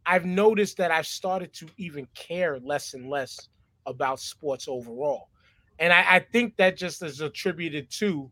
[0.06, 3.48] I've noticed that I've started to even care less and less
[3.86, 5.28] about sports overall.
[5.78, 8.30] And I, I think that just is attributed to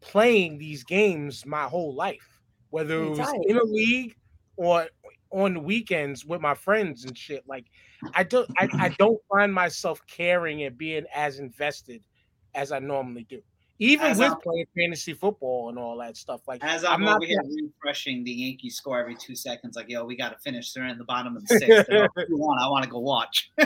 [0.00, 2.40] playing these games my whole life,
[2.70, 4.16] whether it was in a league
[4.56, 4.86] or
[5.30, 7.44] on the weekends with my friends and shit.
[7.46, 7.66] Like
[8.14, 12.02] I don't I, I don't find myself caring and being as invested
[12.54, 13.40] as I normally do.
[13.80, 16.42] Even as with I'm, playing fantasy football and all that stuff.
[16.46, 20.04] Like as I'm, I'm not here refreshing the Yankees score every two seconds, like, yo,
[20.04, 20.72] we gotta finish.
[20.72, 21.90] They're in the bottom of the sixth.
[21.92, 23.50] I want to go watch.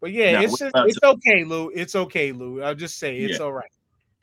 [0.00, 1.70] But yeah, now, it's just, it's to, okay, Lou.
[1.74, 2.62] It's okay, Lou.
[2.62, 3.44] I'll just say it's yeah.
[3.44, 3.70] all right.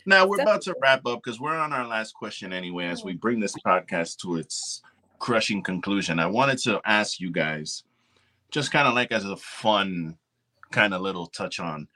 [0.08, 2.88] Now we're about to wrap up because we're on our last question anyway.
[2.88, 4.82] As we bring this podcast to its
[5.20, 7.84] crushing conclusion, I wanted to ask you guys,
[8.52, 10.18] just kind of like as a fun
[10.72, 11.88] kind of little touch on,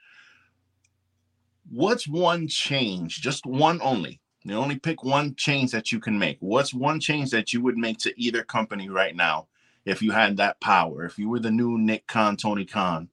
[1.70, 4.20] what's one change, just one only?
[4.44, 6.36] You only pick one change that you can make.
[6.40, 9.46] What's one change that you would make to either company right now
[9.84, 11.04] if you had that power?
[11.04, 13.08] If you were the new Nick Khan, Tony Khan,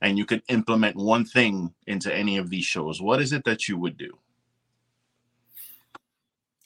[0.00, 3.68] and you could implement one thing into any of these shows, what is it that
[3.68, 4.18] you would do?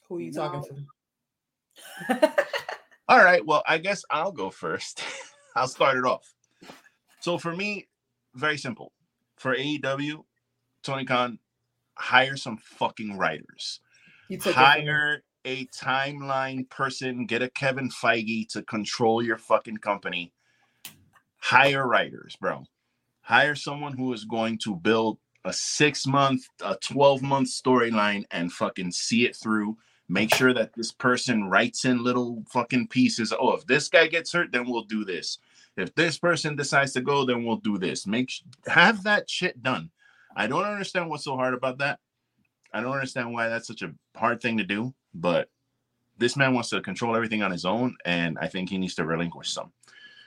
[0.08, 0.48] Who are you no.
[0.48, 0.86] talking
[2.08, 2.32] to?
[3.08, 3.44] All right.
[3.44, 5.02] Well, I guess I'll go first.
[5.58, 6.34] I'll start it off.
[7.20, 7.88] So for me,
[8.34, 8.92] very simple.
[9.36, 10.24] For AEW,
[10.82, 11.38] Tony Khan,
[11.94, 13.80] hire some fucking writers.
[14.44, 17.26] Hire a timeline person.
[17.26, 20.32] Get a Kevin Feige to control your fucking company.
[21.38, 22.64] Hire writers, bro
[23.28, 28.50] hire someone who is going to build a six month, a 12 month storyline and
[28.50, 29.76] fucking see it through.
[30.08, 33.34] Make sure that this person writes in little fucking pieces.
[33.38, 35.38] Oh, if this guy gets hurt, then we'll do this.
[35.78, 38.06] If this person decides to go, then we'll do this.
[38.06, 38.32] Make
[38.66, 39.90] have that shit done.
[40.36, 42.00] I don't understand what's so hard about that.
[42.72, 45.48] I don't understand why that's such a hard thing to do, but
[46.18, 49.06] this man wants to control everything on his own, and I think he needs to
[49.06, 49.72] relinquish some.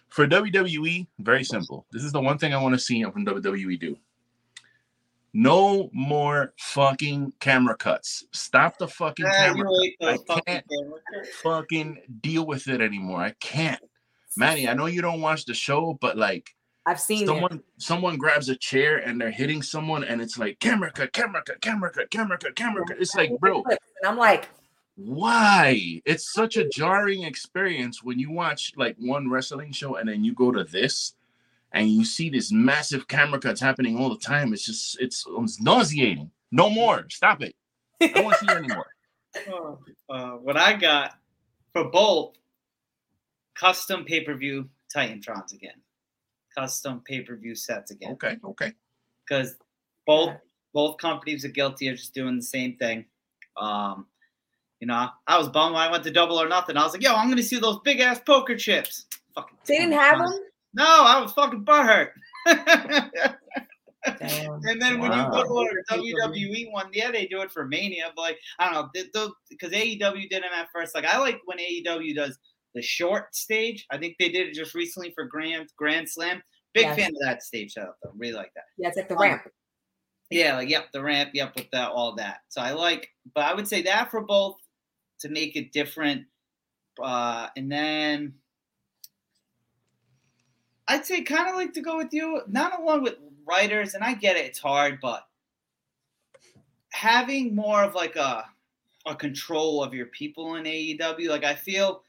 [0.07, 1.85] For WWE, very simple.
[1.91, 3.97] This is the one thing I want to see from WWE do.
[5.33, 8.25] No more fucking camera cuts.
[8.33, 9.69] Stop the fucking camera.
[10.01, 10.65] I can't
[11.41, 13.21] fucking deal with it anymore.
[13.21, 13.81] I can't.
[14.37, 16.55] Manny, I know you don't watch the show, but like
[16.85, 17.63] I've seen someone it.
[17.77, 21.61] someone grabs a chair and they're hitting someone and it's like camera cut, camera cut,
[21.61, 22.97] camera cut, camera cut, camera cut.
[22.99, 23.63] It's like, bro.
[23.67, 24.47] And I'm like,
[24.95, 30.23] why it's such a jarring experience when you watch like one wrestling show and then
[30.23, 31.13] you go to this
[31.71, 35.61] and you see this massive camera cuts happening all the time it's just it's, it's
[35.61, 37.55] nauseating no more stop it
[38.01, 38.85] i don't want to see it anymore
[40.09, 41.17] uh, uh, what i got
[41.71, 42.35] for both
[43.61, 45.79] custom pay-per-view titantrons again
[46.57, 48.73] custom pay-per-view sets again okay okay
[49.25, 49.55] because
[50.05, 50.33] both
[50.73, 53.05] both companies are guilty of just doing the same thing
[53.57, 54.05] um
[54.81, 56.75] you know, I was bummed when I went to Double or Nothing.
[56.75, 59.05] I was like, yo, I'm gonna see those big ass poker chips.
[59.35, 60.33] Fucking they didn't have them.
[60.73, 62.09] No, I was fucking butthurt.
[62.45, 62.57] and
[64.81, 68.23] then when you go to a WWE one, yeah, they do it for Mania, but
[68.23, 68.89] like I don't know,
[69.49, 70.95] because AEW did them at first.
[70.95, 72.39] Like I like when AEW does
[72.73, 73.85] the short stage.
[73.91, 76.41] I think they did it just recently for Grand Grand Slam.
[76.73, 76.97] Big yes.
[76.97, 78.11] fan of that stage setup though.
[78.15, 78.63] Really like that.
[78.77, 79.41] Yeah, it's like the um, ramp.
[80.29, 82.39] Yeah, like yep, the ramp, yep, with that, all that.
[82.47, 84.55] So I like, but I would say that for both
[85.19, 86.25] to make it different.
[87.01, 88.33] Uh, and then
[90.87, 93.15] I'd say kind of like to go with you, not along with
[93.45, 95.23] writers, and I get it, it's hard, but
[96.91, 98.45] having more of like a
[99.05, 101.29] a control of your people in AEW.
[101.29, 102.03] Like I feel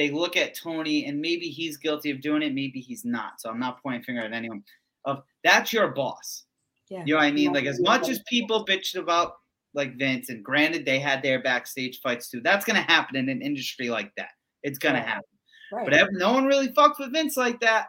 [0.00, 3.38] they look at Tony and maybe he's guilty of doing it, maybe he's not.
[3.38, 4.64] So I'm not pointing finger at anyone.
[5.04, 6.44] Of that's your boss.
[6.88, 7.04] Yeah.
[7.04, 7.52] You know what I mean?
[7.52, 9.34] Like as much as people bitched about
[9.74, 12.40] like Vince, and granted, they had their backstage fights too.
[12.40, 14.30] That's gonna happen in an industry like that.
[14.62, 15.06] It's gonna right.
[15.06, 15.24] happen.
[15.70, 15.90] Right.
[15.90, 17.88] But no one really fucked with Vince like that.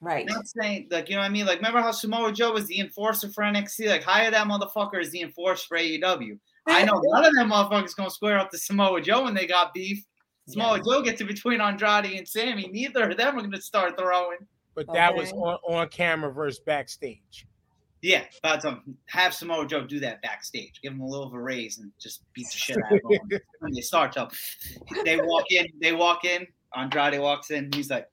[0.00, 0.26] Right.
[0.26, 1.44] Not saying like you know what I mean.
[1.44, 3.88] Like remember how Samoa Joe was the enforcer for NXT?
[3.88, 6.38] Like hire that motherfucker as the enforcer for AEW.
[6.66, 9.74] I know none of them motherfuckers gonna square up to Samoa Joe when they got
[9.74, 10.04] beef.
[10.52, 10.82] Samoa yeah.
[10.84, 12.68] Joe gets in between Andrade and Sammy.
[12.68, 14.38] Neither of them are gonna start throwing.
[14.74, 15.20] But that okay.
[15.20, 17.46] was on, on camera versus backstage.
[18.02, 20.80] Yeah, but um, have Samoa Joe do that backstage.
[20.82, 23.40] Give him a little of a raise and just beat the shit out of him.
[23.60, 24.32] when they start up,
[25.04, 25.68] they walk in.
[25.80, 26.46] They walk in.
[26.76, 27.70] Andrade walks in.
[27.72, 28.08] He's like,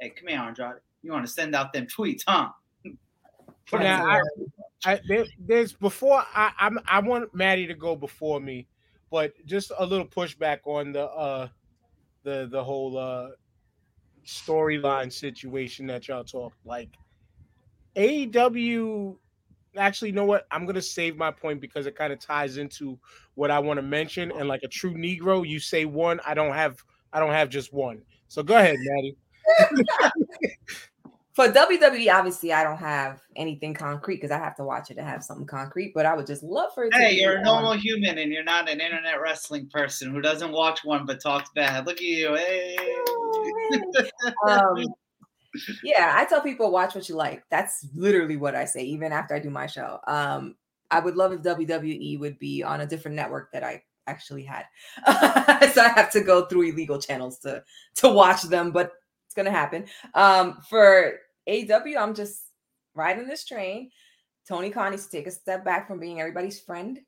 [0.00, 0.76] "Hey, come here, Andrade.
[1.02, 2.50] You want to send out them tweets, huh?"
[3.72, 4.20] now, I,
[4.84, 8.68] I, there, there's before I, I'm, I want Maddie to go before me,
[9.10, 11.48] but just a little pushback on the uh
[12.26, 13.28] the the whole uh
[14.26, 16.90] storyline situation that y'all talk like
[17.96, 19.16] AEW
[19.78, 20.46] actually, you know what?
[20.50, 22.98] I'm gonna save my point because it kind of ties into
[23.36, 24.32] what I want to mention.
[24.32, 26.20] And like a true Negro, you say one.
[26.26, 26.82] I don't have.
[27.12, 28.02] I don't have just one.
[28.28, 29.16] So go ahead, Maddie.
[31.36, 35.02] For WWE, obviously, I don't have anything concrete because I have to watch it to
[35.02, 35.92] have something concrete.
[35.94, 36.92] But I would just love for it.
[36.92, 40.22] to Hey, you're a on- normal human and you're not an internet wrestling person who
[40.22, 41.84] doesn't watch one but talks bad.
[41.84, 42.34] Look at you.
[42.36, 42.78] Hey.
[44.48, 44.86] um,
[45.84, 47.44] yeah, I tell people watch what you like.
[47.50, 50.00] That's literally what I say, even after I do my show.
[50.06, 50.56] Um,
[50.90, 54.64] I would love if WWE would be on a different network that I actually had.
[55.74, 57.62] so I have to go through illegal channels to
[57.96, 58.92] to watch them, but
[59.26, 59.84] it's gonna happen.
[60.14, 61.18] Um, for
[61.48, 62.42] AW, I'm just
[62.94, 63.90] riding this train.
[64.48, 67.00] Tony Khan needs to take a step back from being everybody's friend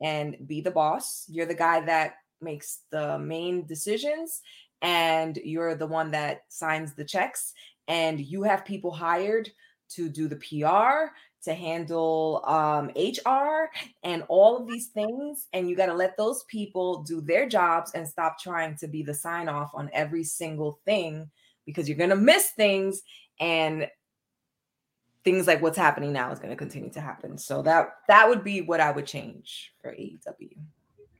[0.00, 1.24] and be the boss.
[1.28, 4.40] You're the guy that makes the main decisions
[4.82, 7.54] and you're the one that signs the checks
[7.88, 9.50] and you have people hired
[9.88, 11.12] to do the PR,
[11.44, 13.70] to handle um, HR,
[14.02, 15.46] and all of these things.
[15.52, 19.02] And you got to let those people do their jobs and stop trying to be
[19.02, 21.30] the sign off on every single thing
[21.64, 23.02] because you're going to miss things.
[23.40, 23.88] And
[25.24, 27.36] things like what's happening now is going to continue to happen.
[27.36, 30.56] So that that would be what I would change for AEW.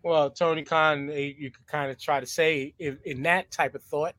[0.05, 3.75] Well, Tony Khan, eh, you could kind of try to say in, in that type
[3.75, 4.15] of thought,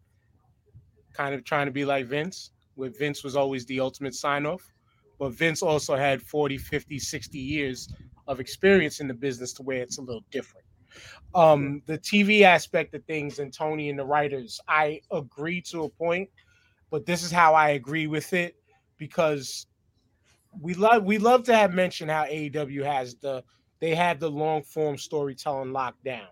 [1.14, 4.74] kind of trying to be like Vince, where Vince was always the ultimate sign off.
[5.18, 7.88] But Vince also had 40, 50, 60 years
[8.28, 10.66] of experience in the business to where it's a little different.
[11.34, 15.90] Um, the TV aspect of things and Tony and the writers, I agree to a
[15.90, 16.30] point,
[16.90, 18.56] but this is how I agree with it
[18.98, 19.68] because
[20.60, 23.44] we love we love to have mentioned how AEW has the
[23.80, 26.28] they have the long form storytelling locked down.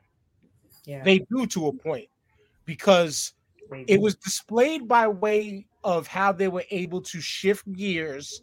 [0.86, 1.04] Yeah.
[1.04, 2.08] They do to a point
[2.66, 3.34] because
[3.88, 8.42] it was displayed by way of how they were able to shift gears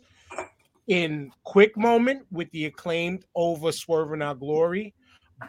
[0.88, 4.94] in quick moment with the acclaimed over Swerve in Our Glory,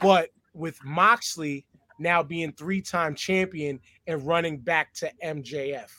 [0.01, 1.65] but with Moxley
[1.99, 5.89] now being three-time champion and running back to MJF,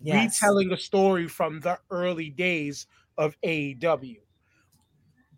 [0.00, 0.40] Yes.
[0.40, 4.18] retelling a story from the early days of AEW.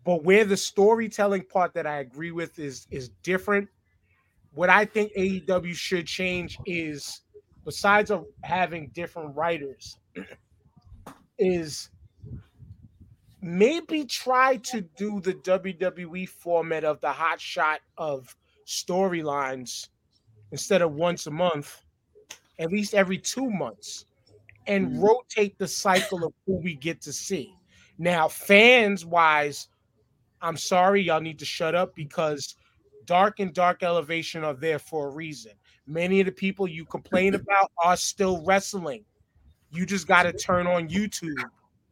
[0.03, 3.69] But where the storytelling part that I agree with is is different.
[4.53, 7.21] What I think AEW should change is
[7.63, 9.97] besides of having different writers
[11.37, 11.89] is
[13.41, 18.35] maybe try to do the WWE format of the hot shot of
[18.67, 19.89] storylines
[20.51, 21.83] instead of once a month,
[22.59, 24.05] at least every two months,
[24.71, 25.01] and mm-hmm.
[25.01, 27.53] rotate the cycle of who we get to see.
[27.97, 29.67] Now, fans wise,
[30.41, 32.55] I'm sorry, y'all need to shut up because
[33.05, 35.51] Dark and Dark Elevation are there for a reason.
[35.87, 39.03] Many of the people you complain about are still wrestling.
[39.71, 41.43] You just got to turn on YouTube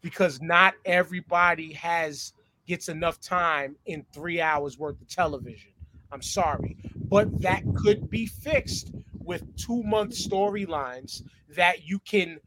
[0.01, 2.31] because not everybody has
[2.65, 5.71] gets enough time in three hours worth of television.
[6.13, 6.77] I'm sorry,
[7.09, 11.23] but that could be fixed with two month storylines
[11.55, 12.39] that you can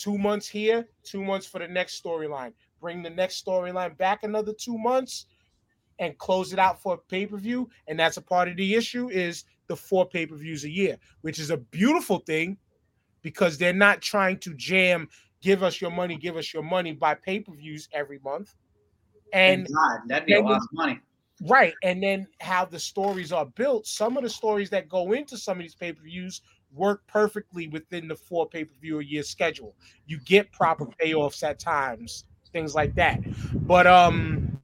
[0.00, 2.52] two months here, two months for the next storyline.
[2.80, 5.26] Bring the next storyline back another two months
[5.98, 7.68] and close it out for a pay-per-view.
[7.86, 11.50] And that's a part of the issue is the four pay-per-views a year, which is
[11.50, 12.56] a beautiful thing
[13.20, 15.08] because they're not trying to jam
[15.42, 18.54] give us your money, give us your money by pay-per-views every month.
[19.32, 21.00] And God, that'd be a lot of money.
[21.42, 21.74] Right.
[21.82, 23.86] And then how the stories are built.
[23.86, 26.42] Some of the stories that go into some of these pay per views
[26.74, 29.74] work perfectly within the four pay per view a year schedule.
[30.06, 33.20] You get proper payoffs at times, things like that.
[33.66, 34.60] But um,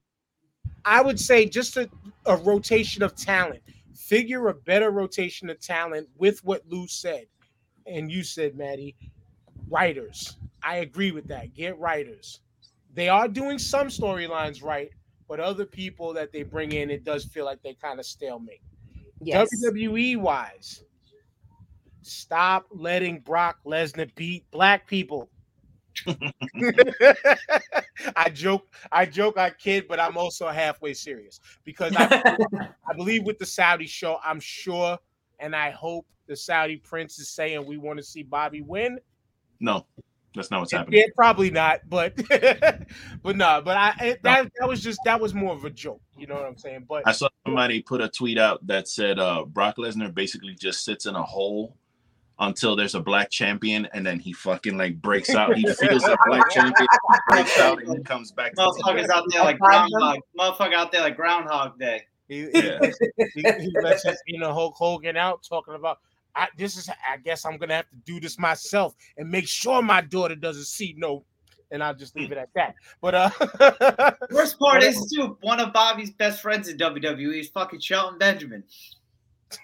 [0.84, 1.88] I would say just a,
[2.26, 3.62] a rotation of talent.
[3.94, 7.26] Figure a better rotation of talent with what Lou said.
[7.86, 8.94] And you said, Maddie,
[9.68, 10.36] writers.
[10.62, 11.54] I agree with that.
[11.54, 12.40] Get writers.
[12.94, 14.90] They are doing some storylines right,
[15.28, 18.62] but other people that they bring in, it does feel like they kind of stalemate.
[19.20, 19.48] Yes.
[19.62, 20.84] WWE wise,
[22.06, 25.28] stop letting Brock Lesnar beat black people.
[28.16, 32.36] I joke, I joke, I kid, but I'm also halfway serious because I,
[32.88, 34.98] I believe with the Saudi show, I'm sure
[35.38, 38.98] and I hope the Saudi prince is saying we want to see Bobby win.
[39.60, 39.86] No,
[40.34, 41.00] that's not what's happening.
[41.00, 42.14] Yeah, probably not, but
[43.22, 46.00] but no, but I it, that that was just that was more of a joke.
[46.16, 46.86] You know what I'm saying?
[46.88, 50.84] But I saw somebody put a tweet out that said uh, Brock Lesnar basically just
[50.84, 51.76] sits in a hole
[52.38, 55.56] until there's a black champion, and then he fucking like breaks out.
[55.56, 56.86] He feels a black champion,
[57.28, 58.54] breaks out, and he comes back.
[58.54, 60.18] To Motherfuckers out there like groundhog.
[60.38, 62.02] Motherfucker out there like Groundhog Day.
[62.28, 62.78] he, he, Yeah.
[63.34, 65.98] he, he lets his inner Hulk Hogan out talking about.
[66.34, 66.88] I, this is.
[66.88, 70.64] I guess I'm gonna have to do this myself and make sure my daughter doesn't
[70.66, 71.24] see no
[71.70, 72.74] and I'll just leave it at that.
[73.00, 77.80] But uh, worst part is too one of Bobby's best friends in WWE is fucking
[77.80, 78.64] Shelton Benjamin.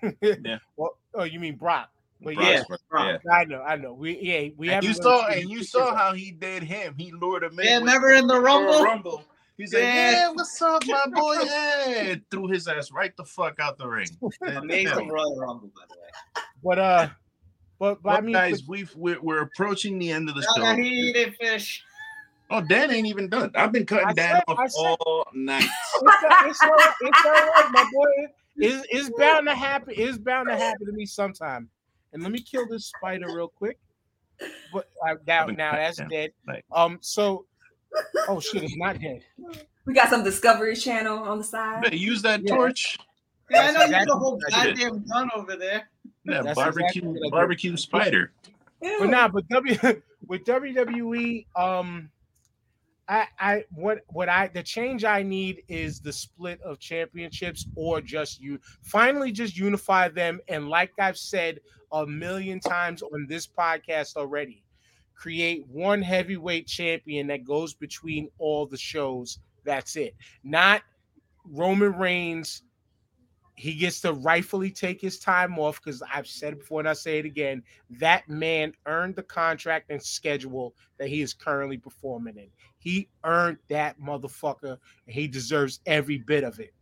[0.20, 0.59] yeah.
[0.77, 1.90] Well, oh, you mean Brock?
[2.23, 2.62] But yeah,
[2.94, 3.94] yeah, I know, I know.
[3.94, 4.85] We yeah, we have.
[4.85, 6.94] You saw and you saw how he did him.
[6.97, 7.66] He lured him in.
[7.66, 8.82] Yeah, remember in the Rumble?
[8.82, 9.24] Rumble.
[9.57, 11.36] He's like, yeah, what's up, my boy?
[11.44, 14.09] Yeah, threw his ass right the fuck out the ring.
[14.43, 16.43] Amazing Royal Rumble, by the way.
[16.62, 17.09] But uh,
[17.78, 20.74] but, but well, I mean, guys, we've we're, we're approaching the end of the show.
[20.77, 21.85] He didn't finish.
[22.51, 23.51] Oh, Dan ain't even done.
[23.55, 25.65] I've been cutting Dan off all night.
[26.44, 28.32] It's, it's, all, it's all right, my boy.
[28.57, 29.94] It's, it's bound to happen.
[29.97, 31.70] It's bound to happen to me sometime.
[32.12, 33.78] And let me kill this spider real quick.
[34.72, 36.32] But uh, now, now that's dead.
[36.72, 37.47] Um, so
[38.28, 39.22] oh shit, it's not dead.
[39.84, 41.89] We got some Discovery Channel on the side.
[41.89, 42.55] Hey, use that yeah.
[42.55, 42.98] torch.
[43.51, 45.90] Yeah, I know exactly you the whole goddamn gun over there.
[46.24, 48.32] Yeah, that's barbecue exactly barbecue spider.
[48.80, 49.76] But now, but W
[50.26, 52.10] with WWE, um,
[53.08, 58.00] I I what what I the change I need is the split of championships or
[58.00, 61.60] just you finally just unify them and like I've said
[61.90, 64.64] a million times on this podcast already
[65.14, 70.14] create one heavyweight champion that goes between all the shows that's it
[70.44, 70.82] not
[71.44, 72.62] Roman Reigns
[73.54, 76.94] he gets to rightfully take his time off because I've said it before and I
[76.94, 77.62] say it again.
[77.90, 82.48] That man earned the contract and schedule that he is currently performing in.
[82.82, 84.76] He earned that motherfucker,
[85.06, 86.74] and he deserves every bit of it.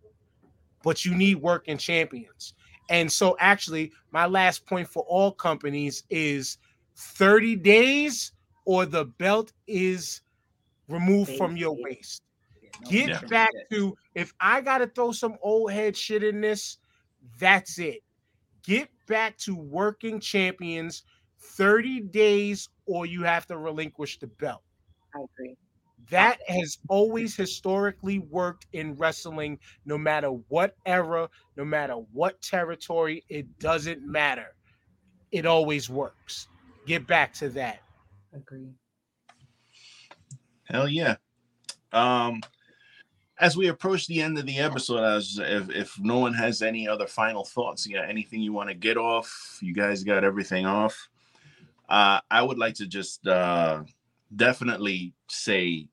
[0.83, 2.55] But you need working champions.
[2.89, 6.57] And so, actually, my last point for all companies is
[6.97, 8.33] 30 days
[8.65, 10.23] or the belt is
[10.89, 12.23] removed from your waist.
[12.89, 13.21] Get yeah.
[13.29, 16.79] back to if I got to throw some old head shit in this,
[17.39, 18.03] that's it.
[18.63, 21.03] Get back to working champions
[21.39, 24.63] 30 days or you have to relinquish the belt.
[25.15, 25.57] I agree.
[26.11, 33.25] That has always historically worked in wrestling, no matter what era, no matter what territory,
[33.29, 34.55] it doesn't matter.
[35.31, 36.49] It always works.
[36.87, 37.81] Get back to that.
[38.35, 38.71] Agree.
[40.65, 41.17] Hell yeah.
[41.93, 42.41] Um,
[43.39, 46.87] as we approach the end of the episode, as if, if no one has any
[46.87, 51.09] other final thoughts, yeah, anything you want to get off, you guys got everything off.
[51.89, 53.83] Uh, I would like to just uh,
[54.35, 55.89] definitely say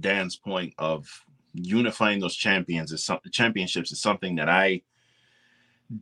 [0.00, 1.08] Dan's point of
[1.54, 4.82] unifying those champions is some, championships is something that I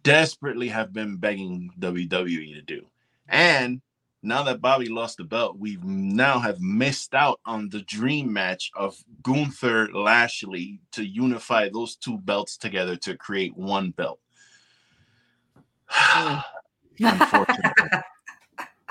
[0.03, 2.87] desperately have been begging WWE to do.
[3.29, 3.81] And
[4.23, 8.71] now that Bobby lost the belt, we now have missed out on the dream match
[8.75, 14.21] of Gunther Lashley to unify those two belts together to create one belt.
[17.01, 17.19] Mm.
[17.19, 18.01] Unfortunately.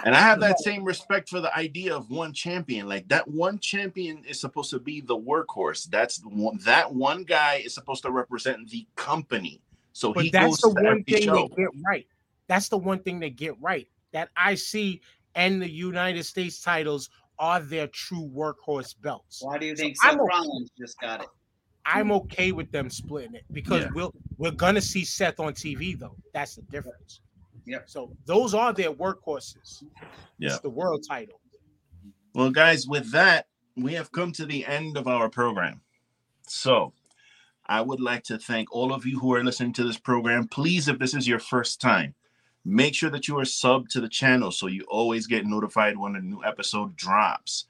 [0.05, 2.87] And I have that same respect for the idea of one champion.
[2.87, 5.89] Like that one champion is supposed to be the workhorse.
[5.89, 9.61] That's one, that one guy is supposed to represent the company.
[9.93, 11.35] So but he that's the one thing show.
[11.35, 12.07] they get right.
[12.47, 13.87] That's the one thing they get right.
[14.11, 15.01] That IC
[15.35, 19.41] and the United States titles are their true workhorse belts.
[19.41, 21.29] Why do you think so Seth Rollins just got it?
[21.85, 23.89] I'm okay with them splitting it because yeah.
[23.93, 26.15] we'll we're gonna see Seth on TV though.
[26.33, 27.21] That's the difference.
[27.69, 27.79] Yeah.
[27.85, 29.83] So those are their workhorses.
[30.39, 30.49] Yeah.
[30.49, 31.39] It's the world title.
[32.33, 35.81] Well, guys, with that, we have come to the end of our program.
[36.47, 36.93] So
[37.67, 40.47] I would like to thank all of you who are listening to this program.
[40.47, 42.15] Please, if this is your first time,
[42.65, 46.15] make sure that you are sub to the channel so you always get notified when
[46.15, 47.65] a new episode drops.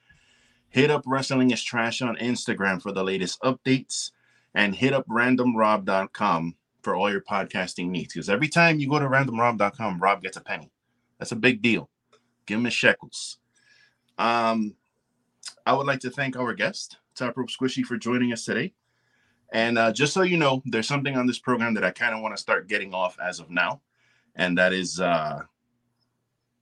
[0.69, 4.11] Hit up Wrestling is Trash on Instagram for the latest updates
[4.53, 8.13] and hit up randomrob.com for all your podcasting needs.
[8.13, 10.71] Because every time you go to randomrob.com, Rob gets a penny.
[11.17, 11.89] That's a big deal.
[12.45, 13.37] Give him his shekels.
[14.17, 14.75] Um,
[15.65, 18.73] I would like to thank our guest, Top Rope Squishy, for joining us today.
[19.51, 22.21] And uh, just so you know, there's something on this program that I kind of
[22.21, 23.81] want to start getting off as of now.
[24.35, 25.41] And that is uh,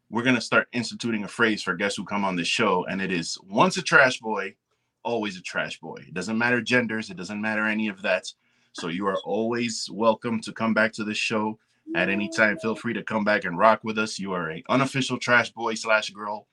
[0.10, 2.86] we're going to start instituting a phrase for guests who come on this show.
[2.86, 4.56] And it is once a trash boy,
[5.04, 5.98] always a trash boy.
[6.08, 8.32] It doesn't matter genders, it doesn't matter any of that.
[8.80, 11.58] So you are always welcome to come back to this show
[11.96, 12.60] at any time.
[12.60, 14.20] Feel free to come back and rock with us.
[14.20, 16.46] You are a unofficial trash boy slash girl.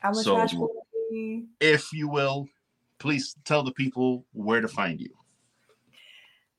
[0.00, 0.68] I'm a so, trash boy.
[1.58, 2.48] If you will,
[3.00, 5.10] please tell the people where to find you.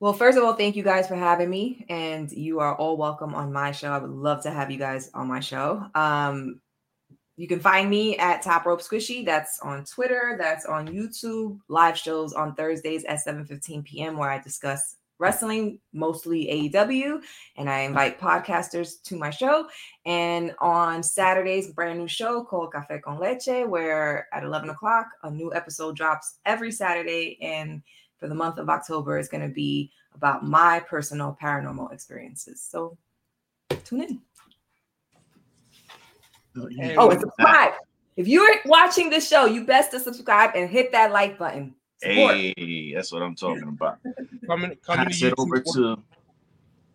[0.00, 3.34] Well, first of all, thank you guys for having me, and you are all welcome
[3.34, 3.92] on my show.
[3.92, 5.82] I would love to have you guys on my show.
[5.94, 6.60] Um,
[7.38, 9.24] you can find me at Top Rope Squishy.
[9.24, 10.36] That's on Twitter.
[10.38, 11.58] That's on YouTube.
[11.68, 14.18] Live shows on Thursdays at 7:15 p.m.
[14.18, 17.20] where I discuss wrestling, mostly AEW,
[17.56, 19.66] and I invite podcasters to my show.
[20.04, 25.30] And on Saturdays, brand new show called Café con Leche, where at 11 o'clock, a
[25.30, 27.38] new episode drops every Saturday.
[27.40, 27.82] And
[28.18, 32.62] for the month of October, is going to be about my personal paranormal experiences.
[32.62, 32.96] So
[33.84, 34.20] tune in.
[36.98, 37.74] Oh, and subscribe.
[38.16, 41.74] If you're watching this show, you best to subscribe and hit that like button.
[42.02, 42.34] Support.
[42.34, 43.98] Hey, that's what I'm talking about.
[44.46, 45.98] Coming, coming Pass it over to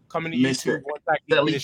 [0.10, 0.78] coming to Mr.
[0.78, 1.60] YouTube once I get Belly.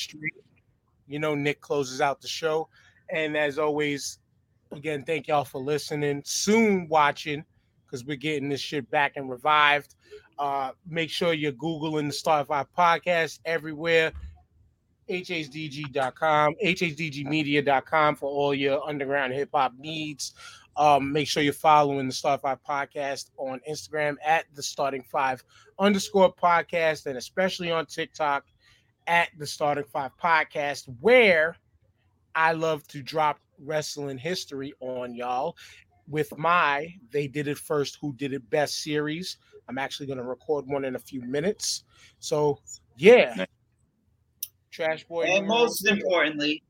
[1.08, 2.68] You know, Nick closes out the show.
[3.10, 4.20] And as always,
[4.72, 6.22] again, thank y'all for listening.
[6.26, 7.44] Soon watching,
[7.86, 9.96] because we're getting this shit back and revived.
[10.38, 14.12] Uh, make sure you're Googling the Star Five podcast everywhere.
[15.10, 20.34] HHDG.com, HHDGmedia.com for all your underground hip hop needs.
[20.78, 25.44] Um, make sure you're following the Start Five podcast on Instagram at the Starting Five
[25.80, 28.46] underscore podcast, and especially on TikTok
[29.08, 31.56] at the Starting Five podcast, where
[32.36, 35.58] I love to drop wrestling history on y'all
[36.08, 39.38] with my They Did It First, Who Did It Best series.
[39.68, 41.84] I'm actually going to record one in a few minutes.
[42.20, 42.60] So,
[42.96, 43.46] yeah.
[44.72, 45.24] Trash Boy.
[45.24, 45.98] And most Twitter.
[45.98, 46.64] importantly,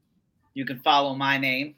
[0.54, 1.76] you can follow my name.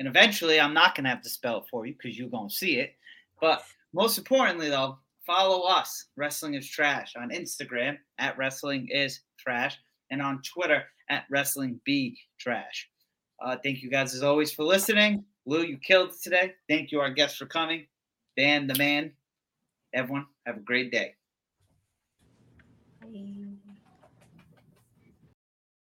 [0.00, 2.48] And eventually, I'm not going to have to spell it for you because you're going
[2.48, 2.94] to see it.
[3.38, 3.62] But
[3.92, 4.96] most importantly, though,
[5.26, 9.78] follow us, Wrestling is Trash, on Instagram at Wrestling is Trash
[10.10, 12.88] and on Twitter at Wrestling Be Trash.
[13.44, 15.22] Uh, thank you guys as always for listening.
[15.44, 16.54] Lou, you killed today.
[16.66, 17.86] Thank you, our guests, for coming.
[18.38, 19.12] Dan, the man.
[19.92, 21.14] Everyone, have a great day.
[23.02, 23.39] Bye.